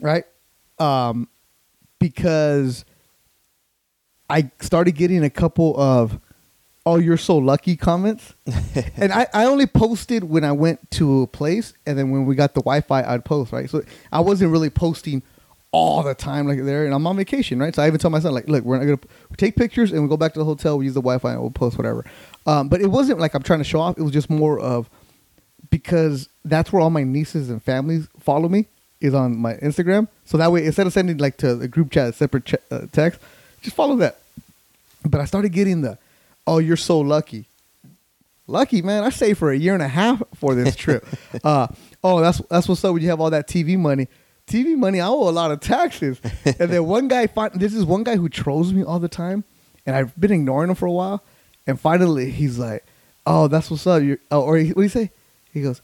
right? 0.00 0.24
Um, 0.80 1.28
because 2.00 2.84
I 4.28 4.50
started 4.60 4.92
getting 4.96 5.22
a 5.22 5.30
couple 5.30 5.78
of 5.80 6.18
"Oh, 6.90 6.98
you're 6.98 7.16
so 7.16 7.36
lucky" 7.38 7.76
comments, 7.76 8.34
and 8.96 9.12
I, 9.12 9.26
I 9.32 9.44
only 9.44 9.66
posted 9.66 10.24
when 10.24 10.44
I 10.44 10.52
went 10.52 10.90
to 10.92 11.22
a 11.22 11.26
place, 11.26 11.72
and 11.86 11.98
then 11.98 12.10
when 12.10 12.26
we 12.26 12.34
got 12.34 12.54
the 12.54 12.60
Wi-Fi, 12.60 13.02
I'd 13.02 13.24
post 13.24 13.52
right. 13.52 13.68
So 13.68 13.82
I 14.12 14.20
wasn't 14.20 14.52
really 14.52 14.70
posting 14.70 15.22
all 15.72 16.02
the 16.02 16.14
time 16.14 16.48
like 16.48 16.64
there, 16.64 16.84
and 16.84 16.94
I'm 16.94 17.06
on 17.06 17.16
vacation, 17.16 17.58
right? 17.58 17.74
So 17.74 17.82
I 17.82 17.86
even 17.86 18.00
tell 18.00 18.10
my 18.10 18.20
son 18.20 18.34
like, 18.34 18.48
"Look, 18.48 18.64
we're 18.64 18.78
not 18.78 18.84
gonna 18.84 18.98
we 19.30 19.36
take 19.36 19.56
pictures 19.56 19.92
and 19.92 20.00
we'll 20.00 20.08
go 20.10 20.16
back 20.16 20.32
to 20.34 20.38
the 20.38 20.44
hotel. 20.44 20.78
We 20.78 20.86
use 20.86 20.94
the 20.94 21.00
Wi-Fi 21.00 21.32
and 21.32 21.40
we'll 21.40 21.50
post 21.50 21.78
whatever." 21.78 22.04
Um, 22.46 22.68
but 22.68 22.80
it 22.80 22.88
wasn't 22.88 23.20
like 23.20 23.34
I'm 23.34 23.42
trying 23.42 23.60
to 23.60 23.64
show 23.64 23.80
off. 23.80 23.98
It 23.98 24.02
was 24.02 24.12
just 24.12 24.30
more 24.30 24.58
of 24.58 24.90
because 25.70 26.28
that's 26.44 26.72
where 26.72 26.82
all 26.82 26.90
my 26.90 27.04
nieces 27.04 27.50
and 27.50 27.62
families 27.62 28.08
follow 28.18 28.48
me 28.48 28.66
is 29.00 29.14
on 29.14 29.36
my 29.36 29.54
Instagram. 29.54 30.08
So 30.24 30.38
that 30.38 30.52
way, 30.52 30.66
instead 30.66 30.86
of 30.86 30.92
sending 30.92 31.18
like 31.18 31.36
to 31.38 31.54
the 31.54 31.68
group 31.68 31.90
chat 31.90 32.08
a 32.08 32.12
separate 32.12 32.44
ch- 32.44 32.54
uh, 32.70 32.86
text, 32.92 33.20
just 33.62 33.76
follow 33.76 33.96
that. 33.96 34.18
But 35.04 35.20
I 35.20 35.24
started 35.24 35.52
getting 35.52 35.80
the, 35.82 35.98
oh, 36.50 36.58
you're 36.58 36.76
so 36.76 36.98
lucky. 36.98 37.46
Lucky 38.48 38.82
man, 38.82 39.04
I 39.04 39.10
saved 39.10 39.38
for 39.38 39.52
a 39.52 39.56
year 39.56 39.72
and 39.74 39.82
a 39.82 39.88
half 39.88 40.20
for 40.34 40.56
this 40.56 40.74
trip. 40.74 41.06
uh, 41.44 41.68
oh, 42.02 42.20
that's 42.20 42.42
that's 42.50 42.68
what's 42.68 42.84
up 42.84 42.92
when 42.92 43.02
you 43.02 43.08
have 43.08 43.20
all 43.20 43.30
that 43.30 43.46
TV 43.46 43.78
money. 43.78 44.08
TV 44.48 44.76
money, 44.76 45.00
I 45.00 45.06
owe 45.06 45.28
a 45.28 45.30
lot 45.30 45.52
of 45.52 45.60
taxes. 45.60 46.20
and 46.44 46.70
then 46.70 46.84
one 46.84 47.06
guy, 47.06 47.28
fin- 47.28 47.52
this 47.54 47.72
is 47.72 47.84
one 47.84 48.02
guy 48.02 48.16
who 48.16 48.28
trolls 48.28 48.72
me 48.72 48.82
all 48.82 48.98
the 48.98 49.08
time, 49.08 49.44
and 49.86 49.94
I've 49.94 50.18
been 50.18 50.32
ignoring 50.32 50.70
him 50.70 50.74
for 50.74 50.86
a 50.86 50.92
while. 50.92 51.22
And 51.68 51.78
finally, 51.78 52.32
he's 52.32 52.58
like, 52.58 52.84
"Oh, 53.24 53.46
that's 53.46 53.70
what's 53.70 53.86
up." 53.86 54.02
You're, 54.02 54.18
oh, 54.32 54.42
or 54.42 54.56
he, 54.56 54.70
what 54.70 54.76
do 54.76 54.82
you 54.82 54.88
say? 54.88 55.12
He 55.52 55.62
goes, 55.62 55.80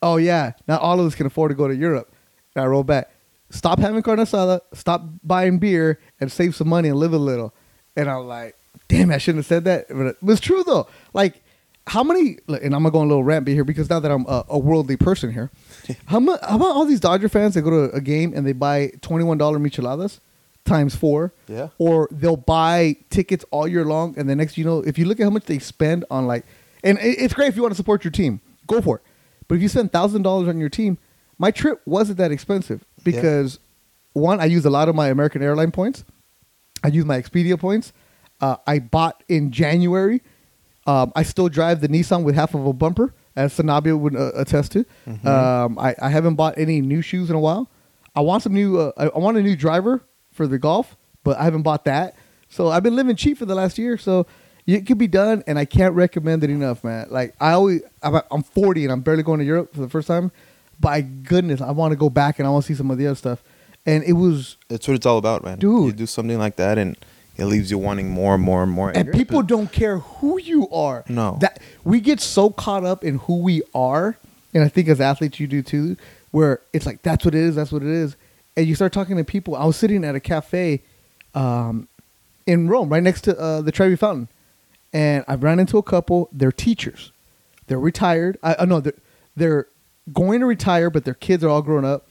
"Oh 0.00 0.16
yeah, 0.16 0.52
not 0.66 0.80
all 0.80 0.98
of 0.98 1.06
us 1.06 1.14
can 1.14 1.26
afford 1.26 1.50
to 1.50 1.54
go 1.54 1.68
to 1.68 1.76
Europe." 1.76 2.10
And 2.54 2.64
I 2.64 2.66
roll 2.66 2.84
back, 2.84 3.10
"Stop 3.50 3.78
having 3.78 4.00
carne 4.00 4.20
asada, 4.20 4.62
stop 4.72 5.04
buying 5.22 5.58
beer, 5.58 6.00
and 6.18 6.32
save 6.32 6.54
some 6.54 6.70
money 6.70 6.88
and 6.88 6.98
live 6.98 7.12
a 7.12 7.18
little." 7.18 7.52
And 7.94 8.08
I'm 8.08 8.26
like, 8.26 8.56
"Damn, 8.90 9.10
I 9.10 9.18
shouldn't 9.18 9.38
have 9.40 9.46
said 9.46 9.64
that." 9.64 9.86
But 9.88 10.06
it 10.06 10.22
was 10.22 10.40
true 10.40 10.62
though. 10.64 10.86
Like, 11.14 11.42
how 11.86 12.02
many? 12.04 12.38
And 12.48 12.74
I'm 12.74 12.82
gonna 12.82 12.90
go 12.90 12.98
on 12.98 13.06
a 13.06 13.08
little 13.08 13.24
rant 13.24 13.46
here 13.48 13.64
because 13.64 13.88
now 13.88 14.00
that 14.00 14.10
I'm 14.10 14.26
a, 14.26 14.44
a 14.50 14.58
worldly 14.58 14.96
person 14.96 15.32
here, 15.32 15.50
how 16.06 16.20
much? 16.20 16.40
How 16.42 16.56
about 16.56 16.76
all 16.76 16.84
these 16.84 17.00
Dodger 17.00 17.28
fans 17.28 17.54
that 17.54 17.62
go 17.62 17.70
to 17.70 17.94
a 17.94 18.00
game 18.00 18.32
and 18.34 18.46
they 18.46 18.52
buy 18.52 18.92
twenty 19.00 19.24
one 19.24 19.38
dollar 19.38 19.58
micheladas 19.58 20.20
times 20.64 20.94
four? 20.94 21.32
Yeah. 21.48 21.68
or 21.78 22.08
they'll 22.10 22.36
buy 22.36 22.96
tickets 23.10 23.44
all 23.50 23.66
year 23.66 23.84
long, 23.84 24.14
and 24.18 24.28
the 24.28 24.36
next 24.36 24.58
you 24.58 24.64
know, 24.64 24.80
if 24.80 24.98
you 24.98 25.04
look 25.06 25.18
at 25.20 25.24
how 25.24 25.30
much 25.30 25.44
they 25.44 25.58
spend 25.58 26.04
on 26.10 26.26
like, 26.26 26.44
and 26.84 26.98
it's 27.00 27.34
great 27.34 27.48
if 27.48 27.56
you 27.56 27.62
want 27.62 27.72
to 27.72 27.76
support 27.76 28.04
your 28.04 28.10
team, 28.12 28.40
go 28.66 28.80
for 28.80 28.96
it. 28.96 29.02
But 29.48 29.56
if 29.56 29.62
you 29.62 29.68
spend 29.68 29.90
thousand 29.92 30.22
dollars 30.22 30.48
on 30.48 30.58
your 30.58 30.68
team, 30.68 30.98
my 31.38 31.50
trip 31.50 31.80
wasn't 31.86 32.18
that 32.18 32.30
expensive 32.30 32.84
because 33.02 33.58
one, 34.12 34.40
I 34.40 34.44
use 34.44 34.64
a 34.64 34.70
lot 34.70 34.88
of 34.88 34.94
my 34.94 35.08
American 35.08 35.42
airline 35.42 35.72
points. 35.72 36.04
I 36.84 36.88
use 36.88 37.04
my 37.04 37.20
Expedia 37.20 37.58
points. 37.58 37.92
Uh, 38.40 38.56
I 38.66 38.78
bought 38.78 39.22
in 39.28 39.50
January. 39.50 40.22
Um, 40.86 41.12
I 41.14 41.22
still 41.22 41.48
drive 41.48 41.80
the 41.80 41.88
Nissan 41.88 42.24
with 42.24 42.34
half 42.34 42.54
of 42.54 42.66
a 42.66 42.72
bumper 42.72 43.14
as 43.36 43.56
Sanabia 43.56 43.98
would 43.98 44.16
uh, 44.16 44.32
attest 44.34 44.72
to. 44.72 44.84
Mm-hmm. 45.06 45.26
Um, 45.26 45.78
I, 45.78 45.94
I 46.00 46.08
haven't 46.08 46.34
bought 46.34 46.58
any 46.58 46.80
new 46.80 47.02
shoes 47.02 47.30
in 47.30 47.36
a 47.36 47.40
while. 47.40 47.70
I 48.14 48.20
want 48.20 48.42
some 48.42 48.54
new. 48.54 48.78
Uh, 48.78 48.92
I, 48.96 49.06
I 49.06 49.18
want 49.18 49.36
a 49.36 49.42
new 49.42 49.56
driver 49.56 50.02
for 50.32 50.46
the 50.46 50.58
golf, 50.58 50.96
but 51.22 51.38
I 51.38 51.44
haven't 51.44 51.62
bought 51.62 51.84
that. 51.84 52.16
So 52.48 52.68
I've 52.68 52.82
been 52.82 52.96
living 52.96 53.16
cheap 53.16 53.38
for 53.38 53.46
the 53.46 53.54
last 53.54 53.78
year. 53.78 53.96
So 53.96 54.26
it 54.66 54.86
could 54.86 54.98
be 54.98 55.06
done, 55.06 55.42
and 55.46 55.58
I 55.58 55.64
can't 55.64 55.94
recommend 55.94 56.44
it 56.44 56.50
enough, 56.50 56.84
man. 56.84 57.08
Like 57.10 57.34
I 57.40 57.52
always, 57.52 57.82
I'm, 58.02 58.20
I'm 58.30 58.42
40 58.42 58.84
and 58.84 58.92
I'm 58.92 59.00
barely 59.00 59.22
going 59.22 59.38
to 59.38 59.44
Europe 59.44 59.74
for 59.74 59.80
the 59.80 59.88
first 59.88 60.08
time. 60.08 60.32
By 60.78 61.02
goodness, 61.02 61.60
I 61.60 61.70
want 61.72 61.92
to 61.92 61.96
go 61.96 62.08
back 62.08 62.38
and 62.38 62.48
I 62.48 62.50
want 62.50 62.64
to 62.64 62.72
see 62.72 62.76
some 62.76 62.90
of 62.90 62.98
the 62.98 63.06
other 63.06 63.16
stuff. 63.16 63.42
And 63.86 64.02
it 64.04 64.12
was 64.12 64.56
That's 64.68 64.86
what 64.86 64.94
it's 64.94 65.06
all 65.06 65.18
about, 65.18 65.44
man. 65.44 65.58
Dude. 65.58 65.86
you 65.86 65.92
do 65.92 66.06
something 66.06 66.38
like 66.38 66.56
that, 66.56 66.78
and 66.78 66.96
it 67.36 67.44
leaves 67.46 67.70
you 67.70 67.78
wanting 67.78 68.10
more 68.10 68.34
and 68.34 68.42
more 68.42 68.62
and 68.62 68.70
more. 68.72 68.90
and 68.90 69.06
you're- 69.06 69.18
people 69.18 69.42
don't 69.42 69.72
care 69.72 69.98
who 69.98 70.38
you 70.38 70.68
are. 70.70 71.04
No. 71.08 71.38
that 71.40 71.58
we 71.84 72.00
get 72.00 72.20
so 72.20 72.50
caught 72.50 72.84
up 72.84 73.04
in 73.04 73.18
who 73.18 73.38
we 73.38 73.62
are, 73.74 74.16
and 74.52 74.62
I 74.62 74.68
think 74.68 74.88
as 74.88 75.00
athletes 75.00 75.40
you 75.40 75.46
do 75.46 75.62
too, 75.62 75.96
where 76.32 76.60
it's 76.72 76.86
like 76.86 77.02
that's 77.02 77.24
what 77.24 77.34
it 77.34 77.40
is, 77.40 77.54
that's 77.56 77.72
what 77.72 77.82
it 77.82 77.88
is, 77.88 78.16
and 78.56 78.66
you 78.66 78.74
start 78.74 78.92
talking 78.92 79.16
to 79.16 79.24
people. 79.24 79.56
I 79.56 79.64
was 79.64 79.76
sitting 79.76 80.04
at 80.04 80.14
a 80.14 80.20
cafe, 80.20 80.82
um, 81.34 81.88
in 82.46 82.68
Rome, 82.68 82.88
right 82.88 83.02
next 83.02 83.22
to 83.22 83.38
uh, 83.38 83.60
the 83.62 83.72
Trevi 83.72 83.96
Fountain, 83.96 84.28
and 84.92 85.24
I 85.28 85.34
ran 85.36 85.58
into 85.60 85.78
a 85.78 85.82
couple. 85.82 86.28
They're 86.32 86.52
teachers, 86.52 87.12
they're 87.68 87.80
retired. 87.80 88.38
I, 88.42 88.56
I 88.60 88.64
know 88.64 88.80
they're 88.80 88.94
they're 89.36 89.66
going 90.12 90.40
to 90.40 90.46
retire, 90.46 90.90
but 90.90 91.04
their 91.04 91.14
kids 91.14 91.42
are 91.44 91.48
all 91.48 91.62
grown 91.62 91.84
up. 91.84 92.06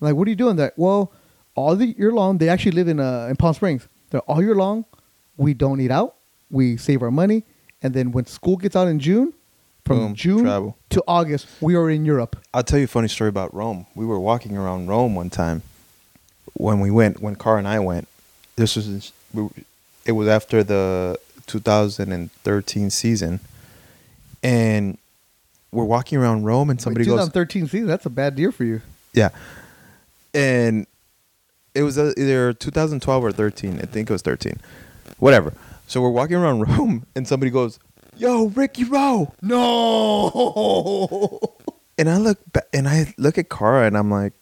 I'm 0.00 0.08
like, 0.08 0.16
what 0.16 0.26
are 0.26 0.30
you 0.30 0.36
doing? 0.36 0.56
That 0.56 0.74
well, 0.76 1.12
all 1.54 1.76
the 1.76 1.86
year 1.86 2.12
long. 2.12 2.38
They 2.38 2.48
actually 2.48 2.72
live 2.72 2.88
in 2.88 3.00
uh, 3.00 3.28
in 3.30 3.36
Palm 3.36 3.54
Springs. 3.54 3.86
They're 4.14 4.20
all 4.28 4.40
year 4.40 4.54
long. 4.54 4.84
We 5.36 5.54
don't 5.54 5.80
eat 5.80 5.90
out. 5.90 6.14
We 6.48 6.76
save 6.76 7.02
our 7.02 7.10
money, 7.10 7.42
and 7.82 7.92
then 7.92 8.12
when 8.12 8.26
school 8.26 8.56
gets 8.56 8.76
out 8.76 8.86
in 8.86 9.00
June, 9.00 9.34
from 9.84 9.98
Boom, 9.98 10.14
June 10.14 10.44
travel. 10.44 10.76
to 10.90 11.02
August, 11.08 11.48
we 11.60 11.74
are 11.74 11.90
in 11.90 12.04
Europe. 12.04 12.36
I'll 12.54 12.62
tell 12.62 12.78
you 12.78 12.84
a 12.84 12.86
funny 12.86 13.08
story 13.08 13.26
about 13.26 13.52
Rome. 13.52 13.86
We 13.96 14.06
were 14.06 14.20
walking 14.20 14.56
around 14.56 14.86
Rome 14.86 15.16
one 15.16 15.30
time 15.30 15.62
when 16.52 16.78
we 16.78 16.92
went, 16.92 17.22
when 17.22 17.34
Car 17.34 17.58
and 17.58 17.66
I 17.66 17.80
went. 17.80 18.06
This 18.54 18.76
was, 18.76 19.10
it 20.06 20.12
was 20.12 20.28
after 20.28 20.62
the 20.62 21.18
2013 21.48 22.90
season, 22.90 23.40
and 24.44 24.96
we're 25.72 25.82
walking 25.82 26.18
around 26.18 26.44
Rome, 26.44 26.70
and 26.70 26.80
somebody 26.80 27.02
Wait, 27.02 27.16
goes, 27.16 27.26
2013 27.30 27.66
season. 27.66 27.88
That's 27.88 28.06
a 28.06 28.10
bad 28.10 28.38
year 28.38 28.52
for 28.52 28.62
you. 28.62 28.80
Yeah. 29.12 29.30
And 30.32 30.86
it 31.74 31.82
was 31.82 31.98
uh, 31.98 32.12
either 32.16 32.52
2012 32.52 33.24
or 33.24 33.32
13. 33.32 33.78
I 33.80 33.86
think 33.86 34.08
it 34.08 34.12
was 34.12 34.22
13. 34.22 34.60
Whatever. 35.18 35.52
So 35.86 36.00
we're 36.00 36.10
walking 36.10 36.36
around 36.36 36.60
Rome 36.68 37.06
and 37.14 37.26
somebody 37.28 37.50
goes, 37.50 37.78
"Yo, 38.16 38.46
Ricky 38.46 38.84
Rowe." 38.84 39.32
No. 39.42 41.40
And 41.96 42.10
I 42.10 42.16
look 42.18 42.38
ba- 42.52 42.64
and 42.72 42.88
I 42.88 43.14
look 43.18 43.38
at 43.38 43.48
Cara 43.48 43.86
and 43.86 43.96
I'm 43.96 44.10
like, 44.10 44.32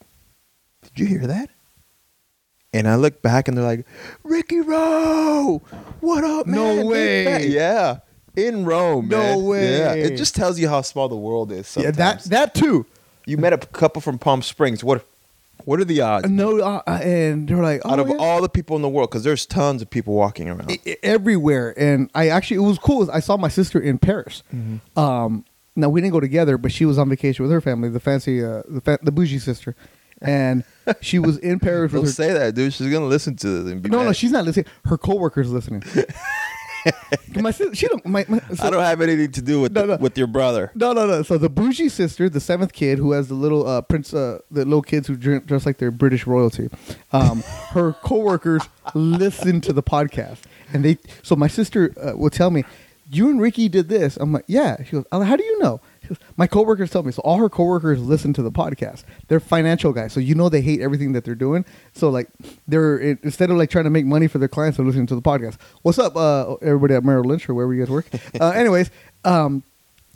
"Did 0.82 0.98
you 1.00 1.06
hear 1.06 1.26
that?" 1.26 1.50
And 2.72 2.88
I 2.88 2.94
look 2.94 3.20
back 3.20 3.46
and 3.46 3.54
they're 3.58 3.62
like, 3.64 3.84
"Ricky 4.22 4.60
Rowe, 4.62 5.60
what 6.00 6.24
up, 6.24 6.46
No 6.46 6.76
man? 6.76 6.76
Big 6.78 6.86
way. 6.86 7.46
Yeah. 7.48 7.98
In 8.36 8.64
Rome, 8.64 9.08
No 9.08 9.18
man. 9.18 9.44
way. 9.44 9.78
Yeah, 9.78 9.92
it 9.92 10.16
just 10.16 10.34
tells 10.34 10.58
you 10.58 10.70
how 10.70 10.80
small 10.80 11.10
the 11.10 11.16
world 11.16 11.52
is. 11.52 11.76
yeah, 11.78 11.90
that 11.90 12.24
that 12.24 12.54
too. 12.54 12.86
you 13.26 13.36
met 13.36 13.52
a 13.52 13.58
couple 13.58 14.00
from 14.00 14.18
Palm 14.18 14.40
Springs. 14.40 14.82
What? 14.82 15.06
What 15.64 15.80
are 15.80 15.84
the 15.84 16.00
odds? 16.00 16.28
No, 16.28 16.58
uh, 16.58 16.82
uh, 16.86 16.90
and 17.02 17.48
they're 17.48 17.62
like, 17.62 17.84
out 17.86 17.98
oh, 17.98 18.02
of 18.02 18.08
yeah. 18.08 18.16
all 18.18 18.42
the 18.42 18.48
people 18.48 18.76
in 18.76 18.82
the 18.82 18.88
world, 18.88 19.10
because 19.10 19.24
there's 19.24 19.46
tons 19.46 19.82
of 19.82 19.88
people 19.90 20.14
walking 20.14 20.48
around. 20.48 20.70
I- 20.70 20.78
I- 20.86 20.96
everywhere. 21.02 21.74
And 21.76 22.10
I 22.14 22.28
actually, 22.28 22.56
it 22.58 22.66
was 22.66 22.78
cool. 22.78 23.10
I 23.10 23.20
saw 23.20 23.36
my 23.36 23.48
sister 23.48 23.80
in 23.80 23.98
Paris. 23.98 24.42
Mm-hmm. 24.54 24.98
Um, 24.98 25.44
now 25.76 25.88
we 25.88 26.00
didn't 26.00 26.12
go 26.12 26.20
together, 26.20 26.58
but 26.58 26.72
she 26.72 26.84
was 26.84 26.98
on 26.98 27.08
vacation 27.08 27.42
with 27.44 27.52
her 27.52 27.60
family, 27.60 27.88
the 27.88 28.00
fancy, 28.00 28.44
uh, 28.44 28.62
the 28.68 28.80
fa- 28.80 28.98
the 29.02 29.10
bougie 29.12 29.38
sister, 29.38 29.74
and 30.20 30.64
she 31.00 31.18
was 31.18 31.38
in 31.38 31.58
Paris 31.60 31.92
Don't 31.92 32.02
with 32.02 32.10
her. 32.10 32.14
say 32.14 32.32
that, 32.32 32.54
dude. 32.54 32.74
She's 32.74 32.88
gonna 32.92 33.06
listen 33.06 33.36
to 33.36 33.62
this. 33.62 33.72
And 33.72 33.80
be 33.82 33.88
no, 33.88 34.04
no, 34.04 34.12
she's 34.12 34.32
not 34.32 34.44
listening. 34.44 34.66
Her 34.84 34.98
coworkers 34.98 35.50
listening. 35.50 35.82
my 37.36 37.50
sister, 37.50 37.74
she 37.74 37.86
don't. 37.88 38.04
My, 38.06 38.24
my, 38.28 38.40
so- 38.54 38.66
I 38.66 38.70
don't 38.70 38.82
have 38.82 39.00
anything 39.00 39.32
to 39.32 39.42
do 39.42 39.60
with 39.60 39.72
No, 39.72 39.84
no. 39.84 39.96
with 39.96 40.16
your 40.18 40.26
brother. 40.26 40.70
No, 40.74 40.92
no, 40.92 41.06
no. 41.06 41.22
So 41.22 41.38
the 41.38 41.48
bougie 41.48 41.88
sister, 41.88 42.28
the 42.28 42.40
seventh 42.40 42.72
kid, 42.72 42.98
who 42.98 43.12
has 43.12 43.28
the 43.28 43.34
little 43.34 43.66
uh, 43.66 43.80
prince, 43.82 44.12
uh, 44.14 44.38
the 44.50 44.64
little 44.64 44.82
kids 44.82 45.06
who 45.08 45.16
dress, 45.16 45.42
dress 45.44 45.66
like 45.66 45.78
they're 45.78 45.90
British 45.90 46.26
royalty. 46.26 46.68
Um, 47.12 47.42
her 47.70 47.92
coworkers 47.92 48.62
listen 48.94 49.60
to 49.62 49.72
the 49.72 49.82
podcast, 49.82 50.38
and 50.72 50.84
they. 50.84 50.98
So 51.22 51.36
my 51.36 51.48
sister 51.48 51.94
uh, 52.02 52.16
will 52.16 52.30
tell 52.30 52.50
me, 52.50 52.64
"You 53.12 53.30
and 53.30 53.40
Ricky 53.40 53.68
did 53.68 53.88
this." 53.88 54.16
I'm 54.16 54.32
like, 54.32 54.44
"Yeah." 54.46 54.82
She 54.84 54.92
goes, 54.92 55.04
"Oh, 55.12 55.20
"How 55.20 55.36
do 55.36 55.44
you 55.44 55.58
know?" 55.60 55.80
She 56.02 56.08
goes, 56.08 56.18
"My 56.36 56.46
coworkers 56.46 56.90
tell 56.90 57.02
me." 57.02 57.12
So 57.12 57.22
all 57.22 57.38
her 57.38 57.48
coworkers 57.48 58.00
listen 58.00 58.32
to 58.34 58.42
the 58.42 58.50
podcast. 58.50 59.04
They're 59.28 59.40
financial 59.40 59.92
guys, 59.92 60.12
so 60.12 60.20
you 60.20 60.34
know 60.34 60.48
they 60.48 60.60
hate 60.60 60.80
everything 60.80 61.12
that 61.12 61.24
they're 61.24 61.34
doing. 61.34 61.64
So 61.92 62.10
like, 62.10 62.28
they're 62.66 62.98
instead 62.98 63.50
of 63.50 63.56
like 63.56 63.70
trying 63.70 63.84
to 63.84 63.90
make 63.90 64.06
money 64.06 64.28
for 64.28 64.38
their 64.38 64.48
clients, 64.48 64.76
they're 64.76 64.86
listening 64.86 65.06
to 65.08 65.14
the 65.14 65.22
podcast. 65.22 65.56
What's 65.82 65.98
up, 65.98 66.16
uh, 66.16 66.54
everybody 66.62 66.94
at 66.94 67.04
Merrill 67.04 67.24
Lynch 67.24 67.48
or 67.48 67.54
wherever 67.54 67.74
you 67.74 67.82
guys 67.82 67.90
work? 67.90 68.06
Uh, 68.40 68.50
anyways, 68.50 68.90
um, 69.24 69.62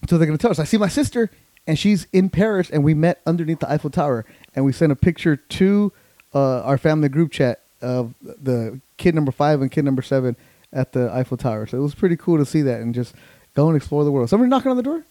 so 0.08 0.16
they're 0.16 0.26
gonna 0.26 0.38
tell 0.38 0.50
us. 0.50 0.58
I 0.58 0.64
see 0.64 0.78
my 0.78 0.88
sister, 0.88 1.30
and 1.66 1.78
she's 1.78 2.06
in 2.12 2.30
Paris, 2.30 2.70
and 2.70 2.82
we 2.82 2.94
met 2.94 3.20
underneath 3.26 3.60
the 3.60 3.70
Eiffel 3.70 3.90
Tower, 3.90 4.24
and 4.54 4.64
we 4.64 4.72
sent 4.72 4.90
a 4.90 4.96
picture 4.96 5.36
to 5.36 5.92
uh, 6.34 6.62
our 6.62 6.78
family 6.78 7.08
group 7.08 7.30
chat 7.30 7.60
of 7.80 8.14
the 8.22 8.80
kid 8.96 9.14
number 9.14 9.30
five 9.32 9.60
and 9.60 9.70
kid 9.70 9.84
number 9.84 10.02
seven 10.02 10.36
at 10.72 10.92
the 10.92 11.10
Eiffel 11.12 11.36
Tower. 11.36 11.66
So 11.66 11.78
it 11.78 11.82
was 11.82 11.94
pretty 11.94 12.16
cool 12.16 12.38
to 12.38 12.44
see 12.46 12.62
that 12.62 12.80
and 12.80 12.94
just 12.94 13.14
go 13.54 13.68
and 13.68 13.76
explore 13.76 14.04
the 14.04 14.12
world. 14.12 14.28
Somebody 14.28 14.48
knocking 14.50 14.70
on 14.70 14.76
the 14.76 14.82
door? 14.82 15.04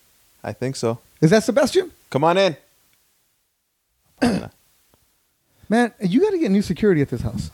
I 0.43 0.53
think 0.53 0.75
so. 0.75 0.99
Is 1.21 1.31
that 1.31 1.43
Sebastian? 1.43 1.91
Come 2.09 2.23
on 2.23 2.37
in. 2.37 2.55
Man, 5.69 5.91
you 5.99 6.21
got 6.21 6.31
to 6.31 6.37
get 6.37 6.51
new 6.51 6.61
security 6.61 7.01
at 7.01 7.09
this 7.09 7.21
house. 7.21 7.49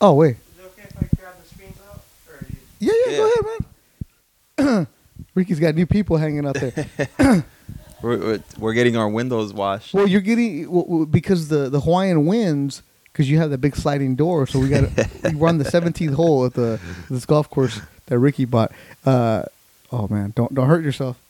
Oh 0.00 0.14
wait, 0.14 0.36
Is 0.36 0.64
it 0.64 0.66
okay 0.66 0.82
if 0.84 0.96
I 0.96 1.16
grab 1.20 1.34
the 1.42 1.48
screens 1.54 1.76
out? 1.90 2.00
Or 2.30 2.44
do 2.44 2.54
you- 2.80 2.92
yeah, 3.06 3.10
yeah, 3.10 3.16
go 3.16 3.32
ahead, 3.32 4.76
man. 4.76 4.86
Ricky's 5.34 5.58
got 5.58 5.74
new 5.74 5.86
people 5.86 6.16
hanging 6.18 6.46
out 6.46 6.54
there. 6.56 6.74
We're, 8.00 8.16
we're, 8.16 8.42
we're 8.58 8.72
getting 8.74 8.96
our 8.96 9.08
windows 9.08 9.52
washed. 9.52 9.92
Well, 9.92 10.06
you're 10.06 10.20
getting 10.20 10.70
well, 10.70 10.84
well, 10.86 11.04
because 11.06 11.48
the 11.48 11.68
the 11.68 11.80
Hawaiian 11.80 12.26
winds 12.26 12.82
because 13.18 13.28
you 13.28 13.38
have 13.38 13.50
that 13.50 13.58
big 13.58 13.74
sliding 13.74 14.14
door. 14.14 14.46
So 14.46 14.60
we 14.60 14.68
got 14.68 14.82
we're 15.34 15.48
on 15.48 15.58
the 15.58 15.64
17th 15.64 16.14
hole 16.14 16.46
at 16.46 16.54
the 16.54 16.80
this 17.10 17.26
golf 17.26 17.50
course 17.50 17.80
that 18.06 18.16
Ricky 18.16 18.44
bought. 18.44 18.70
Uh, 19.04 19.42
oh 19.90 20.06
man, 20.06 20.32
don't 20.36 20.54
don't 20.54 20.68
hurt 20.68 20.84
yourself. 20.84 21.20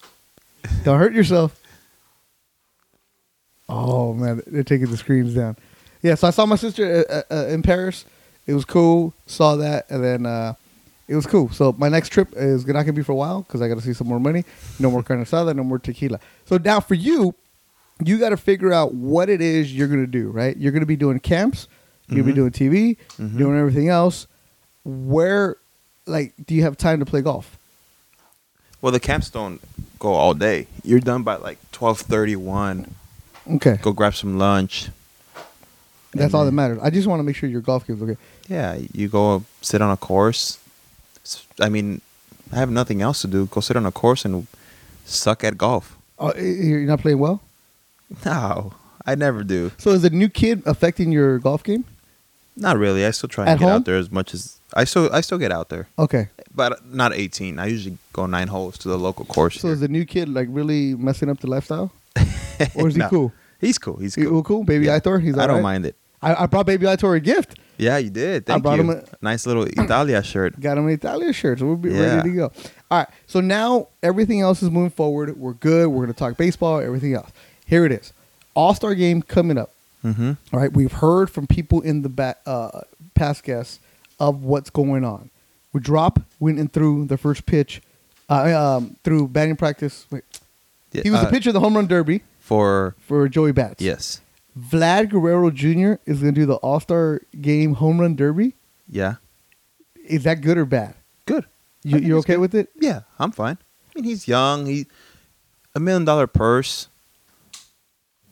Don't 0.84 0.98
hurt 0.98 1.14
yourself. 1.14 1.58
Oh 3.70 4.12
man, 4.12 4.42
they're 4.46 4.62
taking 4.62 4.90
the 4.90 4.98
screens 4.98 5.34
down. 5.34 5.56
Yeah, 6.02 6.14
so 6.14 6.28
I 6.28 6.30
saw 6.30 6.44
my 6.44 6.56
sister 6.56 7.06
uh, 7.08 7.22
uh, 7.34 7.46
in 7.46 7.62
Paris. 7.62 8.04
It 8.46 8.52
was 8.52 8.66
cool. 8.66 9.14
Saw 9.26 9.56
that, 9.56 9.90
and 9.90 10.04
then 10.04 10.26
uh, 10.26 10.54
it 11.08 11.16
was 11.16 11.26
cool. 11.26 11.48
So 11.48 11.74
my 11.78 11.88
next 11.88 12.10
trip 12.10 12.28
is 12.36 12.66
not 12.66 12.82
gonna 12.82 12.92
be 12.92 13.02
for 13.02 13.12
a 13.12 13.16
while 13.16 13.42
because 13.42 13.62
I 13.62 13.68
got 13.68 13.76
to 13.76 13.80
see 13.80 13.94
some 13.94 14.08
more 14.08 14.20
money. 14.20 14.44
No 14.78 14.90
more 14.90 15.02
carne 15.02 15.24
asada, 15.24 15.56
no 15.56 15.64
more 15.64 15.78
tequila. 15.78 16.20
So 16.44 16.58
now 16.58 16.80
for 16.80 16.94
you, 16.94 17.34
you 18.04 18.18
got 18.18 18.28
to 18.28 18.36
figure 18.36 18.74
out 18.74 18.92
what 18.92 19.30
it 19.30 19.40
is 19.40 19.74
you're 19.74 19.88
gonna 19.88 20.06
do. 20.06 20.28
Right? 20.28 20.54
You're 20.54 20.72
gonna 20.72 20.84
be 20.84 20.96
doing 20.96 21.18
camps. 21.18 21.66
Gonna 22.08 22.22
be 22.22 22.32
mm-hmm. 22.32 22.50
doing 22.50 22.50
TV, 22.50 22.96
mm-hmm. 23.18 23.36
doing 23.38 23.58
everything 23.58 23.88
else. 23.88 24.26
Where, 24.84 25.56
like, 26.06 26.32
do 26.46 26.54
you 26.54 26.62
have 26.62 26.76
time 26.76 27.00
to 27.00 27.06
play 27.06 27.20
golf? 27.20 27.58
Well, 28.80 28.92
the 28.92 29.00
camps 29.00 29.28
don't 29.28 29.60
go 29.98 30.14
all 30.14 30.34
day. 30.34 30.66
You're 30.84 31.00
done 31.00 31.22
by 31.22 31.36
like 31.36 31.58
twelve 31.72 32.00
thirty 32.00 32.36
one. 32.36 32.94
Okay, 33.50 33.78
Go 33.82 33.92
grab 33.92 34.14
some 34.14 34.38
lunch. 34.38 34.88
that's 36.12 36.34
all 36.34 36.44
that 36.44 36.52
matters. 36.52 36.78
I 36.82 36.90
just 36.90 37.06
want 37.06 37.20
to 37.20 37.24
make 37.24 37.36
sure 37.36 37.48
your 37.48 37.60
golf 37.60 37.86
game's 37.86 38.02
okay. 38.02 38.16
Yeah, 38.46 38.78
you 38.92 39.08
go 39.08 39.44
sit 39.62 39.82
on 39.82 39.90
a 39.90 39.96
course. 39.96 40.58
S- 41.24 41.46
I 41.60 41.68
mean, 41.68 42.00
I 42.52 42.56
have 42.56 42.70
nothing 42.70 43.02
else 43.02 43.20
to 43.22 43.26
do. 43.26 43.46
Go 43.46 43.60
sit 43.60 43.76
on 43.76 43.84
a 43.86 43.92
course 43.92 44.24
and 44.24 44.46
suck 45.04 45.44
at 45.44 45.58
golf. 45.58 45.96
Oh, 46.18 46.32
y- 46.36 46.42
you're 46.42 46.80
not 46.80 47.00
playing 47.00 47.18
well. 47.18 47.42
No, 48.24 48.72
I 49.04 49.14
never 49.14 49.42
do. 49.44 49.72
So 49.78 49.90
is 49.90 50.02
the 50.02 50.10
new 50.10 50.28
kid 50.28 50.62
affecting 50.64 51.12
your 51.12 51.38
golf 51.38 51.62
game? 51.62 51.84
Not 52.60 52.76
really. 52.76 53.06
I 53.06 53.10
still 53.12 53.28
try 53.28 53.44
and 53.44 53.50
At 53.52 53.58
get 53.58 53.64
home? 53.66 53.74
out 53.76 53.84
there 53.84 53.96
as 53.96 54.10
much 54.10 54.34
as 54.34 54.58
I 54.74 54.84
still. 54.84 55.08
I 55.12 55.20
still 55.22 55.38
get 55.38 55.52
out 55.52 55.68
there, 55.68 55.88
Okay. 55.98 56.28
but 56.54 56.84
not 56.86 57.12
eighteen. 57.14 57.58
I 57.58 57.66
usually 57.66 57.96
go 58.12 58.26
nine 58.26 58.48
holes 58.48 58.76
to 58.78 58.88
the 58.88 58.98
local 58.98 59.24
course. 59.24 59.60
So 59.60 59.68
is 59.68 59.80
the 59.80 59.88
new 59.88 60.04
kid 60.04 60.28
like 60.28 60.48
really 60.50 60.94
messing 60.94 61.30
up 61.30 61.40
the 61.40 61.46
lifestyle, 61.48 61.92
or 62.74 62.88
is 62.88 62.94
he 62.94 63.00
No. 63.00 63.08
cool? 63.08 63.32
He's 63.60 63.78
cool. 63.78 63.96
He's 63.96 64.14
He- 64.14 64.22
cool. 64.24 64.32
well, 64.34 64.42
cool, 64.42 64.64
baby 64.64 64.86
Yeah. 64.86 64.98
Aitor. 64.98 65.22
He's 65.22 65.38
I 65.38 65.46
don't 65.46 65.56
right? 65.56 65.62
mind 65.62 65.86
it. 65.86 65.94
I, 66.20 66.34
I 66.42 66.46
brought 66.46 66.66
baby 66.66 66.86
Aitor 66.86 67.16
a 67.16 67.20
gift. 67.20 67.58
Yeah, 67.76 67.96
you 67.98 68.10
did. 68.10 68.44
Thank 68.44 68.64
you. 68.64 68.70
I 68.70 68.74
Thank 68.74 68.84
brought 68.86 68.94
you. 68.96 68.98
him 69.02 69.04
a- 69.12 69.24
nice 69.24 69.46
little 69.46 69.62
Italia 69.84 70.20
shirt. 70.24 70.58
Got 70.60 70.78
him 70.78 70.86
an 70.88 70.94
Italia 70.94 71.32
shirt, 71.32 71.60
so 71.60 71.66
we'll 71.66 71.76
be 71.76 71.90
Yeah. 71.92 72.16
ready 72.16 72.30
to 72.30 72.36
go. 72.36 72.52
All 72.90 72.98
right. 72.98 73.08
So 73.28 73.40
now 73.40 73.86
everything 74.02 74.40
else 74.40 74.62
is 74.64 74.70
moving 74.70 74.90
forward. 74.90 75.36
We're 75.38 75.52
good. 75.52 75.86
We're 75.88 76.04
going 76.04 76.12
to 76.12 76.18
talk 76.18 76.36
baseball. 76.36 76.80
Everything 76.80 77.14
else. 77.14 77.30
Here 77.66 77.84
it 77.84 77.92
is. 77.92 78.12
All 78.54 78.74
Star 78.74 78.96
game 78.96 79.22
coming 79.22 79.56
up. 79.58 79.70
Mm-hmm. 80.04 80.32
All 80.52 80.60
right. 80.60 80.72
We've 80.72 80.92
heard 80.92 81.28
from 81.30 81.46
people 81.46 81.80
in 81.80 82.02
the 82.02 82.08
back, 82.08 82.38
uh, 82.46 82.82
past 83.14 83.42
guests 83.44 83.80
of 84.20 84.42
what's 84.44 84.70
going 84.70 85.04
on. 85.04 85.30
We 85.72 85.80
drop 85.80 86.20
went 86.40 86.58
and 86.58 86.72
through 86.72 87.06
the 87.06 87.16
first 87.18 87.46
pitch, 87.46 87.82
uh, 88.30 88.76
um, 88.78 88.96
through 89.04 89.28
batting 89.28 89.56
practice. 89.56 90.06
Wait, 90.10 90.22
Yeah, 90.92 91.02
He 91.02 91.10
was 91.10 91.20
the 91.20 91.26
uh, 91.26 91.30
pitcher 91.30 91.50
of 91.50 91.54
the 91.54 91.60
home 91.60 91.74
run 91.76 91.86
derby 91.86 92.22
for 92.40 92.94
for 93.00 93.28
Joey 93.28 93.52
Bats. 93.52 93.82
yes, 93.82 94.20
Vlad 94.58 95.10
Guerrero 95.10 95.50
Jr. 95.50 96.00
is 96.06 96.20
going 96.20 96.32
to 96.34 96.40
do 96.40 96.46
the 96.46 96.54
All 96.56 96.80
Star 96.80 97.20
Game 97.40 97.74
home 97.74 98.00
run 98.00 98.16
derby. 98.16 98.54
yeah, 98.88 99.16
Is 100.06 100.24
that 100.24 100.40
good 100.40 100.56
or 100.58 100.64
bad? 100.64 100.94
good. 101.26 101.44
You, 101.84 101.98
you're 101.98 102.18
okay 102.18 102.34
good. 102.34 102.40
with 102.40 102.54
it? 102.54 102.70
Yeah, 102.80 103.02
I'm 103.18 103.30
fine. 103.30 103.58
I 103.94 104.00
mean, 104.00 104.04
he's 104.04 104.26
young. 104.26 104.66
He 104.66 104.86
a 105.74 105.80
million 105.80 106.04
dollar 106.04 106.26
purse. 106.26 106.88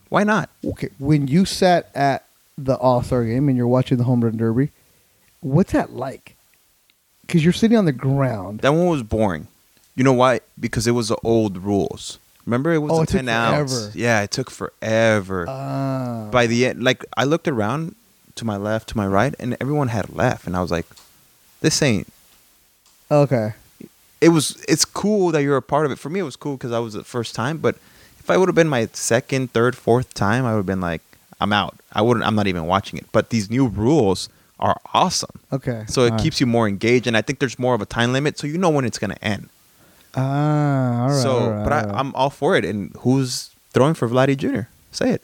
Why 0.09 0.23
not? 0.23 0.49
Okay. 0.65 0.89
When 0.99 1.27
you 1.27 1.45
sat 1.45 1.89
at 1.95 2.25
the 2.57 2.75
All 2.75 3.03
Star 3.03 3.25
Game 3.25 3.49
and 3.49 3.57
you're 3.57 3.67
watching 3.67 3.97
the 3.97 4.03
home 4.03 4.23
run 4.23 4.37
derby, 4.37 4.71
what's 5.41 5.73
that 5.73 5.93
like? 5.93 6.35
Because 7.21 7.43
you're 7.43 7.53
sitting 7.53 7.77
on 7.77 7.85
the 7.85 7.91
ground. 7.91 8.61
That 8.61 8.73
one 8.73 8.87
was 8.87 9.03
boring. 9.03 9.47
You 9.95 10.03
know 10.03 10.13
why? 10.13 10.41
Because 10.59 10.87
it 10.87 10.91
was 10.91 11.09
the 11.09 11.17
old 11.23 11.57
rules. 11.57 12.19
Remember, 12.45 12.71
it 12.71 12.77
was 12.77 12.91
Oh, 12.91 12.97
the 12.97 13.01
it 13.03 13.07
ten 13.07 13.29
outs. 13.29 13.93
Yeah, 13.93 14.21
it 14.21 14.31
took 14.31 14.49
forever. 14.49 15.45
Ah. 15.49 16.29
By 16.31 16.47
the 16.47 16.67
end, 16.67 16.81
like 16.83 17.03
I 17.17 17.25
looked 17.25 17.47
around 17.47 17.95
to 18.35 18.45
my 18.45 18.55
left, 18.55 18.89
to 18.89 18.97
my 18.97 19.05
right, 19.05 19.35
and 19.39 19.57
everyone 19.59 19.89
had 19.89 20.15
left, 20.15 20.47
and 20.47 20.55
I 20.55 20.61
was 20.61 20.71
like, 20.71 20.85
"This 21.61 21.81
ain't." 21.81 22.07
okay. 23.11 23.53
It 24.21 24.29
was. 24.29 24.63
It's 24.67 24.85
cool 24.85 25.31
that 25.31 25.43
you're 25.43 25.57
a 25.57 25.61
part 25.61 25.85
of 25.85 25.91
it. 25.91 25.99
For 25.99 26.09
me, 26.09 26.19
it 26.19 26.23
was 26.23 26.35
cool 26.35 26.57
because 26.57 26.71
I 26.71 26.79
was 26.79 26.93
the 26.93 27.03
first 27.03 27.35
time. 27.35 27.57
But 27.57 27.75
if 28.27 28.31
I 28.31 28.35
would 28.37 28.49
have 28.49 28.55
been 28.55 28.67
my 28.67 28.89
second, 28.91 29.53
third, 29.53 29.73
fourth 29.77 30.13
time, 30.13 30.43
I 30.45 30.51
would 30.51 30.57
have 30.59 30.65
been 30.65 30.81
like, 30.81 31.01
"I'm 31.39 31.53
out. 31.53 31.75
I 31.93 32.01
wouldn't. 32.01 32.25
I'm 32.27 32.35
not 32.35 32.47
even 32.47 32.65
watching 32.65 32.99
it." 32.99 33.05
But 33.13 33.29
these 33.29 33.49
new 33.49 33.67
rules 33.67 34.27
are 34.59 34.75
awesome. 34.93 35.39
Okay. 35.53 35.85
So 35.87 36.01
it 36.01 36.05
All 36.05 36.11
right. 36.11 36.21
keeps 36.23 36.41
you 36.41 36.45
more 36.45 36.67
engaged, 36.67 37.07
and 37.07 37.15
I 37.15 37.21
think 37.21 37.39
there's 37.39 37.57
more 37.57 37.73
of 37.73 37.81
a 37.81 37.85
time 37.85 38.11
limit, 38.11 38.37
so 38.37 38.45
you 38.47 38.57
know 38.57 38.69
when 38.69 38.83
it's 38.85 38.97
gonna 38.99 39.15
end. 39.21 39.47
Ah, 40.15 41.03
all 41.03 41.07
right. 41.09 41.21
so, 41.21 41.31
all 41.31 41.49
right, 41.51 41.63
but 41.63 41.73
I, 41.73 41.83
right. 41.85 41.95
I'm 41.95 42.13
all 42.15 42.29
for 42.29 42.55
it. 42.57 42.65
And 42.65 42.91
who's 42.99 43.51
throwing 43.71 43.93
for 43.93 44.09
Vladdy 44.09 44.35
Jr.? 44.35 44.61
Say 44.91 45.11
it. 45.11 45.23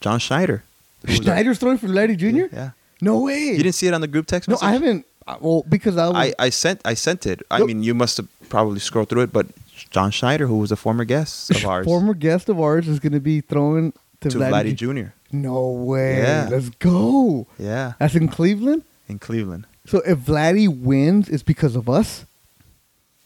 John 0.00 0.18
Schneider. 0.18 0.64
Schneider's 1.06 1.58
throwing 1.58 1.78
for 1.78 1.86
Vladdy 1.88 2.16
Jr. 2.16 2.52
Yeah. 2.54 2.70
No 3.00 3.20
way. 3.20 3.38
You 3.50 3.58
didn't 3.62 3.74
see 3.74 3.86
it 3.86 3.94
on 3.94 4.00
the 4.00 4.06
group 4.08 4.26
text 4.26 4.48
No. 4.48 4.56
I 4.62 4.72
haven't. 4.72 5.04
uh, 5.26 5.36
Well, 5.40 5.64
because 5.68 5.96
I 5.96 6.06
was. 6.08 6.16
I, 6.16 6.34
I 6.38 6.48
sent 6.50 6.80
I 6.84 6.94
sent 6.94 7.26
it. 7.26 7.42
I 7.50 7.58
Nope. 7.58 7.68
mean, 7.68 7.82
you 7.82 7.94
must 7.94 8.16
have 8.16 8.28
probably 8.48 8.80
scrolled 8.80 9.08
through 9.10 9.22
it, 9.22 9.32
but 9.32 9.46
John 9.90 10.10
Schneider, 10.10 10.46
who 10.46 10.58
was 10.58 10.72
a 10.72 10.76
former 10.76 11.04
guest 11.04 11.50
of 11.50 11.64
ours, 11.66 11.84
Former 11.86 12.14
guest 12.14 12.48
of 12.48 12.60
ours 12.60 12.88
is 12.88 12.98
going 13.00 13.12
to 13.12 13.20
be 13.20 13.40
throwing 13.40 13.92
to, 14.20 14.30
to 14.30 14.38
Vladdy 14.38 14.72
Vladdy 14.72 14.74
Jr. 15.04 15.10
No 15.32 15.68
way. 15.70 16.18
Yeah. 16.18 16.48
Let's 16.50 16.70
go. 16.70 17.46
Yeah, 17.58 17.92
That's 17.98 18.14
in 18.14 18.28
Cleveland. 18.28 18.84
in 19.08 19.18
Cleveland. 19.18 19.66
So 19.86 19.98
if 20.06 20.18
Vladdy 20.18 20.66
wins, 20.68 21.28
it's 21.28 21.42
because 21.42 21.76
of 21.76 21.88
us. 21.88 22.24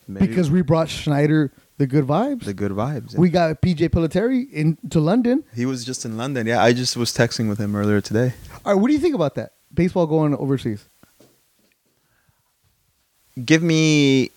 Maybe 0.09 0.26
Because 0.26 0.51
we 0.51 0.62
brought 0.62 0.88
Schneider 0.88 1.53
the 1.78 1.86
good 1.86 2.05
vibes. 2.07 2.44
the 2.44 2.53
good 2.53 2.72
vibes. 2.72 3.16
We 3.16 3.30
got 3.30 3.62
PJ 3.62 3.88
Pilittere 3.90 4.51
into 4.53 4.98
London. 5.01 5.44
he 5.55 5.64
was 5.66 5.84
just 5.84 6.05
in 6.05 6.16
London. 6.16 6.46
Yeah, 6.46 6.62
I 6.62 6.72
just 6.72 6.96
was 6.96 7.12
texting 7.12 7.48
with 7.48 7.59
him 7.59 7.74
earlier 7.76 8.01
today. 8.01 8.34
All 8.64 8.74
right, 8.74 8.80
what 8.80 8.88
do 8.88 8.92
you 8.94 8.98
think 8.98 9.14
about 9.14 9.36
that? 9.36 9.53
Baseball 9.72 10.07
going 10.07 10.34
overseas. 10.34 10.86
Give 13.44 13.62
me 13.62 14.30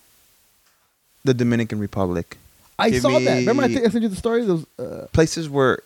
the 1.24 1.34
Dominican 1.34 1.78
Republic. 1.78 2.38
I 2.78 2.90
Give 2.90 3.02
saw 3.02 3.18
that. 3.18 3.36
Remember, 3.38 3.62
I 3.62 3.68
think 3.68 3.86
I 3.86 3.88
sent 3.88 4.02
you 4.02 4.08
the 4.08 4.16
story. 4.16 4.44
Those 4.44 4.66
uh, 4.78 5.06
places 5.12 5.48
where 5.48 5.80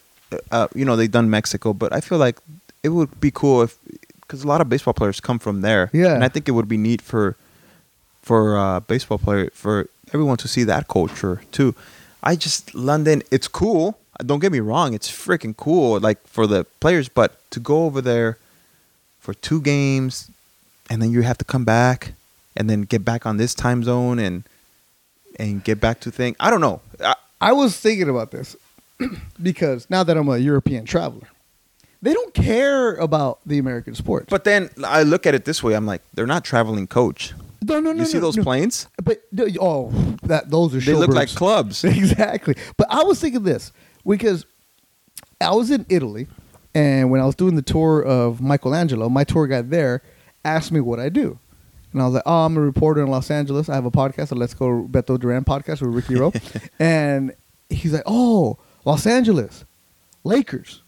uh, 0.50 0.68
you 0.74 0.84
know 0.84 0.96
they've 0.96 1.10
done 1.10 1.30
Mexico, 1.30 1.72
but 1.72 1.92
I 1.92 2.00
feel 2.00 2.18
like 2.18 2.38
it 2.82 2.90
would 2.90 3.20
be 3.20 3.30
cool 3.30 3.62
if 3.62 3.76
because 4.20 4.44
a 4.44 4.46
lot 4.46 4.60
of 4.60 4.68
baseball 4.68 4.94
players 4.94 5.20
come 5.20 5.38
from 5.38 5.62
there. 5.62 5.90
Yeah. 5.92 6.14
and 6.14 6.24
I 6.24 6.28
think 6.28 6.48
it 6.48 6.52
would 6.52 6.68
be 6.68 6.76
neat 6.76 7.00
for 7.00 7.36
for 8.22 8.58
uh, 8.58 8.80
baseball 8.80 9.18
player 9.18 9.50
for 9.54 9.88
everyone 10.12 10.36
to 10.38 10.48
see 10.48 10.64
that 10.64 10.88
culture 10.88 11.42
too. 11.52 11.74
I 12.22 12.36
just 12.36 12.74
London, 12.74 13.22
it's 13.30 13.48
cool. 13.48 13.98
Don't 14.24 14.40
get 14.40 14.50
me 14.50 14.60
wrong, 14.60 14.94
it's 14.94 15.10
freaking 15.10 15.56
cool, 15.56 16.00
like 16.00 16.26
for 16.26 16.46
the 16.46 16.64
players. 16.80 17.08
But 17.08 17.38
to 17.52 17.60
go 17.60 17.84
over 17.84 18.00
there 18.00 18.36
for 19.20 19.32
two 19.32 19.60
games, 19.60 20.30
and 20.90 21.00
then 21.00 21.12
you 21.12 21.22
have 21.22 21.38
to 21.38 21.44
come 21.44 21.64
back, 21.64 22.14
and 22.56 22.68
then 22.68 22.82
get 22.82 23.04
back 23.04 23.26
on 23.26 23.36
this 23.36 23.54
time 23.54 23.84
zone, 23.84 24.18
and 24.18 24.42
and 25.38 25.62
get 25.62 25.80
back 25.80 26.00
to 26.00 26.10
thing. 26.10 26.36
I 26.40 26.50
don't 26.50 26.60
know. 26.60 26.80
I, 27.02 27.14
I 27.40 27.52
was 27.52 27.78
thinking 27.78 28.08
about 28.08 28.30
this 28.30 28.56
because 29.42 29.88
now 29.88 30.02
that 30.02 30.16
I'm 30.16 30.28
a 30.28 30.38
European 30.38 30.84
traveler, 30.84 31.28
they 32.02 32.12
don't 32.12 32.34
care 32.34 32.94
about 32.94 33.40
the 33.46 33.58
American 33.58 33.94
sports. 33.94 34.26
But 34.30 34.44
then 34.44 34.70
I 34.84 35.02
look 35.02 35.26
at 35.26 35.34
it 35.34 35.44
this 35.44 35.62
way: 35.62 35.74
I'm 35.74 35.86
like, 35.86 36.02
they're 36.14 36.26
not 36.26 36.44
traveling 36.44 36.86
coach. 36.86 37.32
no, 37.62 37.80
no, 37.80 37.92
no. 37.92 38.00
you 38.00 38.06
see 38.06 38.18
no, 38.18 38.22
those 38.22 38.36
no. 38.36 38.42
planes? 38.42 38.88
But 39.02 39.22
oh, 39.60 39.90
that 40.22 40.50
those 40.50 40.74
are 40.74 40.80
They 40.80 40.94
look 40.94 41.10
like 41.10 41.28
clubs. 41.34 41.84
exactly. 41.84 42.54
But 42.76 42.88
I 42.90 43.02
was 43.02 43.20
thinking 43.20 43.42
this 43.42 43.72
because 44.06 44.46
I 45.40 45.54
was 45.54 45.70
in 45.70 45.86
Italy, 45.88 46.26
and 46.74 47.10
when 47.10 47.20
I 47.20 47.26
was 47.26 47.34
doing 47.34 47.56
the 47.56 47.62
tour 47.62 48.02
of 48.02 48.40
Michelangelo, 48.40 49.08
my 49.08 49.24
tour 49.24 49.46
guide 49.46 49.70
there 49.70 50.02
asked 50.44 50.72
me 50.72 50.80
what 50.80 51.00
I 51.00 51.08
do. 51.08 51.38
And 51.92 52.02
I 52.02 52.04
was 52.04 52.14
like, 52.14 52.22
oh, 52.26 52.44
I'm 52.44 52.56
a 52.56 52.60
reporter 52.60 53.02
in 53.02 53.08
Los 53.08 53.30
Angeles. 53.30 53.68
I 53.68 53.74
have 53.74 53.86
a 53.86 53.90
podcast, 53.90 54.30
a 54.30 54.34
Let's 54.34 54.54
Go 54.54 54.86
Beto 54.90 55.18
Duran 55.18 55.44
podcast 55.44 55.80
with 55.80 55.94
Ricky 55.94 56.16
Rowe. 56.16 56.32
and 56.78 57.34
he's 57.70 57.92
like, 57.92 58.02
oh, 58.06 58.58
Los 58.84 59.06
Angeles, 59.06 59.64
Lakers. 60.24 60.82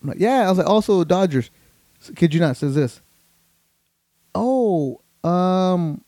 I'm 0.00 0.10
like, 0.10 0.20
yeah. 0.20 0.46
I 0.46 0.48
was 0.48 0.58
like, 0.58 0.66
also 0.66 1.04
Dodgers. 1.04 1.50
So, 2.00 2.12
kid 2.12 2.34
you 2.34 2.40
not, 2.40 2.56
says 2.56 2.74
this. 2.74 3.00
Oh, 4.34 5.00
um, 5.24 6.02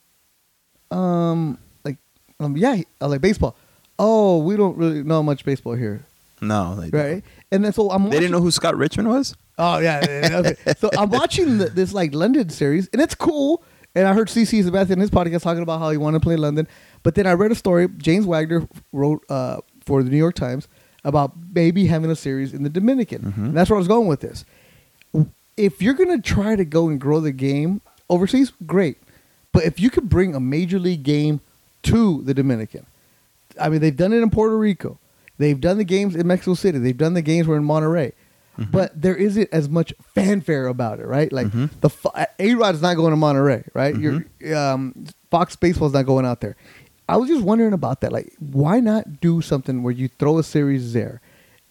um, 0.90 1.58
like, 1.84 1.98
um, 2.40 2.56
yeah. 2.56 2.80
I 3.00 3.06
like 3.06 3.20
baseball. 3.20 3.56
Oh, 3.98 4.38
we 4.38 4.56
don't 4.56 4.76
really 4.76 5.02
know 5.02 5.22
much 5.22 5.44
baseball 5.44 5.74
here, 5.74 6.04
No, 6.40 6.74
they, 6.74 6.90
right? 6.90 7.22
And 7.52 7.64
then 7.64 7.72
so 7.72 7.90
I'm. 7.90 8.10
they 8.10 8.18
didn't 8.18 8.32
know 8.32 8.40
who 8.40 8.50
Scott 8.50 8.76
Richmond 8.76 9.08
was. 9.08 9.36
Oh 9.56 9.78
yeah, 9.78 10.00
okay. 10.32 10.56
so 10.78 10.90
I'm 10.98 11.10
watching 11.10 11.58
the, 11.58 11.66
this 11.66 11.92
like 11.92 12.12
London 12.12 12.48
series, 12.48 12.88
and 12.92 13.00
it's 13.00 13.14
cool. 13.14 13.62
And 13.95 14.09
I 14.09 14.12
heard 14.12 14.28
CC 14.28 14.62
Sabathia 14.64 14.90
in 14.90 15.01
his 15.01 15.11
podcast 15.11 15.42
talking 15.42 15.62
about 15.62 15.78
how 15.78 15.90
he 15.90 15.97
wanted 15.97 16.18
to 16.18 16.24
play 16.24 16.34
in 16.34 16.40
London. 16.40 16.66
But 17.03 17.14
then 17.14 17.26
I 17.26 17.32
read 17.32 17.53
a 17.53 17.55
story 17.55 17.88
James 17.97 18.26
Wagner 18.26 18.66
wrote 18.92 19.24
uh, 19.28 19.59
for 19.84 20.03
the 20.03 20.11
New 20.11 20.16
York 20.16 20.34
Times 20.34 20.66
about 21.05 21.32
maybe 21.55 21.86
having 21.86 22.11
a 22.11 22.16
series 22.16 22.53
in 22.55 22.62
the 22.62 22.70
Dominican. 22.70 23.32
And 23.36 23.57
that's 23.57 23.70
where 23.70 23.76
I 23.76 23.78
was 23.78 23.88
going 23.88 24.09
with 24.09 24.20
this. 24.20 24.45
If 25.57 25.80
you're 25.80 25.95
gonna 25.95 26.20
try 26.20 26.57
to 26.57 26.64
go 26.64 26.88
and 26.88 27.01
grow 27.01 27.20
the 27.20 27.30
game 27.30 27.80
overseas, 28.11 28.53
great. 28.66 28.99
But 29.53 29.64
if 29.64 29.78
you 29.78 29.90
could 29.90 30.09
bring 30.09 30.34
a 30.34 30.40
major 30.40 30.80
league 30.80 31.05
game 31.05 31.40
to 31.84 32.22
the 32.22 32.34
Dominican, 32.34 32.86
I 33.61 33.68
mean, 33.68 33.80
they've 33.80 33.97
done 33.97 34.12
it 34.12 34.16
in 34.20 34.30
Puerto 34.30 34.59
Rico. 34.59 34.99
They've 35.38 35.61
done 35.61 35.78
the 35.78 35.84
games 35.84 36.16
in 36.16 36.26
Mexico 36.26 36.55
City. 36.55 36.78
They've 36.78 36.97
done 36.97 37.14
the 37.14 37.22
games 37.22 37.47
where 37.47 37.57
in 37.57 37.64
Monterrey. 37.64 38.12
But 38.57 39.00
there 39.00 39.16
isn't 39.16 39.48
as 39.52 39.68
much 39.68 39.92
fanfare 40.14 40.66
about 40.66 41.00
it, 41.00 41.07
right? 41.07 41.32
Like 41.32 41.50
the 41.52 41.90
A 42.38 42.55
Rod's 42.55 42.80
not 42.82 42.94
going 42.94 43.11
to 43.11 43.16
Monterrey, 43.16 43.68
right? 43.74 43.96
You're, 43.96 44.24
um, 44.57 45.07
Fox 45.30 45.57
Baseball's 45.57 45.92
not 45.92 46.07
going 46.07 46.24
out 46.26 46.40
there. 46.40 46.57
I 47.09 47.16
was 47.16 47.28
just 47.28 47.42
wondering 47.44 47.72
about 47.72 48.00
that. 48.00 48.12
Like, 48.12 48.32
why 48.38 48.80
not 48.80 49.20
do 49.20 49.40
something 49.42 49.82
where 49.82 49.92
you 49.92 50.09
throw 50.09 50.38
a 50.38 50.42
series 50.44 50.92
there 50.92 51.20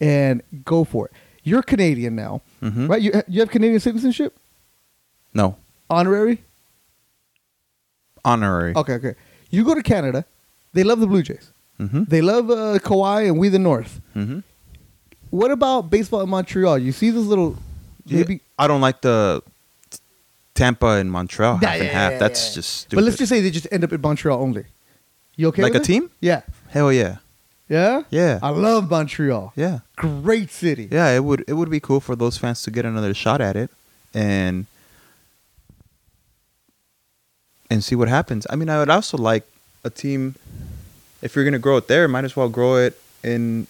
and 0.01 0.41
go 0.65 0.83
for 0.83 1.07
it? 1.07 1.13
You're 1.43 1.63
Canadian 1.63 2.15
now, 2.15 2.41
Mhm. 2.61 2.87
right? 2.89 3.01
You 3.01 3.11
you 3.27 3.39
have 3.39 3.49
Canadian 3.49 3.79
citizenship, 3.79 4.37
No, 5.33 5.57
honorary. 5.89 6.43
honorary. 8.25 8.73
Okay, 8.75 8.93
okay. 8.93 9.15
You 9.49 9.63
go 9.63 9.75
to 9.75 9.83
Canada, 9.83 10.25
they 10.73 10.83
love 10.83 10.99
the 10.99 11.07
Blue 11.07 11.21
Jays. 11.23 11.51
Mm-hmm. 11.79 12.03
They 12.05 12.21
love 12.21 12.49
uh, 12.49 12.79
Kawhi 12.79 13.27
and 13.27 13.37
we 13.39 13.49
the 13.49 13.59
North. 13.59 13.99
Mm-hmm. 14.15 14.39
What 15.33 15.49
about 15.49 15.89
baseball 15.89 16.21
in 16.21 16.29
Montreal? 16.29 16.77
You 16.77 16.91
see 16.91 17.09
this 17.09 17.23
little 17.25 17.57
maybe. 18.05 18.41
I 18.59 18.67
don't 18.67 18.81
like 18.81 19.01
the 19.01 19.41
Tampa 20.53 21.01
and 21.01 21.11
Montreal 21.11 21.55
half 21.55 21.63
Yeah, 21.63 21.73
and 21.73 21.83
yeah, 21.85 21.89
half. 21.91 22.11
yeah, 22.11 22.17
That's 22.19 22.49
yeah. 22.49 22.53
just 22.55 22.69
stupid. 22.85 22.95
But 22.97 23.03
let's 23.05 23.17
just 23.17 23.29
say 23.29 23.41
they 23.41 23.49
just 23.49 23.65
end 23.71 23.83
up 23.83 23.91
in 23.91 23.99
Montreal 23.99 24.39
only. 24.39 24.65
You 25.35 25.47
okay? 25.47 25.63
Like 25.63 25.73
a 25.73 25.77
it? 25.77 25.83
team? 25.85 26.11
Yeah. 26.21 26.41
hell 26.69 26.93
yeah, 26.93 27.17
Yeah. 27.67 28.03
Yeah. 28.11 28.37
I 28.43 28.49
love 28.49 28.91
Montreal. 28.91 29.53
yeah, 29.55 29.79
Great 29.95 30.51
city. 30.51 30.87
yeah. 30.91 31.09
It 31.17 31.23
would 31.23 31.43
it 31.47 31.53
would 31.53 31.71
be 31.71 31.79
cool 31.79 31.99
for 31.99 32.15
those 32.15 32.37
fans 32.37 32.61
to 32.63 32.71
get 32.71 32.85
another 32.85 33.15
shot 33.15 33.41
at 33.41 33.55
it 33.55 33.71
and 34.13 34.67
and 37.71 37.83
see 37.83 37.95
what 37.95 38.07
happens. 38.07 38.45
I 38.51 38.55
mean, 38.55 38.69
I 38.69 38.77
would 38.77 38.89
also 38.91 39.17
like 39.17 39.45
a 39.83 39.89
team. 39.89 40.35
If 41.23 41.35
you're 41.35 41.45
gonna 41.45 41.57
grow 41.57 41.77
it 41.77 41.87
there, 41.87 42.07
might 42.07 42.23
as 42.25 42.35
well 42.35 42.49
grow 42.49 42.75
it 42.77 42.99
in 43.23 43.65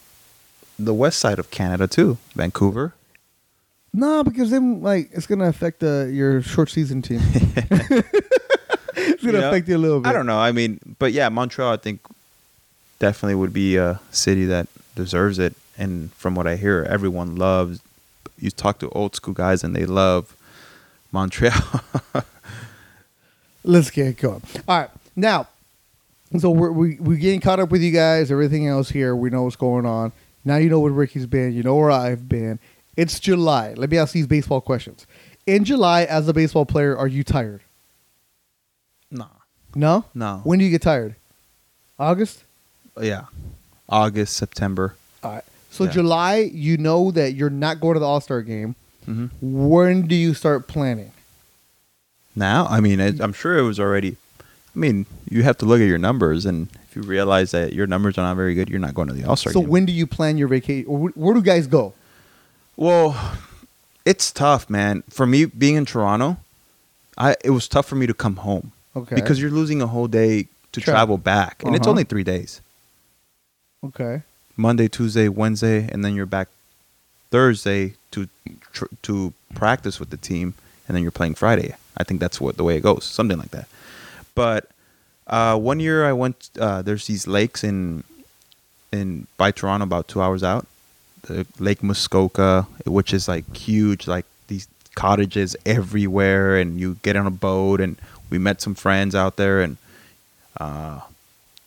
the 0.79 0.93
west 0.93 1.19
side 1.19 1.39
of 1.39 1.49
Canada 1.51 1.87
too, 1.87 2.17
Vancouver. 2.35 2.93
No, 3.93 4.23
because 4.23 4.49
then 4.49 4.81
like 4.81 5.09
it's 5.13 5.27
gonna 5.27 5.47
affect 5.47 5.83
uh, 5.83 6.05
your 6.05 6.41
short 6.41 6.69
season 6.69 7.01
team. 7.01 7.21
it's 8.95 9.21
gonna 9.21 9.21
You 9.21 9.31
know? 9.33 9.49
affect 9.49 9.67
you 9.67 9.77
a 9.77 9.77
little 9.77 9.99
bit. 10.01 10.09
I 10.09 10.13
don't 10.13 10.25
know. 10.25 10.39
I 10.39 10.51
mean, 10.51 10.79
but 10.99 11.11
yeah, 11.13 11.29
Montreal, 11.29 11.71
I 11.73 11.77
think 11.77 12.01
definitely 12.99 13.35
would 13.35 13.53
be 13.53 13.77
a 13.77 13.99
city 14.11 14.45
that 14.45 14.67
deserves 14.95 15.39
it. 15.39 15.53
And 15.77 16.11
from 16.13 16.35
what 16.35 16.47
I 16.47 16.55
hear, 16.55 16.85
everyone 16.89 17.35
loves. 17.35 17.79
You 18.39 18.49
talk 18.51 18.79
to 18.79 18.89
old 18.89 19.15
school 19.15 19.33
guys, 19.33 19.63
and 19.63 19.75
they 19.75 19.85
love 19.85 20.35
Montreal. 21.11 21.53
Let's 23.63 23.89
get 23.91 24.17
going. 24.17 24.41
All 24.67 24.79
right. 24.79 24.89
Now, 25.15 25.47
So 26.37 26.49
we're, 26.49 26.71
we 26.71 26.95
we 26.99 27.17
getting 27.17 27.39
caught 27.41 27.59
up 27.59 27.69
with 27.69 27.81
you 27.81 27.91
guys. 27.91 28.31
Everything 28.31 28.67
else 28.67 28.89
here, 28.89 29.15
we 29.15 29.29
know 29.29 29.43
what's 29.43 29.55
going 29.55 29.85
on. 29.85 30.11
Now 30.45 30.57
you 30.57 30.69
know 30.69 30.79
where 30.79 30.91
Ricky's 30.91 31.25
been. 31.25 31.53
You 31.53 31.63
know 31.63 31.75
where 31.75 31.91
I've 31.91 32.27
been. 32.27 32.59
It's 32.97 33.19
July. 33.19 33.73
Let 33.75 33.89
me 33.89 33.97
ask 33.97 34.13
these 34.13 34.27
baseball 34.27 34.61
questions. 34.61 35.07
In 35.45 35.65
July, 35.65 36.03
as 36.03 36.27
a 36.27 36.33
baseball 36.33 36.65
player, 36.65 36.97
are 36.97 37.07
you 37.07 37.23
tired? 37.23 37.61
No. 39.11 39.27
No. 39.75 40.05
No. 40.13 40.41
When 40.43 40.59
do 40.59 40.65
you 40.65 40.71
get 40.71 40.81
tired? 40.81 41.15
August. 41.99 42.43
Yeah. 43.01 43.25
August, 43.89 44.35
September. 44.37 44.95
All 45.23 45.31
right. 45.33 45.43
So 45.71 45.85
Yeah. 45.85 45.91
July, 45.91 46.35
you 46.53 46.77
know 46.77 47.11
that 47.11 47.33
you're 47.33 47.49
not 47.49 47.79
going 47.79 47.95
to 47.95 47.99
the 47.99 48.05
All 48.05 48.21
Star 48.21 48.41
game. 48.41 48.75
hmm 49.05 49.27
When 49.41 50.07
do 50.07 50.15
you 50.15 50.33
start 50.33 50.67
planning? 50.67 51.11
Now, 52.35 52.65
I 52.69 52.79
mean, 52.79 52.99
it, 52.99 53.19
I'm 53.21 53.33
sure 53.33 53.57
it 53.57 53.63
was 53.63 53.79
already. 53.79 54.17
I 54.39 54.79
mean, 54.79 55.05
you 55.29 55.43
have 55.43 55.57
to 55.59 55.65
look 55.65 55.81
at 55.81 55.87
your 55.87 55.99
numbers, 55.99 56.45
and 56.45 56.67
if 56.93 56.97
you 56.97 57.09
realize 57.09 57.51
that 57.51 57.73
your 57.73 57.87
numbers 57.87 58.17
are 58.19 58.21
not 58.21 58.35
very 58.35 58.53
good, 58.53 58.69
you're 58.69 58.79
not 58.79 58.93
going 58.93 59.07
to 59.07 59.13
the 59.15 59.23
All 59.27 59.35
Star 59.35 59.51
game. 59.51 59.53
So 59.53 59.61
game. 59.61 59.69
when 59.69 59.85
do 59.85 59.91
you 59.91 60.05
plan 60.05 60.37
your 60.37 60.47
vacation? 60.47 60.85
Where, 60.91 61.11
where 61.15 61.33
do 61.33 61.41
guys 61.41 61.65
go? 61.65 61.93
Well, 62.75 63.35
it's 64.05 64.31
tough, 64.31 64.69
man. 64.69 65.03
For 65.09 65.25
me, 65.25 65.45
being 65.45 65.75
in 65.75 65.85
Toronto, 65.85 66.37
I 67.17 67.35
it 67.43 67.49
was 67.49 67.67
tough 67.67 67.87
for 67.87 67.95
me 67.95 68.05
to 68.07 68.13
come 68.13 68.37
home 68.37 68.71
Okay. 68.95 69.15
because 69.15 69.41
you're 69.41 69.51
losing 69.51 69.81
a 69.81 69.87
whole 69.87 70.07
day 70.07 70.47
to 70.71 70.81
Tra- 70.81 70.93
travel 70.93 71.17
back, 71.17 71.63
and 71.63 71.75
it's 71.75 71.81
Uh-huh. 71.81 71.91
only 71.91 72.03
three 72.03 72.23
days: 72.23 72.61
okay. 73.83 74.21
Monday, 74.55 74.87
Tuesday, 74.87 75.27
Wednesday, 75.29 75.89
and 75.91 76.05
then 76.05 76.13
you're 76.15 76.27
back 76.27 76.47
Thursday 77.31 77.93
to 78.11 78.29
tr- 78.71 78.85
to 79.03 79.33
practice 79.55 79.99
with 79.99 80.11
the 80.11 80.17
team, 80.17 80.53
and 80.87 80.95
then 80.95 81.01
you're 81.01 81.11
playing 81.11 81.33
Friday. 81.35 81.75
I 81.97 82.03
think 82.03 82.19
that's 82.19 82.39
what 82.39 82.57
the 82.57 82.63
way 82.63 82.77
it 82.77 82.81
goes, 82.83 83.03
something 83.05 83.37
like 83.37 83.51
that. 83.51 83.67
But 84.35 84.69
uh, 85.33 85.57
one 85.57 85.79
year 85.79 86.05
I 86.05 86.13
went. 86.13 86.49
Uh, 86.59 86.81
there's 86.81 87.07
these 87.07 87.25
lakes 87.27 87.63
in 87.63 88.03
in 88.91 89.27
by 89.37 89.49
Toronto, 89.51 89.83
about 89.83 90.07
two 90.07 90.21
hours 90.21 90.43
out. 90.43 90.65
The 91.23 91.47
Lake 91.59 91.81
Muskoka, 91.81 92.67
which 92.85 93.13
is 93.13 93.27
like 93.27 93.45
huge, 93.55 94.07
like 94.07 94.25
these 94.47 94.67
cottages 94.95 95.55
everywhere, 95.65 96.57
and 96.57 96.79
you 96.79 96.97
get 97.01 97.15
on 97.15 97.25
a 97.25 97.31
boat, 97.31 97.81
and 97.81 97.97
we 98.29 98.37
met 98.37 98.61
some 98.61 98.75
friends 98.75 99.15
out 99.15 99.35
there, 99.37 99.61
and 99.61 99.77
uh, 100.59 100.99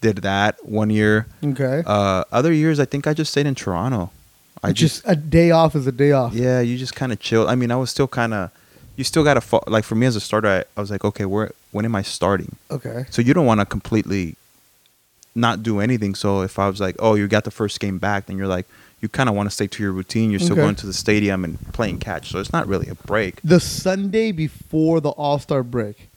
did 0.00 0.18
that 0.18 0.64
one 0.64 0.90
year. 0.90 1.26
Okay. 1.42 1.82
Uh, 1.86 2.24
other 2.30 2.52
years, 2.52 2.78
I 2.78 2.84
think 2.84 3.06
I 3.06 3.14
just 3.14 3.32
stayed 3.32 3.46
in 3.46 3.54
Toronto. 3.54 4.10
I 4.62 4.72
just, 4.72 5.02
a 5.06 5.16
day 5.16 5.50
off 5.50 5.74
is 5.74 5.86
a 5.86 5.92
day 5.92 6.12
off. 6.12 6.34
yeah, 6.34 6.60
you 6.60 6.76
just 6.76 6.94
kind 6.94 7.12
of 7.12 7.20
chill. 7.20 7.48
I 7.48 7.54
mean, 7.54 7.70
I 7.70 7.76
was 7.76 7.90
still 7.90 8.08
kind 8.08 8.34
of, 8.34 8.50
you 8.96 9.04
still 9.04 9.24
got 9.24 9.40
to 9.40 9.60
like 9.66 9.84
for 9.84 9.94
me 9.94 10.06
as 10.06 10.16
a 10.16 10.20
starter. 10.20 10.48
I, 10.48 10.64
I 10.76 10.80
was 10.80 10.90
like, 10.90 11.04
okay, 11.04 11.24
where 11.24 11.52
when 11.72 11.84
am 11.84 11.94
I 11.94 12.02
starting? 12.02 12.56
Okay. 12.70 13.04
So 13.10 13.22
you 13.22 13.34
don't 13.34 13.46
want 13.46 13.60
to 13.60 13.66
completely 13.66 14.36
not 15.34 15.62
do 15.62 15.80
anything. 15.80 16.14
So 16.14 16.40
if 16.42 16.58
I 16.58 16.68
was 16.68 16.80
like, 16.80 16.96
oh, 16.98 17.14
you 17.14 17.28
got 17.28 17.44
the 17.44 17.50
first 17.50 17.78
game 17.80 17.98
back, 17.98 18.26
then 18.26 18.38
you're 18.38 18.46
like, 18.46 18.66
you 19.02 19.08
kind 19.08 19.28
of 19.28 19.34
want 19.34 19.46
to 19.48 19.54
stay 19.54 19.66
to 19.66 19.82
your 19.82 19.92
routine. 19.92 20.30
You're 20.30 20.40
still 20.40 20.52
Okay. 20.54 20.62
going 20.62 20.74
to 20.76 20.86
the 20.86 20.94
stadium 20.94 21.44
and 21.44 21.58
playing 21.74 21.98
catch. 21.98 22.30
So 22.30 22.38
it's 22.38 22.52
not 22.52 22.66
really 22.66 22.88
a 22.88 22.94
break. 22.94 23.40
The 23.42 23.60
Sunday 23.60 24.32
before 24.32 25.00
the 25.00 25.10
All 25.10 25.38
Star 25.38 25.62
break, 25.62 26.08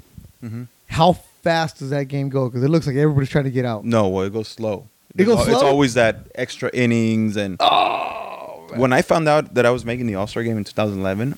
Mm-hmm. 0.44 0.64
how 0.88 1.14
fast 1.44 1.80
does 1.80 1.90
that 1.90 2.06
game 2.06 2.30
go? 2.30 2.48
Because 2.48 2.64
it 2.64 2.70
looks 2.70 2.88
like 2.88 2.96
everybody's 2.96 3.28
trying 3.30 3.44
to 3.44 3.52
get 3.52 3.66
out. 3.66 3.84
No, 3.84 4.08
well, 4.08 4.24
it 4.24 4.32
goes 4.32 4.48
slow. 4.48 4.88
It 5.18 5.26
goes 5.26 5.40
It's 5.40 5.50
It's 5.50 5.60
slow? 5.60 5.68
always 5.68 5.96
that 5.96 6.28
extra 6.36 6.70
innings 6.74 7.36
and. 7.36 7.58
Oh. 7.60 8.68
When 8.76 8.94
I 8.94 9.02
found 9.02 9.28
out 9.28 9.56
that 9.56 9.66
I 9.66 9.72
was 9.72 9.84
making 9.84 10.06
the 10.08 10.16
All 10.16 10.28
Star 10.28 10.44
game 10.44 10.56
in 10.56 10.64
2011, 10.64 11.38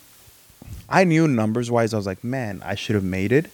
I 0.92 1.04
knew 1.04 1.28
numbers 1.28 1.72
wise. 1.72 1.94
I 1.94 1.98
was 1.98 2.06
like, 2.06 2.24
man, 2.24 2.62
I 2.66 2.76
should 2.76 2.96
have 2.96 3.04
made 3.04 3.32
it, 3.32 3.50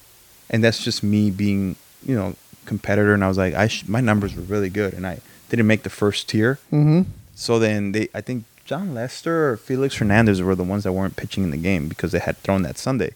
and 0.49 0.63
that's 0.63 0.83
just 0.83 1.03
me 1.03 1.31
being, 1.31 1.75
you 2.05 2.15
know, 2.15 2.35
competitor. 2.65 3.13
And 3.13 3.23
I 3.23 3.27
was 3.27 3.37
like, 3.37 3.53
I 3.53 3.67
sh- 3.67 3.87
my 3.87 4.01
numbers 4.01 4.35
were 4.35 4.41
really 4.43 4.69
good, 4.69 4.93
and 4.93 5.05
I 5.05 5.19
didn't 5.49 5.67
make 5.67 5.83
the 5.83 5.89
first 5.89 6.27
tier. 6.29 6.59
Mm-hmm. 6.71 7.03
So 7.35 7.59
then 7.59 7.91
they, 7.91 8.09
I 8.13 8.21
think 8.21 8.45
Jon 8.65 8.93
Lester 8.93 9.49
or 9.49 9.57
Felix 9.57 9.95
Hernandez 9.95 10.41
were 10.41 10.55
the 10.55 10.63
ones 10.63 10.83
that 10.83 10.91
weren't 10.91 11.15
pitching 11.15 11.43
in 11.43 11.51
the 11.51 11.57
game 11.57 11.87
because 11.87 12.11
they 12.11 12.19
had 12.19 12.37
thrown 12.37 12.63
that 12.63 12.77
Sunday. 12.77 13.13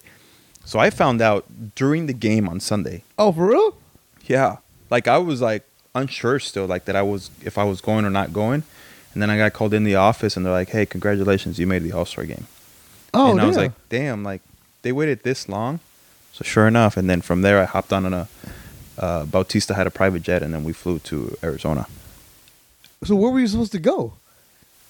So 0.64 0.80
I 0.80 0.90
found 0.90 1.22
out 1.22 1.46
during 1.76 2.06
the 2.06 2.14
game 2.14 2.48
on 2.48 2.60
Sunday. 2.60 3.04
Oh, 3.18 3.32
for 3.32 3.48
real? 3.48 3.76
Yeah. 4.28 4.58
Like 4.90 5.08
I 5.08 5.18
was 5.18 5.42
like 5.42 5.64
unsure 5.94 6.40
still, 6.40 6.68
like 6.68 6.86
that 6.86 6.96
I 6.96 7.02
was 7.02 7.32
if 7.44 7.58
I 7.58 7.64
was 7.64 7.82
going 7.82 8.06
or 8.06 8.10
not 8.10 8.32
going. 8.32 8.64
And 9.14 9.22
then 9.22 9.30
I 9.30 9.38
got 9.38 9.54
called 9.54 9.74
in 9.74 9.84
the 9.84 9.96
office 9.96 10.38
and 10.38 10.46
they're 10.46 10.54
like, 10.54 10.70
Hey, 10.70 10.86
congratulations, 10.86 11.60
you 11.60 11.68
made 11.68 11.84
the 11.84 11.92
All 11.92 12.06
Star 12.06 12.24
game. 12.26 12.48
Oh, 13.14 13.32
and 13.32 13.42
I 13.42 13.46
was 13.46 13.56
yeah. 13.56 13.64
like, 13.64 13.72
Damn, 13.90 14.24
like 14.24 14.42
they 14.84 14.92
waited 14.92 15.24
this 15.24 15.48
long. 15.50 15.80
So 16.34 16.44
sure 16.44 16.68
enough, 16.68 16.96
and 16.98 17.10
then 17.10 17.22
from 17.22 17.42
there 17.42 17.60
I 17.62 17.66
hopped 17.66 17.92
on 17.92 18.12
a 18.14 18.28
uh, 18.98 19.26
Bautista 19.26 19.74
had 19.74 19.88
a 19.88 19.92
private 19.92 20.22
jet 20.22 20.42
and 20.44 20.54
then 20.54 20.64
we 20.64 20.74
flew 20.74 21.00
to 21.00 21.38
Arizona. 21.44 21.88
so 23.04 23.16
where 23.16 23.32
were 23.32 23.40
you 23.40 23.48
supposed 23.48 23.72
to 23.74 23.80
go? 23.80 24.14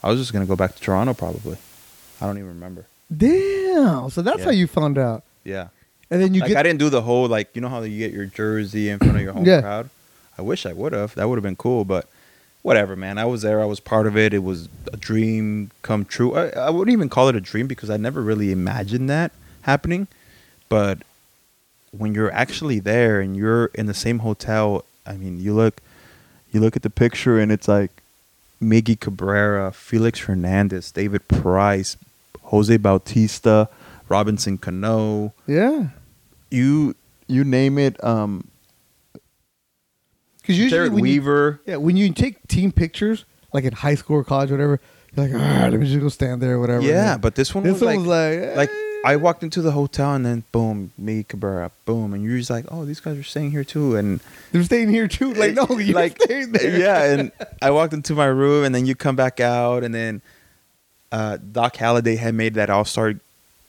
I 0.03 0.09
was 0.09 0.19
just 0.19 0.33
gonna 0.33 0.45
go 0.45 0.55
back 0.55 0.75
to 0.75 0.81
Toronto 0.81 1.13
probably. 1.13 1.57
I 2.19 2.25
don't 2.27 2.37
even 2.37 2.49
remember. 2.49 2.85
Damn. 3.15 4.09
So 4.09 4.21
that's 4.21 4.39
Yeah. 4.39 4.45
how 4.45 4.51
you 4.51 4.67
found 4.67 4.97
out. 4.97 5.23
Yeah. 5.43 5.67
And 6.09 6.21
then 6.21 6.33
you 6.33 6.41
like 6.41 6.49
get 6.49 6.57
I 6.57 6.63
didn't 6.63 6.79
do 6.79 6.89
the 6.89 7.01
whole 7.01 7.27
like 7.27 7.49
you 7.55 7.61
know 7.61 7.69
how 7.69 7.81
you 7.81 7.97
get 7.97 8.11
your 8.11 8.25
jersey 8.25 8.89
in 8.89 8.99
front 8.99 9.15
of 9.15 9.21
your 9.21 9.33
home 9.33 9.45
Yeah. 9.45 9.61
crowd. 9.61 9.89
I 10.37 10.41
wish 10.41 10.65
I 10.65 10.73
would 10.73 10.93
have. 10.93 11.15
That 11.15 11.27
would 11.29 11.35
have 11.37 11.43
been 11.43 11.55
cool, 11.55 11.85
but 11.85 12.07
whatever, 12.61 12.95
man. 12.95 13.17
I 13.17 13.25
was 13.25 13.41
there. 13.41 13.61
I 13.61 13.65
was 13.65 13.79
part 13.79 14.07
of 14.07 14.17
it. 14.17 14.33
It 14.33 14.43
was 14.43 14.69
a 14.91 14.97
dream 14.97 15.71
come 15.81 16.05
true. 16.05 16.35
I, 16.35 16.49
I 16.49 16.69
wouldn't 16.69 16.93
even 16.93 17.09
call 17.09 17.27
it 17.27 17.35
a 17.35 17.41
dream 17.41 17.67
because 17.67 17.89
I 17.89 17.97
never 17.97 18.21
really 18.21 18.51
imagined 18.51 19.09
that 19.09 19.31
happening. 19.63 20.07
But 20.69 20.99
when 21.91 22.13
you're 22.13 22.31
actually 22.31 22.79
there 22.79 23.19
and 23.19 23.35
you're 23.35 23.65
in 23.73 23.85
the 23.85 23.93
same 23.93 24.19
hotel, 24.19 24.85
I 25.05 25.13
mean, 25.13 25.39
you 25.39 25.53
look, 25.53 25.81
you 26.51 26.59
look 26.59 26.75
at 26.75 26.83
the 26.83 26.89
picture 26.89 27.39
and 27.39 27.51
it's 27.51 27.67
like 27.67 27.91
Miggy 28.61 28.99
Cabrera, 28.99 29.71
Felix 29.71 30.19
Hernandez, 30.19 30.91
David 30.91 31.27
Price, 31.27 31.97
Jose 32.43 32.75
Bautista, 32.77 33.69
Robinson 34.11 34.57
Cano 34.57 35.33
yeah. 35.47 35.87
you 36.51 36.93
you 37.27 37.45
name 37.45 37.77
it 37.77 38.01
um 38.03 38.45
Because 40.51 40.63
usually 40.63 40.77
Derek 40.77 40.91
when 40.93 41.05
you, 41.05 41.21
Weaver 41.21 41.61
yeah, 41.65 41.75
when 41.77 41.97
you 41.97 42.11
take 42.13 42.47
team 42.47 42.71
pictures, 42.71 43.25
like 43.53 43.63
in 43.63 43.73
high 43.73 43.95
school 43.95 44.17
or 44.17 44.23
college, 44.23 44.51
or 44.51 44.55
whatever, 44.55 44.79
you're 45.15 45.25
like, 45.27 45.33
all 45.33 45.39
right, 45.39 45.69
let 45.69 45.79
me 45.79 45.85
just 45.85 45.99
go 45.99 46.09
stand 46.09 46.41
there, 46.41 46.55
or 46.55 46.59
whatever. 46.59 46.81
yeah 46.83 47.17
but 47.17 47.35
this 47.35 47.53
one 47.55 47.63
this 47.63 47.73
was 47.73 47.81
one 47.81 48.05
like, 48.05 48.39
was 48.39 48.47
like, 48.47 48.55
like 48.57 48.69
eh. 48.69 48.91
I 49.03 49.15
walked 49.15 49.43
into 49.43 49.61
the 49.61 49.71
hotel 49.71 50.13
and 50.13 50.25
then 50.25 50.43
boom 50.51 50.91
me 50.97 51.23
Cabrera 51.23 51.71
boom 51.85 52.13
and 52.13 52.23
you're 52.23 52.37
just 52.37 52.49
like 52.49 52.65
oh 52.69 52.85
these 52.85 52.99
guys 52.99 53.17
are 53.17 53.23
staying 53.23 53.51
here 53.51 53.63
too 53.63 53.95
and 53.95 54.19
they're 54.51 54.63
staying 54.63 54.89
here 54.89 55.07
too. 55.07 55.33
Like, 55.33 55.53
no, 55.53 55.65
you're 55.79 55.95
like 55.95 56.21
staying 56.21 56.51
there. 56.51 56.77
yeah 56.77 57.03
and 57.13 57.31
I 57.61 57.71
walked 57.71 57.93
into 57.93 58.13
my 58.13 58.27
room 58.27 58.63
and 58.63 58.75
then 58.75 58.85
you 58.85 58.93
come 58.95 59.15
back 59.15 59.39
out 59.39 59.83
and 59.83 59.93
then 59.93 60.21
uh, 61.11 61.37
Doc 61.37 61.75
Halladay 61.75 62.17
had 62.17 62.35
made 62.35 62.53
that 62.53 62.69
All 62.69 62.85
Star 62.85 63.15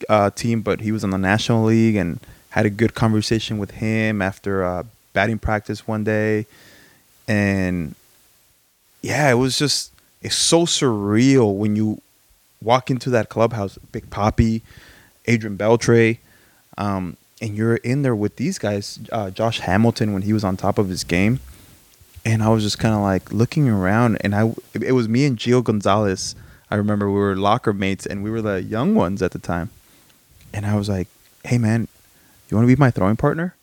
uh, 0.08 0.30
team 0.30 0.60
but 0.60 0.80
he 0.80 0.92
was 0.92 1.02
in 1.02 1.10
the 1.10 1.18
National 1.18 1.64
League 1.64 1.96
and 1.96 2.20
had 2.50 2.66
a 2.66 2.70
good 2.70 2.94
conversation 2.94 3.58
with 3.58 3.72
him 3.72 4.20
after 4.20 4.62
uh, 4.64 4.82
batting 5.14 5.38
practice 5.38 5.88
one 5.88 6.04
day 6.04 6.46
and 7.32 7.94
yeah, 9.00 9.30
it 9.30 9.34
was 9.34 9.58
just 9.58 9.90
it's 10.20 10.36
so 10.36 10.66
surreal 10.66 11.56
when 11.56 11.76
you 11.76 12.02
walk 12.62 12.90
into 12.90 13.08
that 13.10 13.30
clubhouse, 13.30 13.78
Big 13.90 14.10
Poppy, 14.10 14.62
Adrian 15.26 15.56
Beltre, 15.56 16.18
um, 16.76 17.16
and 17.40 17.56
you're 17.56 17.76
in 17.76 18.02
there 18.02 18.14
with 18.14 18.36
these 18.36 18.58
guys, 18.58 19.00
uh, 19.10 19.30
Josh 19.30 19.60
Hamilton 19.60 20.12
when 20.12 20.22
he 20.22 20.32
was 20.34 20.44
on 20.44 20.58
top 20.58 20.76
of 20.78 20.90
his 20.90 21.04
game, 21.04 21.40
and 22.24 22.42
I 22.42 22.50
was 22.50 22.62
just 22.62 22.78
kind 22.78 22.94
of 22.94 23.00
like 23.00 23.32
looking 23.32 23.66
around, 23.66 24.18
and 24.20 24.34
I 24.34 24.54
it 24.74 24.92
was 24.92 25.08
me 25.08 25.24
and 25.24 25.38
Gio 25.38 25.64
Gonzalez. 25.64 26.34
I 26.70 26.76
remember 26.76 27.10
we 27.10 27.18
were 27.18 27.36
locker 27.36 27.72
mates, 27.72 28.04
and 28.04 28.22
we 28.22 28.30
were 28.30 28.42
the 28.42 28.62
young 28.62 28.94
ones 28.94 29.22
at 29.22 29.30
the 29.30 29.38
time, 29.38 29.70
and 30.52 30.66
I 30.66 30.76
was 30.76 30.90
like, 30.90 31.08
"Hey 31.44 31.56
man, 31.56 31.88
you 32.48 32.58
want 32.58 32.68
to 32.68 32.76
be 32.76 32.78
my 32.78 32.90
throwing 32.90 33.16
partner?" 33.16 33.54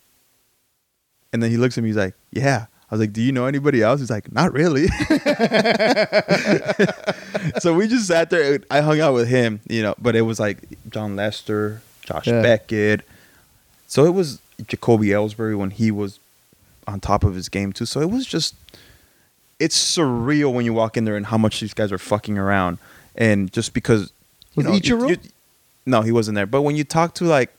And 1.32 1.40
then 1.40 1.52
he 1.52 1.56
looks 1.56 1.78
at 1.78 1.84
me, 1.84 1.90
he's 1.90 1.96
like, 1.96 2.14
"Yeah." 2.32 2.66
I 2.90 2.94
was 2.94 3.00
like, 3.00 3.12
"Do 3.12 3.22
you 3.22 3.32
know 3.32 3.46
anybody 3.46 3.82
else?" 3.82 4.00
He's 4.00 4.10
like, 4.10 4.32
"Not 4.32 4.52
really." 4.52 4.86
so 7.60 7.74
we 7.74 7.88
just 7.88 8.06
sat 8.06 8.30
there. 8.30 8.60
I 8.70 8.80
hung 8.80 9.00
out 9.00 9.14
with 9.14 9.28
him, 9.28 9.60
you 9.68 9.82
know, 9.82 9.94
but 10.00 10.16
it 10.16 10.22
was 10.22 10.40
like 10.40 10.58
Jon 10.88 11.16
Lester, 11.16 11.82
Josh 12.02 12.26
Yeah. 12.26 12.42
Beckett. 12.42 13.02
So 13.86 14.04
it 14.06 14.14
was 14.14 14.40
Jacoby 14.66 15.08
Ellsbury 15.08 15.56
when 15.56 15.70
he 15.70 15.90
was 15.90 16.18
on 16.86 17.00
top 17.00 17.24
of 17.24 17.34
his 17.34 17.48
game 17.48 17.72
too. 17.72 17.86
So 17.86 18.00
it 18.00 18.10
was 18.10 18.26
just, 18.26 18.54
it's 19.58 19.76
surreal 19.96 20.52
when 20.52 20.64
you 20.64 20.72
walk 20.72 20.96
in 20.96 21.04
there 21.04 21.16
and 21.16 21.26
how 21.26 21.38
much 21.38 21.60
these 21.60 21.74
guys 21.74 21.92
are 21.92 21.98
fucking 21.98 22.38
around, 22.38 22.78
and 23.14 23.52
just 23.52 23.74
because. 23.74 24.12
Was 24.56 24.66
know, 24.66 24.72
you- 24.74 25.08
you- 25.08 25.16
no, 25.86 26.02
he 26.02 26.12
wasn't 26.12 26.34
there. 26.34 26.46
But 26.46 26.62
when 26.62 26.76
you 26.76 26.84
talk 26.84 27.14
to 27.14 27.24
like 27.24 27.50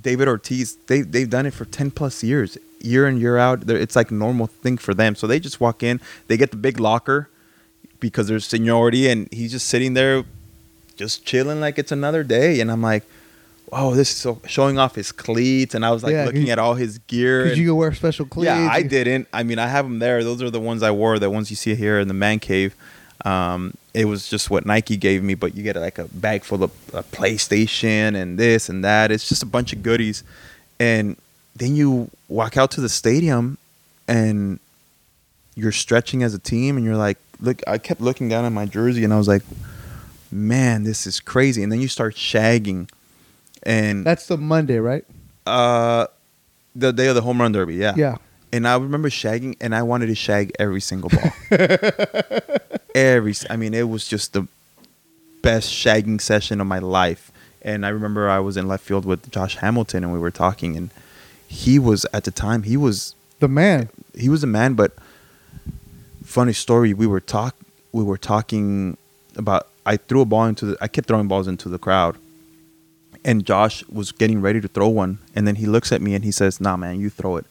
David 0.00 0.28
Ortiz, 0.28 0.76
they 0.86 1.02
they've 1.02 1.28
done 1.28 1.46
it 1.46 1.54
for 1.54 1.64
ten 1.64 1.90
plus 1.90 2.22
years, 2.22 2.56
year 2.80 3.06
in 3.08 3.18
year 3.20 3.36
out. 3.38 3.62
They're, 3.62 3.76
it's 3.76 3.96
like 3.96 4.10
normal 4.10 4.46
thing 4.46 4.78
for 4.78 4.94
them. 4.94 5.14
So 5.14 5.26
they 5.26 5.40
just 5.40 5.60
walk 5.60 5.82
in, 5.82 6.00
they 6.28 6.36
get 6.36 6.50
the 6.50 6.56
big 6.56 6.78
locker 6.80 7.28
because 8.00 8.28
there's 8.28 8.46
seniority, 8.46 9.08
and 9.08 9.28
he's 9.32 9.50
just 9.52 9.66
sitting 9.66 9.94
there, 9.94 10.24
just 10.96 11.24
chilling 11.24 11.60
like 11.60 11.78
it's 11.78 11.90
another 11.92 12.22
day. 12.22 12.60
And 12.60 12.70
I'm 12.70 12.82
like, 12.82 13.04
oh, 13.72 13.94
this 13.94 14.10
is 14.10 14.16
so 14.16 14.40
showing 14.46 14.78
off 14.78 14.94
his 14.94 15.10
cleats, 15.10 15.74
and 15.74 15.84
I 15.84 15.90
was 15.90 16.02
like 16.04 16.12
Yeah, 16.12 16.24
looking 16.26 16.48
at 16.50 16.58
all 16.58 16.74
his 16.74 16.98
gear. 16.98 17.44
Because 17.44 17.58
you 17.58 17.74
wear 17.74 17.92
special 17.92 18.24
cleats. 18.26 18.46
yeah, 18.46 18.68
I 18.70 18.82
didn't. 18.82 19.26
I 19.32 19.42
mean, 19.42 19.58
I 19.58 19.66
have 19.66 19.84
them 19.84 19.98
there. 19.98 20.22
Those 20.22 20.42
are 20.42 20.50
the 20.50 20.60
ones 20.60 20.82
I 20.82 20.90
wore. 20.92 21.18
The 21.18 21.28
ones 21.30 21.50
you 21.50 21.56
see 21.56 21.74
here 21.74 21.98
in 21.98 22.06
the 22.08 22.14
man 22.14 22.38
cave. 22.38 22.74
Um, 23.24 23.74
it 23.98 24.04
was 24.04 24.28
just 24.28 24.48
what 24.48 24.64
Nike 24.64 24.96
gave 24.96 25.24
me, 25.24 25.34
but 25.34 25.56
you 25.56 25.64
get 25.64 25.74
like 25.74 25.98
a 25.98 26.04
bag 26.04 26.44
full 26.44 26.62
of 26.62 26.70
uh, 26.94 27.02
PlayStation 27.10 28.14
and 28.14 28.38
this 28.38 28.68
and 28.68 28.84
that. 28.84 29.10
It's 29.10 29.28
just 29.28 29.42
a 29.42 29.46
bunch 29.46 29.72
of 29.72 29.82
goodies, 29.82 30.22
and 30.78 31.16
then 31.56 31.74
you 31.74 32.08
walk 32.28 32.56
out 32.56 32.70
to 32.72 32.80
the 32.80 32.88
stadium, 32.88 33.58
and 34.06 34.60
you're 35.56 35.72
stretching 35.72 36.22
as 36.22 36.32
a 36.32 36.38
team, 36.38 36.76
and 36.76 36.86
you're 36.86 36.96
like, 36.96 37.18
look. 37.40 37.60
I 37.66 37.78
kept 37.78 38.00
looking 38.00 38.28
down 38.28 38.44
at 38.44 38.52
my 38.52 38.66
jersey, 38.66 39.02
and 39.02 39.12
I 39.12 39.18
was 39.18 39.26
like, 39.26 39.42
man, 40.30 40.84
this 40.84 41.04
is 41.04 41.18
crazy. 41.18 41.64
And 41.64 41.72
then 41.72 41.80
you 41.80 41.88
start 41.88 42.14
shagging, 42.14 42.88
and 43.64 44.06
That's 44.06 44.26
the 44.28 44.36
Monday, 44.36 44.78
right? 44.78 45.04
uh, 45.44 46.06
the 46.76 46.92
day 46.92 47.08
of 47.08 47.16
the 47.16 47.22
home 47.22 47.40
run 47.40 47.50
derby, 47.50 47.74
yeah. 47.74 47.94
Yeah. 47.96 48.16
And 48.52 48.68
I 48.68 48.76
remember 48.76 49.10
shagging, 49.10 49.56
and 49.60 49.74
I 49.74 49.82
wanted 49.82 50.06
to 50.06 50.14
shag 50.14 50.52
every 50.60 50.80
single 50.80 51.10
ball. 51.10 51.32
every, 53.06 53.34
I 53.48 53.56
mean, 53.56 53.74
it 53.74 53.88
was 53.88 54.06
just 54.06 54.32
the 54.32 54.46
best 55.42 55.70
shagging 55.70 56.20
session 56.20 56.60
of 56.60 56.66
my 56.66 56.78
life. 56.78 57.30
And 57.62 57.84
I 57.84 57.88
remember 57.90 58.28
I 58.28 58.38
was 58.38 58.56
in 58.56 58.68
left 58.68 58.84
field 58.84 59.04
with 59.04 59.30
Josh 59.30 59.56
Hamilton, 59.56 60.04
and 60.04 60.12
we 60.12 60.18
were 60.18 60.30
talking, 60.30 60.76
and 60.76 60.90
he 61.46 61.78
was 61.78 62.06
at 62.12 62.24
the 62.24 62.30
time 62.30 62.62
he 62.62 62.76
was 62.76 63.14
The 63.40 63.48
man. 63.48 63.88
he 64.14 64.28
was 64.28 64.44
a 64.44 64.46
man, 64.46 64.74
but 64.74 64.92
funny 66.24 66.52
story. 66.52 66.94
We 66.94 67.06
were 67.06 67.20
talk 67.20 67.56
we 67.92 68.04
were 68.04 68.18
talking 68.18 68.96
about. 69.36 69.68
I 69.86 69.96
threw 69.96 70.20
a 70.20 70.24
ball 70.24 70.44
into 70.46 70.66
the. 70.66 70.78
I 70.80 70.88
kept 70.88 71.08
throwing 71.08 71.28
balls 71.28 71.48
into 71.48 71.68
the 71.68 71.78
crowd, 71.78 72.16
and 73.24 73.44
Josh 73.44 73.82
was 73.88 74.12
getting 74.12 74.40
ready 74.40 74.60
to 74.60 74.68
throw 74.68 74.88
one, 74.88 75.18
and 75.34 75.46
then 75.46 75.56
he 75.56 75.66
looks 75.66 75.90
at 75.92 76.02
me 76.02 76.14
and 76.14 76.24
he 76.24 76.30
says, 76.30 76.60
"Nah, 76.60 76.76
man, 76.76 77.00
you 77.00 77.10
throw 77.10 77.36
it." 77.38 77.46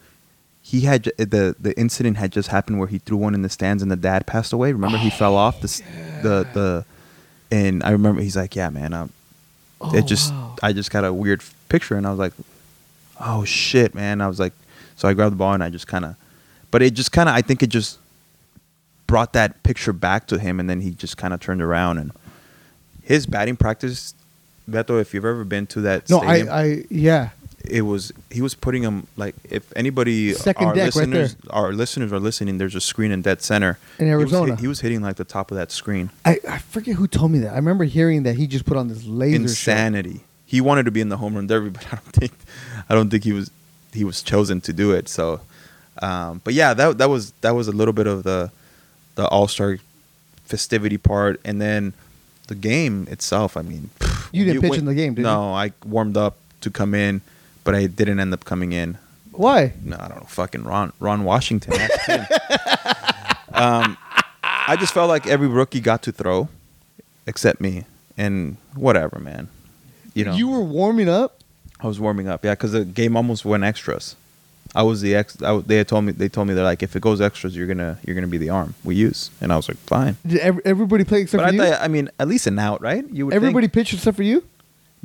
He 0.69 0.81
had 0.81 1.03
the 1.17 1.55
the 1.57 1.73
incident 1.79 2.17
had 2.17 2.33
just 2.33 2.49
happened 2.49 2.77
where 2.77 2.89
he 2.89 2.97
threw 2.97 3.15
one 3.15 3.33
in 3.33 3.41
the 3.41 3.47
stands 3.49 3.81
and 3.81 3.89
the 3.89 3.95
dad 3.95 4.27
passed 4.27 4.51
away. 4.51 4.73
Remember, 4.73 4.97
he 4.97 5.09
fell 5.09 5.37
off 5.37 5.61
the 5.61 5.69
s 5.69 5.81
the 6.23 6.45
the, 6.53 6.85
and 7.49 7.81
I 7.83 7.91
remember 7.91 8.21
he's 8.21 8.35
like, 8.35 8.53
"Yeah, 8.53 8.69
man, 8.69 8.91
um, 8.93 9.09
it 9.93 10.05
just 10.07 10.33
I 10.61 10.73
just 10.73 10.91
got 10.91 11.05
a 11.05 11.13
weird 11.13 11.41
picture," 11.69 11.95
and 11.95 12.05
I 12.05 12.09
was 12.09 12.19
like, 12.19 12.33
"Oh 13.17 13.45
shit, 13.45 13.95
man!" 13.95 14.19
I 14.19 14.27
was 14.27 14.41
like, 14.41 14.51
so 14.97 15.07
I 15.07 15.13
grabbed 15.13 15.31
the 15.31 15.37
ball 15.37 15.53
and 15.53 15.63
I 15.63 15.69
just 15.69 15.87
kind 15.87 16.03
of, 16.03 16.15
but 16.69 16.81
it 16.81 16.93
just 16.95 17.13
kind 17.13 17.29
of 17.29 17.35
I 17.35 17.41
think 17.41 17.63
it 17.63 17.67
just 17.67 17.97
brought 19.07 19.31
that 19.31 19.63
picture 19.63 19.93
back 19.93 20.27
to 20.27 20.37
him, 20.37 20.59
and 20.59 20.69
then 20.69 20.81
he 20.81 20.91
just 20.91 21.15
kind 21.15 21.33
of 21.33 21.39
turned 21.39 21.61
around 21.61 21.97
and 21.97 22.11
his 23.03 23.25
batting 23.25 23.55
practice. 23.55 24.13
Beto, 24.69 24.99
if 24.99 25.13
you've 25.13 25.23
ever 25.23 25.45
been 25.45 25.65
to 25.67 25.79
that 25.87 26.09
No, 26.09 26.19
stadium, 26.19 26.49
I, 26.49 26.61
I, 26.61 26.83
yeah. 26.89 27.29
It 27.69 27.81
was 27.81 28.11
he 28.31 28.41
was 28.41 28.55
putting 28.55 28.83
him 28.83 29.07
like 29.17 29.35
if 29.49 29.71
anybody 29.75 30.33
Second 30.33 30.67
our 30.67 30.73
deck 30.75 30.95
right 30.95 31.07
listeners 31.07 31.35
our 31.49 31.71
listeners 31.73 32.11
are 32.13 32.19
listening 32.19 32.57
there's 32.57 32.75
a 32.75 32.81
screen 32.81 33.11
in 33.11 33.21
dead 33.21 33.41
center 33.41 33.77
In 33.99 34.07
He 34.07 34.13
was 34.15 34.31
hit- 34.31 34.37
Arizona. 34.37 34.55
he 34.57 34.67
was, 34.67 34.79
hitting 34.81 35.01
like 35.01 35.15
the 35.17 35.23
top 35.25 35.51
of 35.51 35.57
that 35.57 35.71
screen 35.71 36.09
I, 36.25 36.39
I 36.47 36.57
forget 36.59 36.95
who 36.95 37.07
told 37.07 37.31
me 37.31 37.39
that. 37.39 37.53
I 37.53 37.55
remember 37.57 37.83
hearing 37.85 38.23
that 38.23 38.35
he 38.35 38.47
just 38.47 38.65
put 38.65 38.77
on 38.77 38.87
this 38.87 39.05
laser 39.05 39.37
show. 39.37 39.43
insanity 39.43 40.21
he 40.45 40.61
wanted 40.61 40.83
to 40.85 40.91
be 40.91 41.01
in 41.01 41.09
the 41.09 41.17
home 41.17 41.35
run 41.35 41.47
derby 41.47 41.69
but 41.77 41.85
i 41.87 41.91
don't 41.91 42.13
think 42.13 42.31
i 42.89 42.93
don't 42.95 43.09
think 43.09 43.23
he 43.23 43.33
was 43.33 43.51
he 43.93 44.03
was 44.03 44.21
chosen 44.23 44.61
to 44.61 44.71
do 44.73 44.91
it 44.91 45.09
so 45.09 45.41
um 46.01 46.41
but 46.43 46.53
yeah 46.53 46.73
that 46.73 46.97
that 46.99 47.09
was 47.09 47.31
that 47.41 47.51
was 47.55 47.67
a 47.67 47.71
little 47.71 47.93
bit 47.93 48.07
of 48.07 48.23
the 48.23 48.51
the 49.15 49.27
all-star 49.29 49.77
festivity 50.45 50.97
part 50.97 51.39
and 51.43 51.59
then 51.61 51.93
the 52.47 52.55
game 52.55 53.07
itself 53.09 53.57
i 53.57 53.61
mean 53.61 53.89
You 54.31 54.45
didn't 54.45 54.61
pitch 54.61 54.77
in 54.77 54.85
the 54.85 54.93
game, 54.95 55.13
did 55.15 55.21
you? 55.21 55.27
no 55.27 55.53
i 55.53 55.71
warmed 55.85 56.15
up 56.17 56.37
to 56.61 56.69
come 56.69 56.93
in 56.93 57.21
but 57.67 57.75
i 57.75 57.85
didn't 57.85 58.19
end 58.19 58.33
up 58.33 58.43
coming 58.45 58.71
in 58.71 58.97
Why? 59.31 59.73
no, 59.83 59.97
I 59.99 60.07
don't 60.07 60.17
know, 60.21 60.25
fucking 60.27 60.63
Ron 60.63 60.93
Ron 60.99 61.23
Washington. 61.23 61.73
Um, 63.53 63.97
I 64.43 64.75
just 64.79 64.93
felt 64.93 65.09
like 65.09 65.25
every 65.25 65.47
rookie 65.47 65.79
got 65.79 66.03
to 66.03 66.11
throw, 66.11 66.49
except 67.25 67.59
me, 67.61 67.85
and 68.17 68.57
whatever, 68.75 69.19
man. 69.19 69.47
You 70.13 70.25
know, 70.25 70.35
You 70.35 70.47
were 70.49 70.61
warming 70.61 71.09
up? 71.09 71.39
I 71.79 71.87
was 71.87 71.99
warming 71.99 72.27
up, 72.27 72.43
yeah, 72.43 72.51
because 72.53 72.73
the 72.73 72.85
game 72.85 73.15
almost 73.15 73.45
went 73.45 73.63
extras. 73.63 74.15
I 74.75 74.83
was 74.83 75.01
the 75.01 75.15
ex. 75.15 75.41
I, 75.41 75.57
they 75.59 75.77
had 75.77 75.87
told 75.87 76.03
me 76.05 76.11
they 76.11 76.27
told 76.29 76.47
me 76.47 76.53
they're 76.53 76.63
like, 76.63 76.83
if 76.83 76.95
it 76.95 77.01
goes 77.01 77.21
extras, 77.21 77.55
you're 77.55 77.67
gonna 77.67 77.97
you're 78.05 78.15
gonna 78.15 78.27
be 78.27 78.37
the 78.37 78.49
arm 78.49 78.75
we 78.83 78.95
use, 78.95 79.31
and 79.41 79.51
I 79.51 79.55
was 79.55 79.67
like, 79.69 79.77
fine. 79.77 80.17
Did 80.25 80.39
ev- 80.39 80.59
everybody 80.65 81.03
play 81.05 81.21
except 81.21 81.41
But 81.41 81.55
for 81.55 81.61
I 81.61 81.65
you? 81.65 81.71
thought, 81.71 81.81
I 81.81 81.87
mean, 81.87 82.09
at 82.19 82.27
least 82.27 82.45
an 82.47 82.59
out, 82.59 82.81
right? 82.81 83.03
You 83.09 83.25
would 83.27 83.33
everybody 83.33 83.67
think. 83.67 83.73
pitched 83.73 83.93
except 83.93 84.17
for 84.17 84.23
you? 84.23 84.43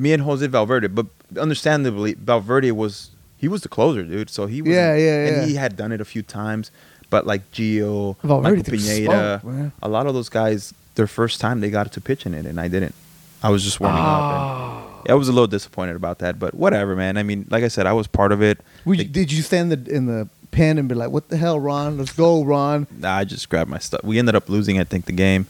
Me 0.03 0.12
and 0.12 0.22
Jose 0.22 0.46
Valverde, 0.46 0.88
but 0.88 1.07
understandably, 1.38 2.14
Valverde 2.14 2.72
was 2.72 3.11
he 3.38 3.48
was 3.48 3.61
the 3.62 3.68
closer, 3.68 4.03
dude. 4.03 4.30
So 4.30 4.46
he 4.46 4.62
was, 4.62 4.70
Yeah, 4.70 4.94
yeah, 4.94 5.05
yeah. 5.24 5.28
and 5.30 5.48
he 5.48 5.55
had 5.57 5.76
done 5.76 5.92
it 5.92 6.00
a 6.00 6.05
few 6.05 6.22
times. 6.22 6.70
But 7.11 7.26
like 7.26 7.42
Gio, 7.53 8.16
Valverde 8.22 8.57
Michael 8.59 8.72
Pineda, 8.78 9.40
smoke, 9.42 9.72
a 9.82 9.88
lot 9.88 10.07
of 10.07 10.14
those 10.14 10.28
guys, 10.30 10.72
their 10.94 11.07
first 11.07 11.40
time 11.40 11.61
they 11.61 11.70
got 11.70 11.92
to 11.92 12.00
pitch 12.00 12.24
in 12.26 12.32
it, 12.34 12.46
and 12.46 12.59
I 12.61 12.68
didn't. 12.68 12.94
I 13.42 13.50
was 13.50 13.62
just 13.64 13.80
warming 13.80 13.98
Ah. 14.00 14.78
up. 14.78 15.05
And 15.05 15.11
I 15.11 15.14
was 15.14 15.28
a 15.28 15.32
little 15.32 15.48
disappointed 15.48 15.96
about 15.96 16.18
that, 16.20 16.38
but 16.38 16.55
whatever, 16.55 16.94
man. 16.96 17.16
I 17.18 17.22
mean, 17.24 17.46
like 17.50 17.64
I 17.64 17.68
said, 17.68 17.86
I 17.86 17.92
was 17.92 18.07
part 18.07 18.30
of 18.32 18.40
it. 18.40 18.59
Would 18.84 18.98
you, 18.98 19.05
They- 19.05 19.11
did 19.11 19.32
you 19.32 19.42
stand 19.42 19.72
in 19.72 19.84
the, 19.84 19.90
in 19.98 20.07
the 20.07 20.28
pen 20.53 20.78
and 20.78 20.88
be 20.88 20.94
like, 20.94 21.11
"What 21.11 21.28
the 21.28 21.36
hell, 21.36 21.59
Ron? 21.59 21.98
Let's 21.98 22.12
go, 22.12 22.44
Ron"? 22.44 22.86
Nah, 22.98 23.16
I 23.16 23.24
just 23.24 23.48
grabbed 23.48 23.68
my 23.70 23.78
stuff. 23.78 24.03
We 24.05 24.18
ended 24.18 24.34
up 24.36 24.48
losing, 24.48 24.78
I 24.80 24.84
think, 24.84 25.07
the 25.07 25.12
game, 25.26 25.46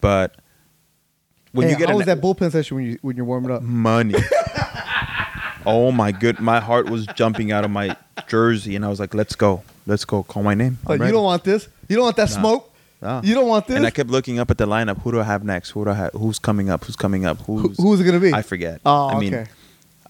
but 0.00 0.34
when 1.52 1.66
Hey, 1.66 1.72
you 1.72 1.78
get 1.78 1.88
how 1.88 1.92
an- 1.92 1.98
was 1.98 2.06
that 2.06 2.20
bullpen 2.20 2.50
session 2.52 2.76
when 2.76 2.86
you 2.86 2.98
when 3.02 3.16
you're 3.16 3.24
warming 3.26 3.50
up? 3.50 3.62
money. 3.62 4.14
oh 5.66 5.90
my 5.92 6.12
good, 6.12 6.40
my 6.40 6.60
heart 6.60 6.88
was 6.88 7.06
jumping 7.08 7.52
out 7.52 7.64
of 7.64 7.70
my 7.70 7.96
jersey, 8.26 8.76
and 8.76 8.84
I 8.84 8.88
was 8.88 9.00
like, 9.00 9.14
"Let's 9.14 9.34
go, 9.34 9.62
let's 9.86 10.04
go, 10.04 10.22
call 10.22 10.42
my 10.42 10.54
name." 10.54 10.78
Like, 10.86 11.00
you 11.00 11.10
don't 11.12 11.24
want 11.24 11.44
this. 11.44 11.68
You 11.88 11.96
don't 11.96 12.04
want 12.04 12.16
that 12.16 12.30
Nah. 12.30 12.36
smoke. 12.40 12.74
Nah. 13.00 13.20
You 13.22 13.34
don't 13.34 13.46
want 13.48 13.66
this. 13.68 13.76
And 13.76 13.86
I 13.86 13.90
kept 13.90 14.10
looking 14.10 14.38
up 14.40 14.50
at 14.50 14.58
the 14.58 14.66
lineup. 14.66 15.00
Who 15.02 15.12
do 15.12 15.20
I 15.20 15.24
have 15.24 15.44
next? 15.44 15.70
Who 15.70 15.84
do 15.84 15.90
I 15.90 15.94
have? 15.94 16.12
Who's 16.14 16.38
coming 16.38 16.68
up? 16.68 16.84
Who's 16.84 16.96
coming 16.96 17.24
up? 17.26 17.38
Who, 17.42 17.58
Who's 17.58 17.76
who's 17.76 18.00
it 18.00 18.04
gonna 18.04 18.18
be? 18.20 18.32
I 18.34 18.42
forget. 18.42 18.80
Oh, 18.84 19.08
I 19.08 19.18
mean, 19.20 19.34
okay. 19.34 19.50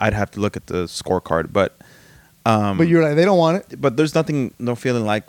I'd 0.01 0.14
have 0.14 0.30
to 0.32 0.41
look 0.41 0.57
at 0.57 0.66
the 0.68 0.84
scorecard, 0.84 1.53
but 1.53 1.76
um, 2.47 2.78
but 2.78 2.89
you're 2.89 3.03
like, 3.03 3.14
they 3.16 3.24
don't 3.26 3.36
want 3.39 3.59
it. 3.70 3.80
but 3.80 3.97
there's 3.97 4.14
nothing, 4.14 4.55
no 4.59 4.74
feeling 4.74 5.05
like 5.05 5.24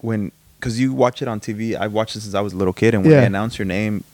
when 0.00 0.32
because 0.58 0.80
you 0.80 0.92
watch 0.94 1.20
it 1.20 1.28
on 1.28 1.38
TV. 1.40 1.76
I've 1.78 1.92
watched 1.92 2.16
it 2.16 2.20
since 2.20 2.34
I 2.34 2.40
was 2.40 2.52
a 2.52 2.56
little 2.56 2.72
kid, 2.72 2.94
and 2.94 3.02
when 3.02 3.12
Yeah. 3.12 3.20
they 3.20 3.26
announce 3.26 3.58
your 3.58 3.66
name 3.66 4.04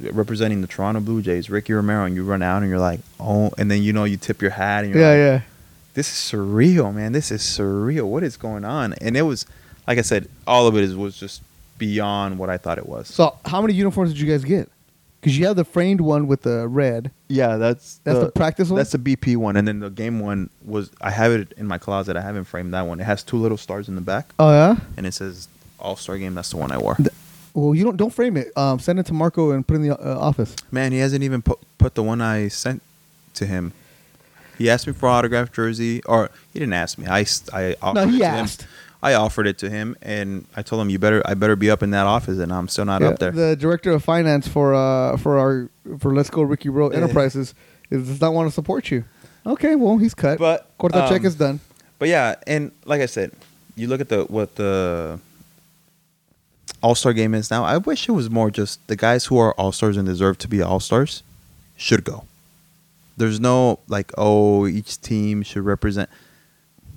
representing 0.00 0.60
the 0.60 0.66
Toronto 0.66 1.00
Blue 1.00 1.22
Jays, 1.22 1.48
Ricky 1.50 1.72
Romero, 1.72 2.04
and 2.04 2.14
you 2.14 2.24
run 2.24 2.42
out 2.42 2.62
and 2.62 2.70
you're 2.70 2.78
like, 2.78 3.00
oh, 3.20 3.50
and 3.58 3.70
then 3.70 3.82
you 3.82 3.92
know 3.92 4.04
you 4.04 4.16
tip 4.16 4.40
your 4.42 4.50
hat 4.52 4.84
and 4.84 4.92
you're 4.94 5.02
Yeah, 5.02 5.08
like, 5.10 5.16
yeah. 5.18 5.40
this 5.94 6.08
is 6.08 6.14
surreal, 6.32 6.94
man. 6.94 7.12
This 7.12 7.30
is 7.30 7.42
surreal. 7.42 8.04
What 8.04 8.22
is 8.22 8.36
going 8.36 8.64
on? 8.64 8.92
And 8.94 9.16
it 9.16 9.22
was, 9.22 9.46
like 9.86 9.98
I 9.98 10.02
said, 10.02 10.28
all 10.46 10.66
of 10.66 10.76
it 10.76 10.84
is, 10.84 10.94
was 10.96 11.16
just 11.18 11.42
beyond 11.78 12.38
what 12.38 12.48
I 12.50 12.56
thought 12.56 12.78
it 12.78 12.86
was. 12.88 13.08
So, 13.08 13.36
how 13.44 13.60
many 13.60 13.74
uniforms 13.74 14.12
did 14.12 14.20
you 14.20 14.26
guys 14.30 14.44
get? 14.44 14.70
Because 15.20 15.38
you 15.38 15.46
have 15.46 15.56
the 15.56 15.64
framed 15.64 16.00
one 16.00 16.28
with 16.28 16.42
the 16.42 16.68
red. 16.68 17.10
yeah, 17.28 17.56
that's 17.56 17.98
That's 18.04 18.20
the 18.20 18.30
practice 18.30 18.68
one? 18.70 18.76
That's 18.76 18.92
the 18.92 18.98
BP 18.98 19.36
one, 19.36 19.56
and 19.56 19.66
then 19.66 19.80
the 19.80 19.90
game 19.90 20.20
one 20.20 20.50
was. 20.64 20.90
I 21.00 21.10
have 21.10 21.32
it 21.32 21.52
in 21.56 21.66
my 21.66 21.78
closet. 21.78 22.16
I 22.16 22.20
haven't 22.20 22.44
framed 22.44 22.72
that 22.74 22.82
one. 22.82 23.00
It 23.00 23.04
has 23.04 23.24
two 23.24 23.36
little 23.36 23.56
stars 23.58 23.88
in 23.88 23.96
the 23.96 24.00
back, 24.00 24.32
Oh 24.38 24.50
yeah. 24.50 24.76
and 24.96 25.04
it 25.04 25.14
says 25.14 25.48
All 25.80 25.96
Star 25.96 26.16
Game. 26.18 26.34
That's 26.34 26.50
the 26.50 26.58
one 26.58 26.70
I 26.70 26.78
wore. 26.78 26.96
Well, 27.56 27.74
you 27.74 27.84
don't 27.84 27.96
don't 27.96 28.12
frame 28.12 28.36
it. 28.36 28.54
Um, 28.54 28.78
send 28.78 28.98
it 28.98 29.06
to 29.06 29.14
Marco 29.14 29.50
and 29.52 29.66
put 29.66 29.74
it 29.74 29.76
in 29.76 29.88
the 29.88 29.98
uh, 29.98 30.18
office. 30.18 30.54
Man, 30.70 30.92
he 30.92 30.98
hasn't 30.98 31.24
even 31.24 31.40
put 31.40 31.58
put 31.78 31.94
the 31.94 32.02
one 32.02 32.20
I 32.20 32.48
sent 32.48 32.82
to 33.34 33.46
him. 33.46 33.72
He 34.58 34.68
asked 34.68 34.86
me 34.86 34.92
for 34.92 35.08
autographed 35.08 35.54
jersey, 35.54 36.02
or 36.04 36.30
he 36.52 36.58
didn't 36.58 36.74
ask 36.74 36.98
me. 36.98 37.06
I 37.06 37.24
I 37.54 37.74
offered 37.80 37.94
No, 37.94 38.06
he 38.08 38.16
it 38.16 38.18
to 38.20 38.26
asked. 38.26 38.62
him. 38.62 38.68
I 39.02 39.14
offered 39.14 39.46
it 39.46 39.56
to 39.58 39.70
him, 39.70 39.96
and 40.02 40.44
I 40.54 40.60
told 40.60 40.82
him 40.82 40.90
you 40.90 40.98
better 40.98 41.22
I 41.24 41.32
better 41.32 41.56
be 41.56 41.70
up 41.70 41.82
in 41.82 41.92
that 41.92 42.06
office, 42.06 42.38
and 42.38 42.52
I'm 42.52 42.68
still 42.68 42.84
not 42.84 43.00
Yeah, 43.00 43.08
up 43.08 43.18
there. 43.20 43.30
The 43.32 43.56
director 43.56 43.90
of 43.92 44.04
finance 44.04 44.46
for 44.46 44.74
uh 44.74 45.16
for 45.16 45.38
our 45.38 45.70
for 45.98 46.14
Let's 46.14 46.28
Go 46.28 46.42
Ricky 46.42 46.68
Road 46.68 46.94
Enterprises 46.94 47.54
is, 47.90 48.06
does 48.06 48.20
not 48.20 48.34
want 48.34 48.48
to 48.50 48.54
support 48.54 48.90
you. 48.90 49.04
Okay, 49.46 49.76
well 49.76 49.96
he's 49.96 50.12
cut. 50.14 50.38
But, 50.38 50.76
Corta 50.78 51.08
check 51.08 51.20
um, 51.20 51.26
is 51.26 51.36
done. 51.36 51.60
But 51.98 52.08
yeah, 52.08 52.34
and 52.46 52.72
like 52.84 53.00
I 53.00 53.06
said, 53.06 53.32
you 53.76 53.88
look 53.88 54.02
at 54.02 54.10
the 54.10 54.24
what 54.24 54.56
the 54.56 55.20
All 56.82 56.94
Star 56.94 57.12
game 57.12 57.34
is 57.34 57.50
now. 57.50 57.64
I 57.64 57.78
wish 57.78 58.08
it 58.08 58.12
was 58.12 58.30
more 58.30 58.50
just 58.50 58.86
the 58.86 58.96
guys 58.96 59.26
who 59.26 59.38
are 59.38 59.52
All 59.54 59.72
Stars 59.72 59.96
and 59.96 60.06
deserve 60.06 60.38
to 60.38 60.48
be 60.48 60.62
All 60.62 60.80
Stars 60.80 61.22
should 61.76 62.04
go. 62.04 62.24
There's 63.16 63.40
no 63.40 63.78
like, 63.88 64.12
oh, 64.18 64.66
each 64.66 65.00
team 65.00 65.42
should 65.42 65.64
represent. 65.64 66.10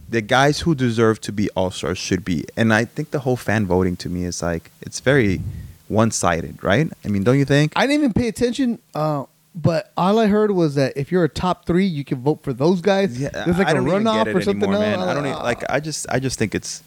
The 0.09 0.22
guys 0.22 0.61
who 0.61 0.76
deserve 0.76 1.22
to 1.22 1.32
be 1.32 1.49
All 1.51 1.72
Stars 1.72 1.97
should 1.97 2.26
be, 2.26 2.45
and 2.57 2.74
I 2.74 2.86
think 2.86 3.11
the 3.11 3.20
whole 3.20 3.38
fan 3.38 3.65
voting 3.65 3.95
to 3.97 4.09
me 4.09 4.26
is 4.26 4.41
like 4.41 4.72
it's 4.82 4.99
very 4.99 5.41
one 5.88 6.11
sided, 6.11 6.63
right? 6.63 6.91
I 7.05 7.07
mean, 7.07 7.24
don't 7.24 7.38
you 7.38 7.45
think? 7.45 7.74
I 7.76 7.88
didn't 7.88 8.01
even 8.03 8.13
pay 8.13 8.28
attention. 8.28 8.80
Uh, 8.93 9.26
but 9.55 9.91
all 9.97 10.20
I 10.20 10.28
heard 10.28 10.51
was 10.51 10.76
that 10.76 10.93
if 10.95 11.11
you're 11.11 11.24
a 11.24 11.30
top 11.30 11.65
three, 11.65 11.86
you 11.86 12.03
can 12.03 12.22
vote 12.22 12.43
for 12.43 12.53
those 12.53 12.82
guys. 12.82 13.20
Yeah, 13.20 13.30
There's 13.30 13.57
like 13.57 13.67
I 13.67 13.72
a 13.72 13.76
runoff 13.76 14.34
or 14.34 14.41
something. 14.41 14.63
anymore, 14.70 14.84
else. 14.84 14.97
man. 14.97 14.99
I 14.99 15.13
don't 15.13 15.26
even, 15.26 15.39
like. 15.39 15.63
I 15.70 15.80
just, 15.80 16.05
I 16.09 16.20
just 16.20 16.38
think 16.38 16.53
it's 16.53 16.84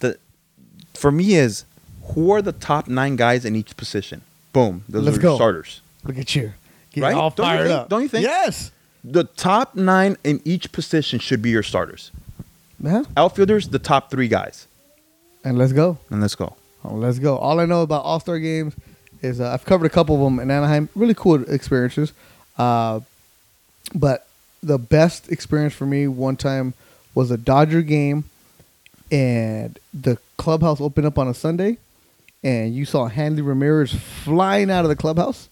the 0.00 0.18
for 0.94 1.10
me 1.12 1.34
is 1.34 1.64
who 2.14 2.30
are 2.30 2.42
the 2.42 2.52
top 2.52 2.88
nine 2.88 3.16
guys 3.16 3.44
in 3.44 3.54
each 3.56 3.76
position. 3.76 4.22
Boom, 4.52 4.84
those 4.88 5.04
Let's 5.04 5.18
are 5.18 5.20
go. 5.20 5.34
starters. 5.36 5.80
Look 6.04 6.18
at 6.18 6.34
you, 6.34 6.52
getting 6.92 7.02
Right? 7.04 7.14
all 7.14 7.30
Don't 7.30 7.46
you 7.46 7.52
fired 7.52 7.66
think- 7.68 7.78
up. 7.80 7.88
don't 7.88 8.02
you 8.02 8.08
think? 8.08 8.24
Yes. 8.24 8.70
the 9.02 9.24
top 9.24 9.74
nine 9.74 10.16
in 10.24 10.40
each 10.44 10.72
position 10.72 11.18
should 11.18 11.40
be 11.40 11.48
your 11.50 11.62
starters. 11.62 12.10
Yeah. 12.82 13.04
Outfielders, 13.16 13.68
the 13.68 13.78
top 13.78 14.10
three 14.10 14.28
guys. 14.28 14.66
And 15.44 15.56
let's 15.56 15.72
go. 15.72 15.96
And 16.10 16.20
let's 16.20 16.34
go. 16.34 16.56
Oh, 16.84 16.94
let's 16.94 17.18
go. 17.18 17.36
All 17.38 17.60
I 17.60 17.64
know 17.66 17.80
about 17.82 18.04
All 18.04 18.20
Star 18.20 18.38
games 18.38 18.74
is 19.22 19.40
uh, 19.40 19.50
I've 19.52 19.64
covered 19.64 19.86
a 19.86 19.90
couple 19.90 20.14
of 20.16 20.20
them 20.22 20.38
in 20.40 20.50
Anaheim. 20.50 20.88
Really 20.94 21.14
cool 21.14 21.42
experiences. 21.50 22.12
Uh, 22.58 23.00
but 23.94 24.26
the 24.62 24.78
best 24.78 25.30
experience 25.32 25.72
for 25.74 25.86
me 25.86 26.06
one 26.06 26.36
time 26.36 26.74
was 27.14 27.30
a 27.30 27.36
Dodger 27.38 27.80
game, 27.82 28.24
and 29.10 29.78
the 29.94 30.18
clubhouse 30.36 30.80
opened 30.80 31.06
up 31.06 31.18
on 31.18 31.26
a 31.28 31.34
Sunday, 31.34 31.78
and 32.42 32.74
you 32.74 32.84
saw 32.84 33.06
Hanley 33.06 33.42
Ramirez 33.42 33.92
flying 33.92 34.70
out 34.70 34.84
of 34.84 34.88
the 34.88 34.96
clubhouse, 34.96 35.48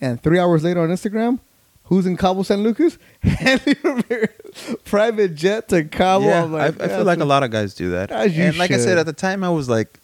and 0.00 0.22
three 0.22 0.38
hours 0.38 0.62
later 0.64 0.80
on 0.80 0.88
Instagram. 0.88 1.38
Who's 1.86 2.06
in 2.06 2.16
Cabo 2.16 2.42
San 2.42 2.62
Lucas? 2.62 2.96
Hanley 3.22 3.76
Ramirez, 3.82 4.30
private 4.84 5.34
jet 5.34 5.68
to 5.70 5.84
Cabo. 5.84 6.24
yeah, 6.26 6.44
I'm 6.44 6.54
I, 6.54 6.66
I 6.66 6.70
feel 6.70 7.04
like 7.04 7.18
a 7.18 7.24
lot 7.24 7.42
of 7.42 7.50
guys 7.50 7.74
do 7.74 7.90
that. 7.90 8.10
As 8.10 8.36
you 8.36 8.44
and 8.44 8.56
like 8.56 8.70
I 8.70 8.78
said 8.78 8.96
at 8.98 9.04
the 9.06 9.12
time, 9.12 9.44
I 9.44 9.50
was 9.50 9.68
like, 9.68 9.98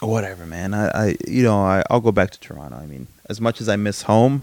whatever, 0.00 0.46
man. 0.46 0.74
I, 0.74 0.88
I 0.88 1.16
you 1.26 1.42
know, 1.42 1.58
I, 1.60 1.82
I'll 1.90 2.00
go 2.00 2.12
back 2.12 2.30
to 2.30 2.40
Toronto. 2.40 2.76
I 2.76 2.86
mean, 2.86 3.06
as 3.28 3.40
much 3.40 3.60
as 3.60 3.68
I 3.68 3.76
miss 3.76 4.02
home, 4.02 4.42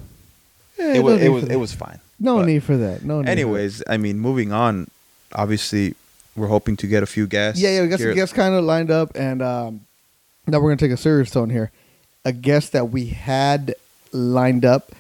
Eh, 0.78 0.94
it 0.94 0.96
no 0.96 1.02
was 1.04 1.22
it 1.22 1.30
was 1.30 1.44
it 1.46 1.56
was 1.56 1.74
fine. 1.74 2.00
no 2.20 2.38
but- 2.38 2.48
need 2.48 2.64
for 2.64 2.76
that. 2.76 3.04
No. 3.04 3.20
Need 3.20 3.22
for 3.22 3.26
that. 3.26 3.32
Anyways, 3.32 3.84
I 3.88 3.98
mean, 3.98 4.20
moving 4.20 4.52
on. 4.52 4.90
Obviously, 5.34 5.96
we're 6.36 6.48
hoping 6.48 6.76
to 6.78 6.88
get 6.88 7.04
a 7.04 7.06
few 7.06 7.28
guests. 7.28 7.62
Yeah, 7.62 7.70
yeah, 7.76 7.82
we 7.82 7.88
got 7.88 8.00
here- 8.00 8.10
some 8.10 8.16
guests 8.16 8.34
kind 8.36 8.54
of 8.56 8.64
lined 8.64 8.92
up, 8.92 9.12
and 9.16 9.42
um, 9.42 9.82
now 10.48 10.60
we're 10.60 10.70
gonna 10.70 10.78
take 10.78 10.92
a 10.92 10.98
serious 10.98 11.32
tone 11.32 11.50
here. 11.50 11.72
A 12.26 12.32
guest 12.34 12.72
that 12.74 12.90
we 12.92 13.08
had 13.08 13.76
lined 14.12 14.66
up, 14.66 14.92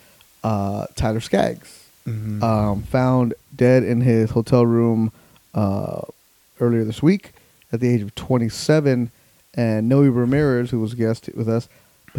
uh, 0.43 0.85
Tyler 0.95 1.19
Skaggs, 1.19 1.83
Mhm. 2.07 2.41
um, 2.43 2.83
found 2.83 3.33
dead 3.55 3.83
in 3.83 4.01
his 4.01 4.31
hotel 4.31 4.65
room 4.65 5.11
uh, 5.53 6.01
earlier 6.59 6.83
this 6.83 7.01
week 7.01 7.31
at 7.71 7.79
the 7.79 7.87
age 7.87 8.01
of 8.01 8.13
27, 8.15 9.09
and 9.55 9.87
Noe 9.89 10.01
Ramirez, 10.03 10.69
who 10.71 10.79
was 10.81 10.93
a 10.93 10.95
guest 10.97 11.29
with 11.35 11.47
us, 11.49 11.67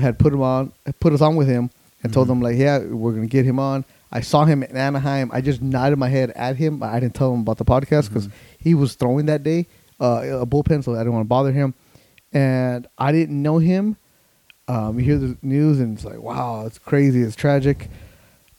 had 0.00 0.18
put 0.18 0.32
him 0.32 0.40
on, 0.42 0.72
put 1.00 1.12
us 1.12 1.20
on 1.20 1.36
with 1.36 1.46
him, 1.48 1.70
and 2.02 2.12
told 2.12 2.26
Mhm. 2.26 2.30
them 2.30 2.42
like, 2.42 2.56
yeah, 2.56 2.78
we're 2.78 3.12
gonna 3.12 3.26
get 3.26 3.44
him 3.44 3.58
on. 3.58 3.84
I 4.10 4.20
saw 4.20 4.44
him 4.44 4.62
in 4.62 4.76
Anaheim. 4.76 5.30
I 5.32 5.40
just 5.40 5.60
nodded 5.60 5.98
my 5.98 6.08
head 6.08 6.30
at 6.30 6.56
him. 6.56 6.78
but 6.78 6.90
I 6.90 7.00
didn't 7.00 7.14
tell 7.14 7.34
him 7.34 7.40
about 7.40 7.58
the 7.58 7.64
podcast 7.64 8.08
because 8.08 8.28
he 8.58 8.74
was 8.74 8.94
throwing 8.94 9.26
that 9.26 9.42
day 9.42 9.66
uh, 10.00 10.40
a 10.40 10.46
bullpen, 10.46 10.84
so 10.84 10.94
I 10.94 10.98
didn't 10.98 11.14
want 11.14 11.24
to 11.24 11.28
bother 11.28 11.50
him. 11.52 11.74
And 12.32 12.86
I 12.98 13.12
didn't 13.12 13.42
know 13.42 13.58
him. 13.58 13.96
Um, 14.68 14.98
you 14.98 15.04
hear 15.04 15.18
the 15.18 15.36
news, 15.42 15.78
and 15.80 15.96
it's 15.96 16.04
like, 16.04 16.18
wow, 16.18 16.66
it's 16.66 16.78
crazy, 16.78 17.22
it's 17.22 17.36
tragic. 17.36 17.88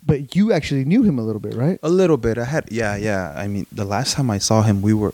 But 0.05 0.35
you 0.35 0.53
actually 0.53 0.85
knew 0.85 1.03
him 1.03 1.19
a 1.19 1.21
little 1.21 1.41
bit, 1.41 1.53
right? 1.53 1.77
A 1.83 1.89
little 1.89 2.15
bit. 2.15 2.37
I 2.37 2.45
had, 2.45 2.71
yeah, 2.71 2.95
yeah. 2.95 3.33
I 3.35 3.47
mean, 3.47 3.67
the 3.71 3.83
last 3.83 4.13
time 4.13 4.31
I 4.31 4.37
saw 4.37 4.61
him, 4.61 4.81
we 4.81 4.93
were, 4.93 5.13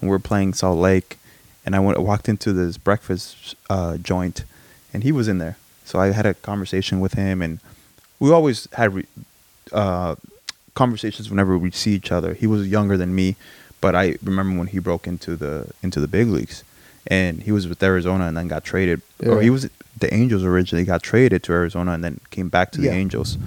and 0.00 0.02
we 0.02 0.08
were 0.08 0.18
playing 0.18 0.54
Salt 0.54 0.78
Lake. 0.78 1.18
And 1.64 1.74
I 1.74 1.80
went, 1.80 1.98
walked 1.98 2.28
into 2.28 2.52
this 2.52 2.78
breakfast 2.78 3.56
uh, 3.68 3.96
joint, 3.96 4.44
and 4.94 5.02
he 5.02 5.10
was 5.10 5.26
in 5.26 5.38
there. 5.38 5.56
So 5.84 5.98
I 5.98 6.12
had 6.12 6.24
a 6.26 6.34
conversation 6.34 7.00
with 7.00 7.14
him, 7.14 7.42
and 7.42 7.58
we 8.20 8.30
always 8.30 8.68
had 8.74 8.94
re- 8.94 9.06
uh, 9.72 10.14
conversations 10.74 11.28
whenever 11.28 11.58
we 11.58 11.70
see 11.72 11.92
each 11.94 12.12
other. 12.12 12.34
He 12.34 12.46
was 12.46 12.68
younger 12.68 12.96
than 12.96 13.14
me, 13.14 13.34
but 13.80 13.96
I 13.96 14.16
remember 14.22 14.58
when 14.58 14.68
he 14.68 14.78
broke 14.78 15.06
into 15.08 15.34
the 15.36 15.70
into 15.82 15.98
the 16.00 16.06
big 16.08 16.28
leagues, 16.28 16.62
and 17.08 17.42
he 17.42 17.50
was 17.50 17.66
with 17.66 17.82
Arizona 17.82 18.26
and 18.28 18.36
then 18.36 18.46
got 18.46 18.62
traded, 18.64 19.02
or 19.24 19.42
he 19.42 19.50
was 19.50 19.68
the 19.98 20.12
Angels 20.14 20.44
originally 20.44 20.84
got 20.84 21.02
traded 21.02 21.42
to 21.44 21.52
Arizona 21.52 21.92
and 21.92 22.04
then 22.04 22.20
came 22.30 22.48
back 22.48 22.70
to 22.72 22.80
Yeah. 22.80 22.90
the 22.92 22.96
Angels, 22.96 23.38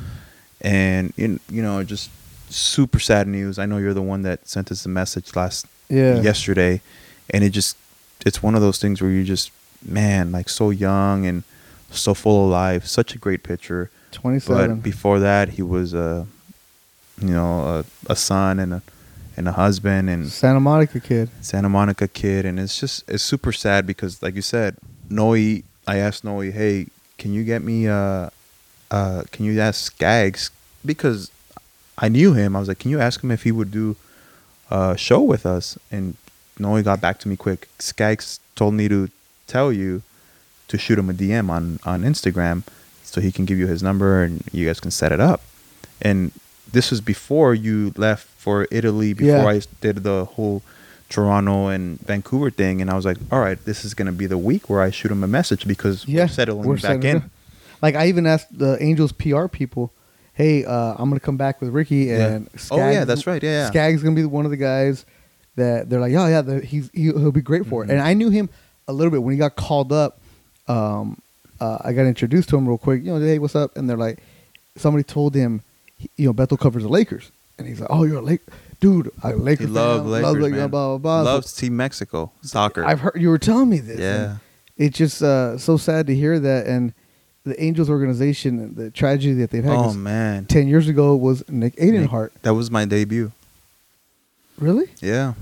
and 0.62 1.14
you 1.18 1.40
know 1.62 1.84
just 1.84 2.10
super 2.50 3.00
sad 3.00 3.28
news. 3.28 3.60
I 3.60 3.66
know 3.66 3.78
you're 3.78 3.94
the 3.94 4.02
one 4.02 4.22
that 4.24 4.48
sent 4.48 4.72
us 4.72 4.84
the 4.84 4.90
message 4.90 5.36
last 5.36 5.66
Yeah. 5.90 6.22
yesterday, 6.22 6.82
and 7.30 7.44
it 7.44 7.50
just 7.52 7.78
it's 8.26 8.44
one 8.44 8.56
of 8.56 8.62
those 8.62 8.80
things 8.80 9.02
where 9.02 9.12
you 9.12 9.24
just 9.24 9.52
man 9.86 10.32
like 10.32 10.50
so 10.50 10.70
young 10.72 11.26
and 11.26 11.44
so 11.92 12.14
full 12.14 12.46
of 12.46 12.52
life, 12.52 12.86
such 12.86 13.16
a 13.16 13.18
great 13.18 13.44
pitcher. 13.44 13.90
27. 14.12 14.68
But 14.78 14.84
before 14.84 15.20
that, 15.20 15.50
he 15.50 15.62
was 15.62 15.94
a, 15.94 16.28
you 17.22 17.30
know, 17.30 17.62
a, 18.08 18.12
a 18.12 18.16
son 18.16 18.60
and 18.60 18.74
a 18.74 18.82
and 19.38 19.48
a 19.48 19.54
husband 19.54 20.10
and 20.10 20.28
Santa 20.30 20.60
Monica 20.60 21.00
kid. 21.00 21.30
Santa 21.42 21.70
Monica 21.70 22.08
kid, 22.08 22.46
and 22.46 22.60
it's 22.60 22.80
just 22.80 23.04
it's 23.10 23.24
super 23.24 23.52
sad 23.54 23.88
because, 23.88 24.22
like 24.22 24.36
you 24.36 24.42
said, 24.42 24.76
Noe. 25.10 25.34
I 25.88 25.98
asked 25.98 26.24
Noe, 26.24 26.42
hey, 26.42 26.88
can 27.18 27.34
you 27.34 27.44
get 27.44 27.64
me 27.64 27.88
uh, 27.88 28.30
uh, 28.92 29.24
can 29.32 29.46
you 29.46 29.60
ask 29.60 29.86
Skaggs 29.86 30.52
because 30.86 31.32
I 32.00 32.08
knew 32.10 32.34
him. 32.34 32.56
I 32.56 32.60
was 32.60 32.68
like, 32.68 32.80
can 32.80 32.92
you 32.92 33.00
ask 33.00 33.24
him 33.24 33.30
if 33.32 33.44
he 33.44 33.52
would 33.52 33.72
do 33.72 33.96
a 34.72 34.96
show 34.98 35.22
with 35.22 35.46
us? 35.46 35.78
And 35.92 36.16
no, 36.58 36.76
he 36.76 36.84
got 36.84 37.02
back 37.02 37.20
to 37.20 37.28
me 37.28 37.36
quick. 37.36 37.68
Skaggs 37.80 38.40
told 38.56 38.74
me 38.74 38.88
to 38.90 39.10
tell 39.48 39.72
you 39.72 40.02
to 40.68 40.78
shoot 40.78 40.98
him 41.00 41.10
a 41.10 41.14
DM 41.14 41.50
on 41.50 41.80
on 41.86 42.04
Instagram 42.04 42.64
so 43.04 43.20
he 43.22 43.32
can 43.32 43.46
give 43.46 43.58
you 43.58 43.68
his 43.68 43.82
number 43.82 44.24
and 44.24 44.44
you 44.52 44.66
guys 44.68 44.80
can 44.80 44.92
set 44.92 45.12
it 45.12 45.20
up. 45.20 45.42
And 46.02 46.32
this 46.72 46.92
was 46.92 47.02
before 47.02 47.54
you 47.56 47.94
left 47.98 48.28
for 48.38 48.68
Italy, 48.72 49.14
before 49.14 49.52
Yeah. 49.52 49.58
I 49.58 49.62
did 49.82 50.04
the 50.04 50.26
whole 50.26 50.62
Toronto 51.10 51.68
and 51.68 52.00
Vancouver 52.02 52.52
thing. 52.52 52.82
And 52.82 52.90
I 52.92 52.96
was 52.96 53.04
like, 53.06 53.18
all 53.32 53.40
right, 53.40 53.58
this 53.66 53.84
is 53.84 53.94
going 53.96 54.06
to 54.06 54.12
be 54.12 54.28
the 54.28 54.38
week 54.38 54.70
where 54.70 54.82
I 54.82 54.92
shoot 54.92 55.12
him 55.12 55.24
a 55.24 55.28
message 55.28 55.68
because 55.68 56.08
Yeah, 56.08 56.24
we're 56.24 56.28
settling 56.28 56.68
we're 56.68 56.76
back 56.76 56.82
setting 56.82 57.04
it 57.04 57.16
in. 57.24 57.32
Like 57.82 57.96
I 57.96 58.08
even 58.08 58.28
asked 58.28 58.56
the 58.58 58.78
Angels 58.84 59.12
PR 59.12 59.48
people, 59.48 59.92
"Hey, 60.40 60.64
uh, 60.66 60.96
I'm 60.98 61.10
gonna 61.10 61.20
come 61.20 61.38
back 61.38 61.60
with 61.62 61.70
Ricky 61.72 62.06
Yeah. 62.06 62.28
and 62.28 62.50
Oh, 62.72 62.78
yeah, 62.78 63.04
that's 63.06 63.28
right. 63.28 63.44
Yeah, 63.44 63.50
yeah. 63.64 63.68
Skaggs 63.68 64.02
gonna 64.02 64.16
be 64.16 64.24
one 64.26 64.46
of 64.46 64.52
the 64.52 64.58
guys 64.58 65.06
that 65.56 65.90
they're 65.90 66.00
like, 66.00 66.14
oh 66.14 66.28
yeah, 66.28 66.42
the, 66.42 66.62
he's 66.62 66.90
he, 66.94 67.04
he'll 67.04 67.32
be 67.32 67.42
great 67.42 67.66
for 67.66 67.84
Mhm. 67.84 67.90
it." 67.90 67.92
And 67.94 68.02
I 68.02 68.14
knew 68.14 68.30
him 68.30 68.50
a 68.88 68.94
little 68.94 69.12
bit 69.12 69.22
when 69.22 69.34
he 69.34 69.38
got 69.38 69.56
called 69.56 69.92
up. 69.92 70.20
Um, 70.68 71.22
uh, 71.60 71.78
I 71.82 71.94
got 71.94 72.06
introduced 72.06 72.50
to 72.50 72.58
him 72.58 72.68
real 72.68 72.78
quick. 72.78 73.04
You 73.04 73.14
know, 73.14 73.20
hey, 73.20 73.38
what's 73.40 73.56
up? 73.56 73.76
And 73.76 73.90
they're 73.90 73.98
like, 73.98 74.20
somebody 74.78 75.04
told 75.04 75.36
him, 75.36 75.62
you 76.16 76.26
know, 76.28 76.34
Beto 76.34 76.58
covers 76.58 76.84
the 76.84 76.90
Lakers, 76.90 77.32
and 77.58 77.68
he's 77.68 77.80
like, 77.82 77.90
oh, 77.92 78.04
you're 78.06 78.20
a 78.20 78.22
Lake 78.22 78.42
dude, 78.80 79.12
I 79.22 79.34
Lakers 79.34 79.66
He 79.66 79.72
loved 79.74 80.08
Lakers, 80.08 80.24
loves 80.24 80.40
Lakers, 80.40 80.58
man. 80.60 80.70
blah 80.70 80.88
blah 80.90 80.98
blah. 81.00 81.20
So- 81.24 81.34
Loves 81.36 81.54
Team 81.54 81.76
Mexico 81.76 82.32
soccer. 82.42 82.86
I've 82.86 83.02
heard 83.02 83.18
you 83.18 83.28
were 83.30 83.38
telling 83.38 83.70
me 83.70 83.80
this. 83.80 84.00
Yeah. 84.00 84.38
It's 84.78 84.98
just 84.98 85.22
uh, 85.22 85.58
so 85.58 85.76
sad 85.76 86.08
to 86.08 86.16
hear 86.16 86.40
that. 86.40 86.66
And 86.66 86.94
the 87.46 87.62
Angels 87.64 87.90
organization, 87.90 88.76
the 88.76 88.92
tragedy 88.92 89.34
that 89.36 89.50
they've 89.52 89.64
had. 89.64 89.76
Oh 89.76 89.94
man, 89.94 90.46
Ten 90.46 90.68
years 90.68 90.88
ago 90.88 91.16
was 91.16 91.48
Nick 91.50 91.76
Adenhart. 91.78 92.32
that 92.44 92.54
was 92.54 92.70
my 92.70 92.86
debut. 92.86 93.32
Really? 94.58 94.88
Yeah, 95.02 95.34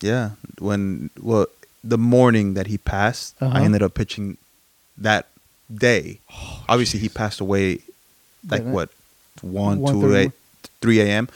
yeah. 0.00 0.30
When 0.58 1.10
well, 1.20 1.46
the 1.82 1.98
morning 1.98 2.54
that 2.54 2.66
he 2.66 2.78
passed, 2.78 3.34
Uh-huh. 3.40 3.56
I 3.58 3.62
ended 3.64 3.82
up 3.82 3.94
pitching 3.94 4.36
that 4.98 5.26
day. 5.72 6.20
Obviously, 6.68 7.00
he 7.00 7.08
passed 7.08 7.40
away 7.40 7.80
like 8.48 8.62
what 8.64 8.90
one, 9.40 9.80
One 9.80 9.94
two, 9.94 10.00
thirty. 10.02 10.14
eight, 10.16 10.32
three 10.80 11.00
a.m. 11.00 11.28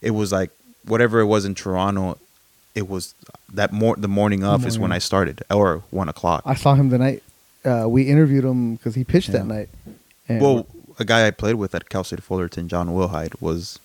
It 0.00 0.12
was 0.12 0.32
like 0.32 0.50
whatever 0.86 1.20
it 1.20 1.26
was 1.26 1.44
in 1.44 1.54
Toronto. 1.54 2.16
It 2.74 2.88
was 2.88 3.14
that 3.52 3.70
more 3.70 3.96
the 3.96 4.08
morning 4.08 4.44
of 4.44 4.64
is 4.66 4.78
when. 4.78 4.92
I 4.92 4.98
started, 4.98 5.42
or 5.50 5.82
one 5.90 6.08
o'clock. 6.08 6.42
I 6.46 6.54
saw 6.54 6.74
him 6.74 6.88
the 6.88 6.96
night 6.98 7.22
uh, 7.64 7.86
we 7.88 8.02
interviewed 8.04 8.44
him 8.44 8.76
because 8.76 8.94
he 8.94 9.04
pitched 9.04 9.28
Yeah. 9.28 9.38
that 9.38 9.46
night. 9.46 9.68
And 10.28 10.40
well, 10.40 10.66
a 10.98 11.04
guy 11.04 11.26
I 11.26 11.30
played 11.30 11.54
with 11.56 11.74
at 11.74 11.88
Cal 11.88 12.04
State 12.04 12.22
Fullerton, 12.22 12.68
Jon 12.68 12.88
Wilhite, 12.88 13.40
was 13.40 13.78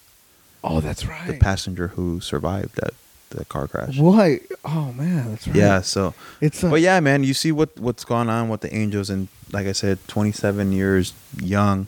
oh, 0.64 0.82
that's 0.82 1.06
right. 1.06 1.28
the 1.28 1.34
passenger 1.38 1.90
who 1.90 2.20
survived 2.20 2.76
that 2.76 2.94
the 3.30 3.46
car 3.46 3.68
crash. 3.68 3.98
Why? 3.98 4.40
Oh 4.64 4.94
man, 4.94 5.32
that's 5.32 5.48
right. 5.48 5.56
Yeah, 5.56 5.82
so 5.82 6.14
it's 6.42 6.64
uh, 6.64 6.70
but 6.70 6.82
yeah, 6.82 7.00
man, 7.00 7.24
you 7.24 7.34
see 7.34 7.52
what 7.52 7.78
what's 7.80 8.06
going 8.06 8.30
on 8.30 8.50
with 8.50 8.62
the 8.62 8.74
Angels, 8.74 9.10
and 9.10 9.28
like 9.52 9.68
I 9.68 9.72
said, 9.74 10.00
27 10.08 10.72
years 10.72 11.14
young. 11.42 11.88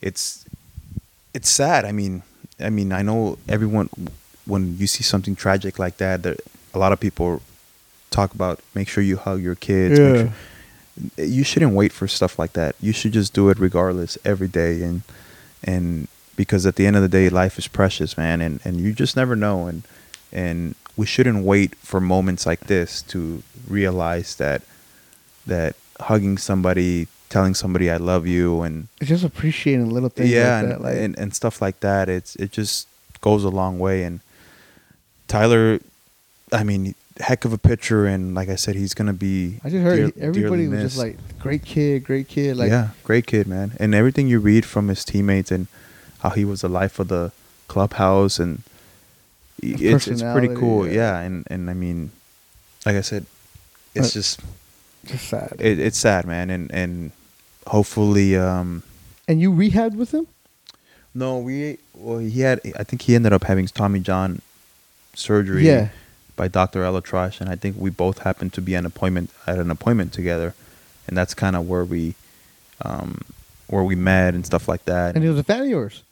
It's 0.00 0.44
it's 1.34 1.48
sad. 1.48 1.84
I 1.84 1.92
mean, 1.92 2.22
I 2.60 2.70
mean, 2.70 2.92
I 2.92 3.02
know 3.02 3.38
everyone 3.48 3.90
when 4.46 4.76
you 4.78 4.86
see 4.86 5.02
something 5.02 5.34
tragic 5.36 5.78
like 5.78 5.98
that, 5.98 6.22
there, 6.22 6.36
a 6.72 6.78
lot 6.78 6.92
of 6.92 7.00
people 7.00 7.42
talk 8.10 8.32
about 8.32 8.60
make 8.74 8.88
sure 8.88 9.02
you 9.02 9.16
hug 9.16 9.42
your 9.42 9.54
kids. 9.54 9.98
make 9.98 10.26
Yeah. 10.26 10.32
You 11.16 11.44
shouldn't 11.44 11.72
wait 11.72 11.92
for 11.92 12.08
stuff 12.08 12.38
like 12.38 12.52
that. 12.54 12.74
You 12.80 12.92
should 12.92 13.12
just 13.12 13.32
do 13.32 13.48
it 13.48 13.58
regardless 13.58 14.18
every 14.24 14.48
day, 14.48 14.82
and 14.82 15.02
and 15.62 16.08
because 16.36 16.66
at 16.66 16.76
the 16.76 16.86
end 16.86 16.96
of 16.96 17.02
the 17.02 17.08
day, 17.08 17.28
life 17.28 17.58
is 17.58 17.68
precious, 17.68 18.16
man, 18.16 18.40
and 18.40 18.60
and 18.64 18.80
you 18.80 18.92
just 18.92 19.16
never 19.16 19.36
know, 19.36 19.66
and 19.66 19.82
and 20.32 20.74
we 20.96 21.06
shouldn't 21.06 21.44
wait 21.44 21.74
for 21.76 22.00
moments 22.00 22.46
like 22.46 22.60
this 22.60 23.02
to 23.02 23.42
realize 23.68 24.36
that 24.36 24.62
that 25.46 25.76
hugging 26.00 26.38
somebody, 26.38 27.08
telling 27.28 27.54
somebody 27.54 27.90
I 27.90 27.96
love 27.96 28.26
you, 28.26 28.62
and 28.62 28.88
just 29.02 29.24
appreciating 29.24 29.90
little 29.90 30.08
things. 30.08 30.30
yeah, 30.30 30.56
like 30.56 30.62
and, 30.62 30.70
that. 30.72 30.80
Like, 30.80 30.96
and 30.96 31.18
and 31.18 31.34
stuff 31.34 31.62
like 31.62 31.80
that. 31.80 32.08
It's 32.08 32.36
it 32.36 32.52
just 32.52 32.88
goes 33.20 33.44
a 33.44 33.50
long 33.50 33.78
way. 33.78 34.04
And 34.04 34.20
Tyler, 35.26 35.80
I 36.52 36.64
mean, 36.64 36.94
heck 37.20 37.44
of 37.44 37.52
a 37.52 37.58
pitcher, 37.58 38.06
and 38.06 38.34
like 38.34 38.48
I 38.48 38.56
said, 38.56 38.74
he's 38.76 38.94
gonna 38.94 39.12
be. 39.12 39.60
I 39.64 39.70
just 39.70 39.82
heard 39.82 39.96
dear- 39.96 40.12
he- 40.14 40.20
everybody 40.20 40.68
was 40.68 40.80
just 40.82 40.98
like, 40.98 41.16
great 41.38 41.64
kid, 41.64 42.04
great 42.04 42.28
kid. 42.28 42.56
Like, 42.56 42.70
yeah, 42.70 42.88
great 43.04 43.26
kid, 43.26 43.46
man. 43.46 43.72
And 43.80 43.94
everything 43.94 44.28
you 44.28 44.38
read 44.40 44.64
from 44.64 44.88
his 44.88 45.04
teammates 45.04 45.50
and 45.50 45.66
how 46.20 46.30
he 46.30 46.44
was 46.44 46.60
the 46.62 46.68
life 46.68 46.98
of 46.98 47.08
the 47.08 47.32
clubhouse 47.68 48.38
and 48.38 48.62
it's 49.62 50.06
it's 50.08 50.22
pretty 50.22 50.54
cool. 50.54 50.86
yeah. 50.86 50.92
Yeah, 50.94 51.18
and 51.20 51.46
and 51.50 51.68
I 51.70 51.74
mean, 51.74 52.10
like 52.86 52.96
I 52.96 53.00
said, 53.02 53.26
it's 53.94 54.12
just 54.12 54.40
just 55.06 55.28
sad. 55.28 55.56
it, 55.58 55.78
it's 55.78 55.98
sad, 55.98 56.26
man. 56.26 56.50
And 56.50 56.70
and 56.72 57.10
hopefully, 57.66 58.36
um, 58.36 58.82
and 59.26 59.40
you 59.40 59.52
rehabbed 59.52 59.96
with 59.96 60.12
him? 60.14 60.26
no, 61.14 61.38
we 61.38 61.78
well 61.94 62.18
he 62.18 62.40
had 62.40 62.60
I 62.78 62.84
think 62.84 63.02
he 63.02 63.14
ended 63.16 63.32
up 63.32 63.44
having 63.44 63.66
Tommy 63.66 63.98
John 64.00 64.40
surgery. 65.14 65.66
Yeah. 65.66 65.88
By 66.38 66.46
Dr. 66.46 66.84
ElAttrache, 66.84 67.40
and 67.40 67.50
I 67.50 67.56
think 67.56 67.74
we 67.76 67.90
both 67.90 68.20
happened 68.20 68.52
to 68.52 68.60
be 68.60 68.76
an 68.76 68.86
appointment 68.86 69.30
at 69.48 69.58
an 69.58 69.72
appointment 69.72 70.12
together, 70.12 70.54
and 71.08 71.16
that's 71.18 71.34
kind 71.34 71.56
of 71.56 71.68
where 71.68 71.84
we, 71.84 72.14
um, 72.80 73.22
where 73.66 73.82
we 73.82 73.96
met 73.96 74.34
and 74.34 74.46
stuff 74.46 74.68
like 74.68 74.84
that. 74.84 75.16
And 75.16 75.24
he 75.24 75.28
was 75.28 75.40
a 75.40 75.42
fan 75.42 75.62
of 75.62 75.68
yours. 75.68 76.04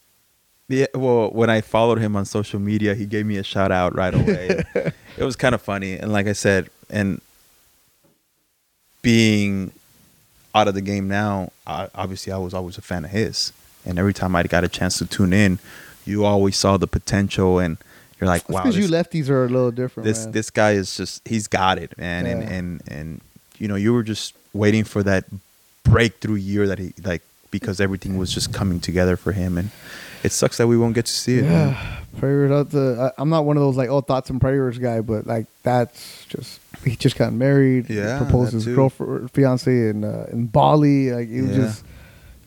Yeah, 0.68 0.86
well, 0.94 1.30
when 1.30 1.48
I 1.48 1.60
followed 1.60 1.98
him 1.98 2.16
on 2.16 2.24
social 2.24 2.58
media, 2.58 2.96
he 2.96 3.06
gave 3.06 3.24
me 3.24 3.36
a 3.36 3.44
shout 3.44 3.70
out 3.70 3.94
right 3.94 4.12
away. 4.12 4.64
it 5.16 5.22
was 5.22 5.36
kind 5.36 5.54
of 5.54 5.62
funny, 5.62 5.96
and 5.96 6.12
like 6.12 6.26
I 6.26 6.32
said, 6.32 6.70
and 6.90 7.20
being 9.00 9.70
out 10.56 10.66
of 10.66 10.74
the 10.74 10.80
game 10.80 11.06
now, 11.06 11.52
I, 11.68 11.88
obviously 11.94 12.32
I 12.32 12.38
was 12.38 12.52
always 12.52 12.78
a 12.78 12.82
fan 12.82 13.04
of 13.04 13.12
his, 13.12 13.52
and 13.84 13.96
every 13.96 14.12
time 14.12 14.34
I 14.34 14.42
got 14.42 14.64
a 14.64 14.68
chance 14.68 14.98
to 14.98 15.06
tune 15.06 15.32
in, 15.32 15.60
you 16.04 16.24
always 16.24 16.56
saw 16.56 16.76
the 16.78 16.88
potential, 16.88 17.60
and 17.60 17.78
you're 18.20 18.28
like, 18.28 18.48
wow, 18.48 18.62
because 18.62 18.76
you 18.76 18.88
lefties 18.88 19.28
are 19.28 19.44
a 19.44 19.48
little 19.48 19.70
different. 19.70 20.04
this 20.04 20.24
man. 20.24 20.32
this 20.32 20.50
guy 20.50 20.72
is 20.72 20.96
just 20.96 21.26
he's 21.28 21.46
got 21.48 21.78
it, 21.78 21.96
man, 21.98 22.26
and 22.26 22.42
Yeah. 22.42 22.48
and 22.50 22.82
and 22.88 23.20
you 23.58 23.68
know 23.68 23.76
you 23.76 23.92
were 23.92 24.02
just 24.02 24.34
waiting 24.52 24.84
for 24.84 25.02
that 25.02 25.24
breakthrough 25.84 26.36
year 26.36 26.66
that 26.66 26.78
he 26.78 26.92
like 27.04 27.22
because 27.50 27.80
everything 27.80 28.18
was 28.18 28.32
just 28.32 28.52
coming 28.52 28.80
together 28.80 29.16
for 29.16 29.32
him, 29.32 29.56
and 29.58 29.70
it 30.24 30.32
sucks 30.32 30.56
that 30.58 30.66
we 30.66 30.76
won't 30.76 30.94
get 30.94 31.06
to 31.06 31.12
see 31.12 31.38
it. 31.38 31.42
man. 31.44 31.68
Yeah, 31.70 31.96
prayers 32.18 32.50
out. 32.50 32.74
I, 32.74 33.12
I'm 33.18 33.28
not 33.28 33.44
one 33.44 33.56
of 33.56 33.62
those 33.62 33.76
like 33.76 33.88
oh 33.88 34.00
thoughts 34.00 34.30
and 34.30 34.40
prayers 34.40 34.78
guy, 34.78 35.00
but 35.00 35.26
like 35.26 35.46
that's 35.62 36.24
just 36.28 36.60
he 36.84 36.96
just 36.96 37.16
got 37.16 37.32
married. 37.32 37.88
Yeah, 37.90 38.18
proposed 38.18 38.52
his 38.52 38.66
girlfriend, 38.66 39.30
fiance 39.32 39.70
in 39.90 40.04
uh, 40.04 40.26
in 40.32 40.46
Bali. 40.46 41.12
Like 41.12 41.28
it 41.28 41.42
was 41.42 41.50
Yeah. 41.50 41.56
just, 41.64 41.84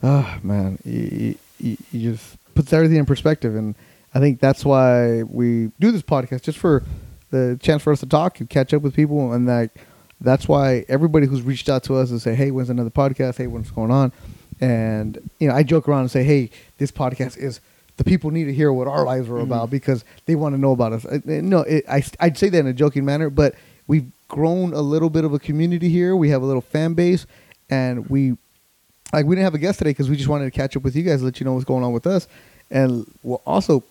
ah 0.04 0.40
man, 0.44 0.78
you, 0.84 1.36
you, 1.60 1.78
you 1.92 2.12
just 2.14 2.38
puts 2.56 2.74
everything 2.74 2.98
in 2.98 3.06
perspective, 3.06 3.56
and 3.56 3.76
I 4.14 4.20
think 4.20 4.40
that's 4.40 4.66
why 4.66 5.24
we 5.24 5.72
do 5.80 5.92
this 5.92 6.02
podcast 6.02 6.44
just 6.44 6.58
for 6.58 6.84
the 7.32 7.60
chance 7.62 7.84
for 7.84 7.94
us 7.94 8.00
to 8.00 8.08
talk 8.08 8.40
and 8.40 8.50
catch 8.50 8.74
up 8.74 8.82
with 8.82 8.96
people, 8.96 9.34
and 9.34 9.46
like 9.46 9.72
that's 10.22 10.48
why 10.48 10.86
everybody 10.90 11.28
who's 11.28 11.42
reached 11.44 11.70
out 11.70 11.84
to 11.84 11.96
us 11.96 12.10
and 12.10 12.22
say, 12.22 12.36
hey, 12.36 12.52
when's 12.52 12.70
another 12.70 12.90
podcast? 12.90 13.38
Hey, 13.38 13.48
what's 13.48 13.72
going 13.72 13.92
on? 13.92 14.12
And 14.62 15.30
you 15.40 15.48
know, 15.48 15.56
I 15.56 15.64
joke 15.64 15.88
around 15.88 16.02
and 16.02 16.12
say, 16.12 16.24
"Hey, 16.24 16.50
this 16.78 16.92
podcast 16.92 17.38
is 17.38 17.62
the 17.98 18.04
people 18.04 18.32
need 18.32 18.46
to 18.46 18.54
hear 18.54 18.74
what 18.74 18.88
our 18.88 19.06
lives 19.06 19.30
are 19.30 19.38
about 19.40 19.70
because 19.70 20.04
they 20.26 20.36
want 20.36 20.54
to 20.54 20.60
know 20.60 20.72
about 20.72 20.94
us." 20.94 21.06
Uh, 21.06 21.20
uh, 21.26 21.42
No, 21.42 21.60
it, 21.60 21.86
I 21.90 22.04
I'd 22.20 22.38
say 22.38 22.50
that 22.50 22.60
in 22.60 22.68
a 22.68 22.74
joking 22.74 23.06
manner, 23.06 23.30
but 23.30 23.56
we've 23.88 24.12
grown 24.28 24.74
a 24.74 24.82
little 24.82 25.10
bit 25.10 25.24
of 25.24 25.34
a 25.34 25.40
community 25.40 25.90
here. 25.90 26.16
We 26.16 26.30
have 26.32 26.42
a 26.42 26.46
little 26.46 26.62
fan 26.62 26.94
base, 26.94 27.26
and 27.70 28.10
we 28.10 28.36
like 29.14 29.26
we 29.26 29.36
didn't 29.36 29.46
have 29.46 29.56
a 29.56 29.60
guest 29.60 29.80
today 29.80 29.92
because 29.92 30.10
we 30.10 30.18
just 30.18 30.28
wanted 30.28 30.46
to 30.46 30.52
catch 30.52 30.76
up 30.76 30.84
with 30.84 30.96
you 30.96 31.04
guys, 31.04 31.24
let 31.24 31.40
you 31.40 31.46
know 31.46 31.54
what's 31.54 31.66
going 31.66 31.84
on 31.86 31.94
with 31.94 32.06
us, 32.06 32.28
and 32.70 33.06
well, 33.24 33.42
also, 33.46 33.84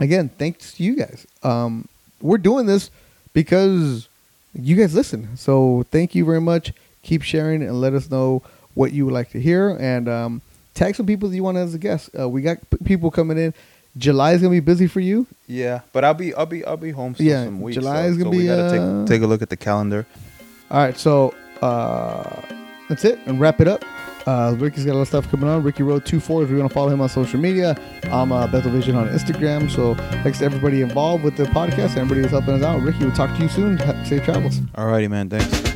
again, 0.00 0.28
thanks 0.28 0.74
to 0.74 0.82
you 0.82 0.96
guys. 0.96 1.26
Um, 1.42 1.88
we're 2.20 2.38
doing 2.38 2.66
this 2.66 2.90
because 3.32 4.08
you 4.54 4.76
guys 4.76 4.94
listen. 4.94 5.36
So 5.36 5.84
thank 5.90 6.14
you 6.14 6.24
very 6.24 6.40
much. 6.40 6.72
Keep 7.02 7.22
sharing 7.22 7.62
and 7.62 7.80
let 7.80 7.92
us 7.94 8.10
know 8.10 8.42
what 8.74 8.92
you 8.92 9.04
would 9.04 9.14
like 9.14 9.30
to 9.30 9.40
hear, 9.40 9.76
and 9.78 10.08
um, 10.08 10.42
tag 10.74 10.96
some 10.96 11.06
people 11.06 11.28
that 11.28 11.36
you 11.36 11.44
want 11.44 11.56
as 11.58 11.74
a 11.74 11.78
guest. 11.78 12.10
Uh, 12.18 12.28
we 12.28 12.42
got 12.42 12.58
p- 12.70 12.78
people 12.84 13.10
coming 13.10 13.38
in. 13.38 13.54
July 13.96 14.32
is 14.32 14.40
gonna 14.40 14.50
be 14.50 14.58
busy 14.60 14.88
for 14.88 14.98
you. 15.00 15.26
Yeah, 15.46 15.82
but 15.92 16.02
I'll 16.02 16.14
be 16.14 16.34
I'll 16.34 16.46
be 16.46 16.64
I'll 16.64 16.76
be 16.76 16.90
home 16.90 17.14
still 17.14 17.26
Yeah, 17.26 17.44
some 17.44 17.60
weeks. 17.60 17.74
July 17.76 18.02
so, 18.02 18.08
is 18.08 18.16
gonna 18.16 18.28
so 18.28 18.30
be, 18.32 18.38
we 18.38 18.46
gotta 18.46 18.62
uh, 18.64 19.00
take 19.02 19.08
take 19.08 19.22
a 19.22 19.26
look 19.26 19.42
at 19.42 19.50
the 19.50 19.56
calendar. 19.56 20.06
All 20.70 20.78
right, 20.78 20.98
so 20.98 21.32
uh, 21.62 22.40
that's 22.88 23.04
it, 23.04 23.20
and 23.26 23.38
wrap 23.38 23.60
it 23.60 23.68
up. 23.68 23.84
Uh, 24.26 24.54
Ricky's 24.58 24.84
got 24.84 24.92
a 24.92 24.94
lot 24.94 25.02
of 25.02 25.08
stuff 25.08 25.30
coming 25.30 25.48
on. 25.48 25.62
Ricky 25.62 25.82
Road 25.82 26.04
24 26.06 26.44
if 26.44 26.50
you 26.50 26.56
want 26.56 26.70
to 26.70 26.74
follow 26.74 26.88
him 26.88 27.00
on 27.00 27.08
social 27.08 27.38
media. 27.38 27.76
I'm 28.04 28.32
uh, 28.32 28.46
Beto 28.46 28.70
Vision 28.70 28.96
on 28.96 29.08
Instagram. 29.08 29.70
So 29.70 29.94
thanks 30.22 30.38
to 30.38 30.44
everybody 30.44 30.82
involved 30.82 31.24
with 31.24 31.36
the 31.36 31.44
podcast 31.44 31.96
everybody 31.96 32.22
who's 32.22 32.30
helping 32.30 32.54
us 32.54 32.62
out. 32.62 32.80
Ricky, 32.80 33.00
we'll 33.00 33.12
talk 33.14 33.36
to 33.36 33.42
you 33.42 33.48
soon. 33.48 33.78
Safe 34.04 34.24
travels. 34.24 34.60
All 34.74 34.86
righty, 34.86 35.08
man. 35.08 35.28
Thanks. 35.28 35.73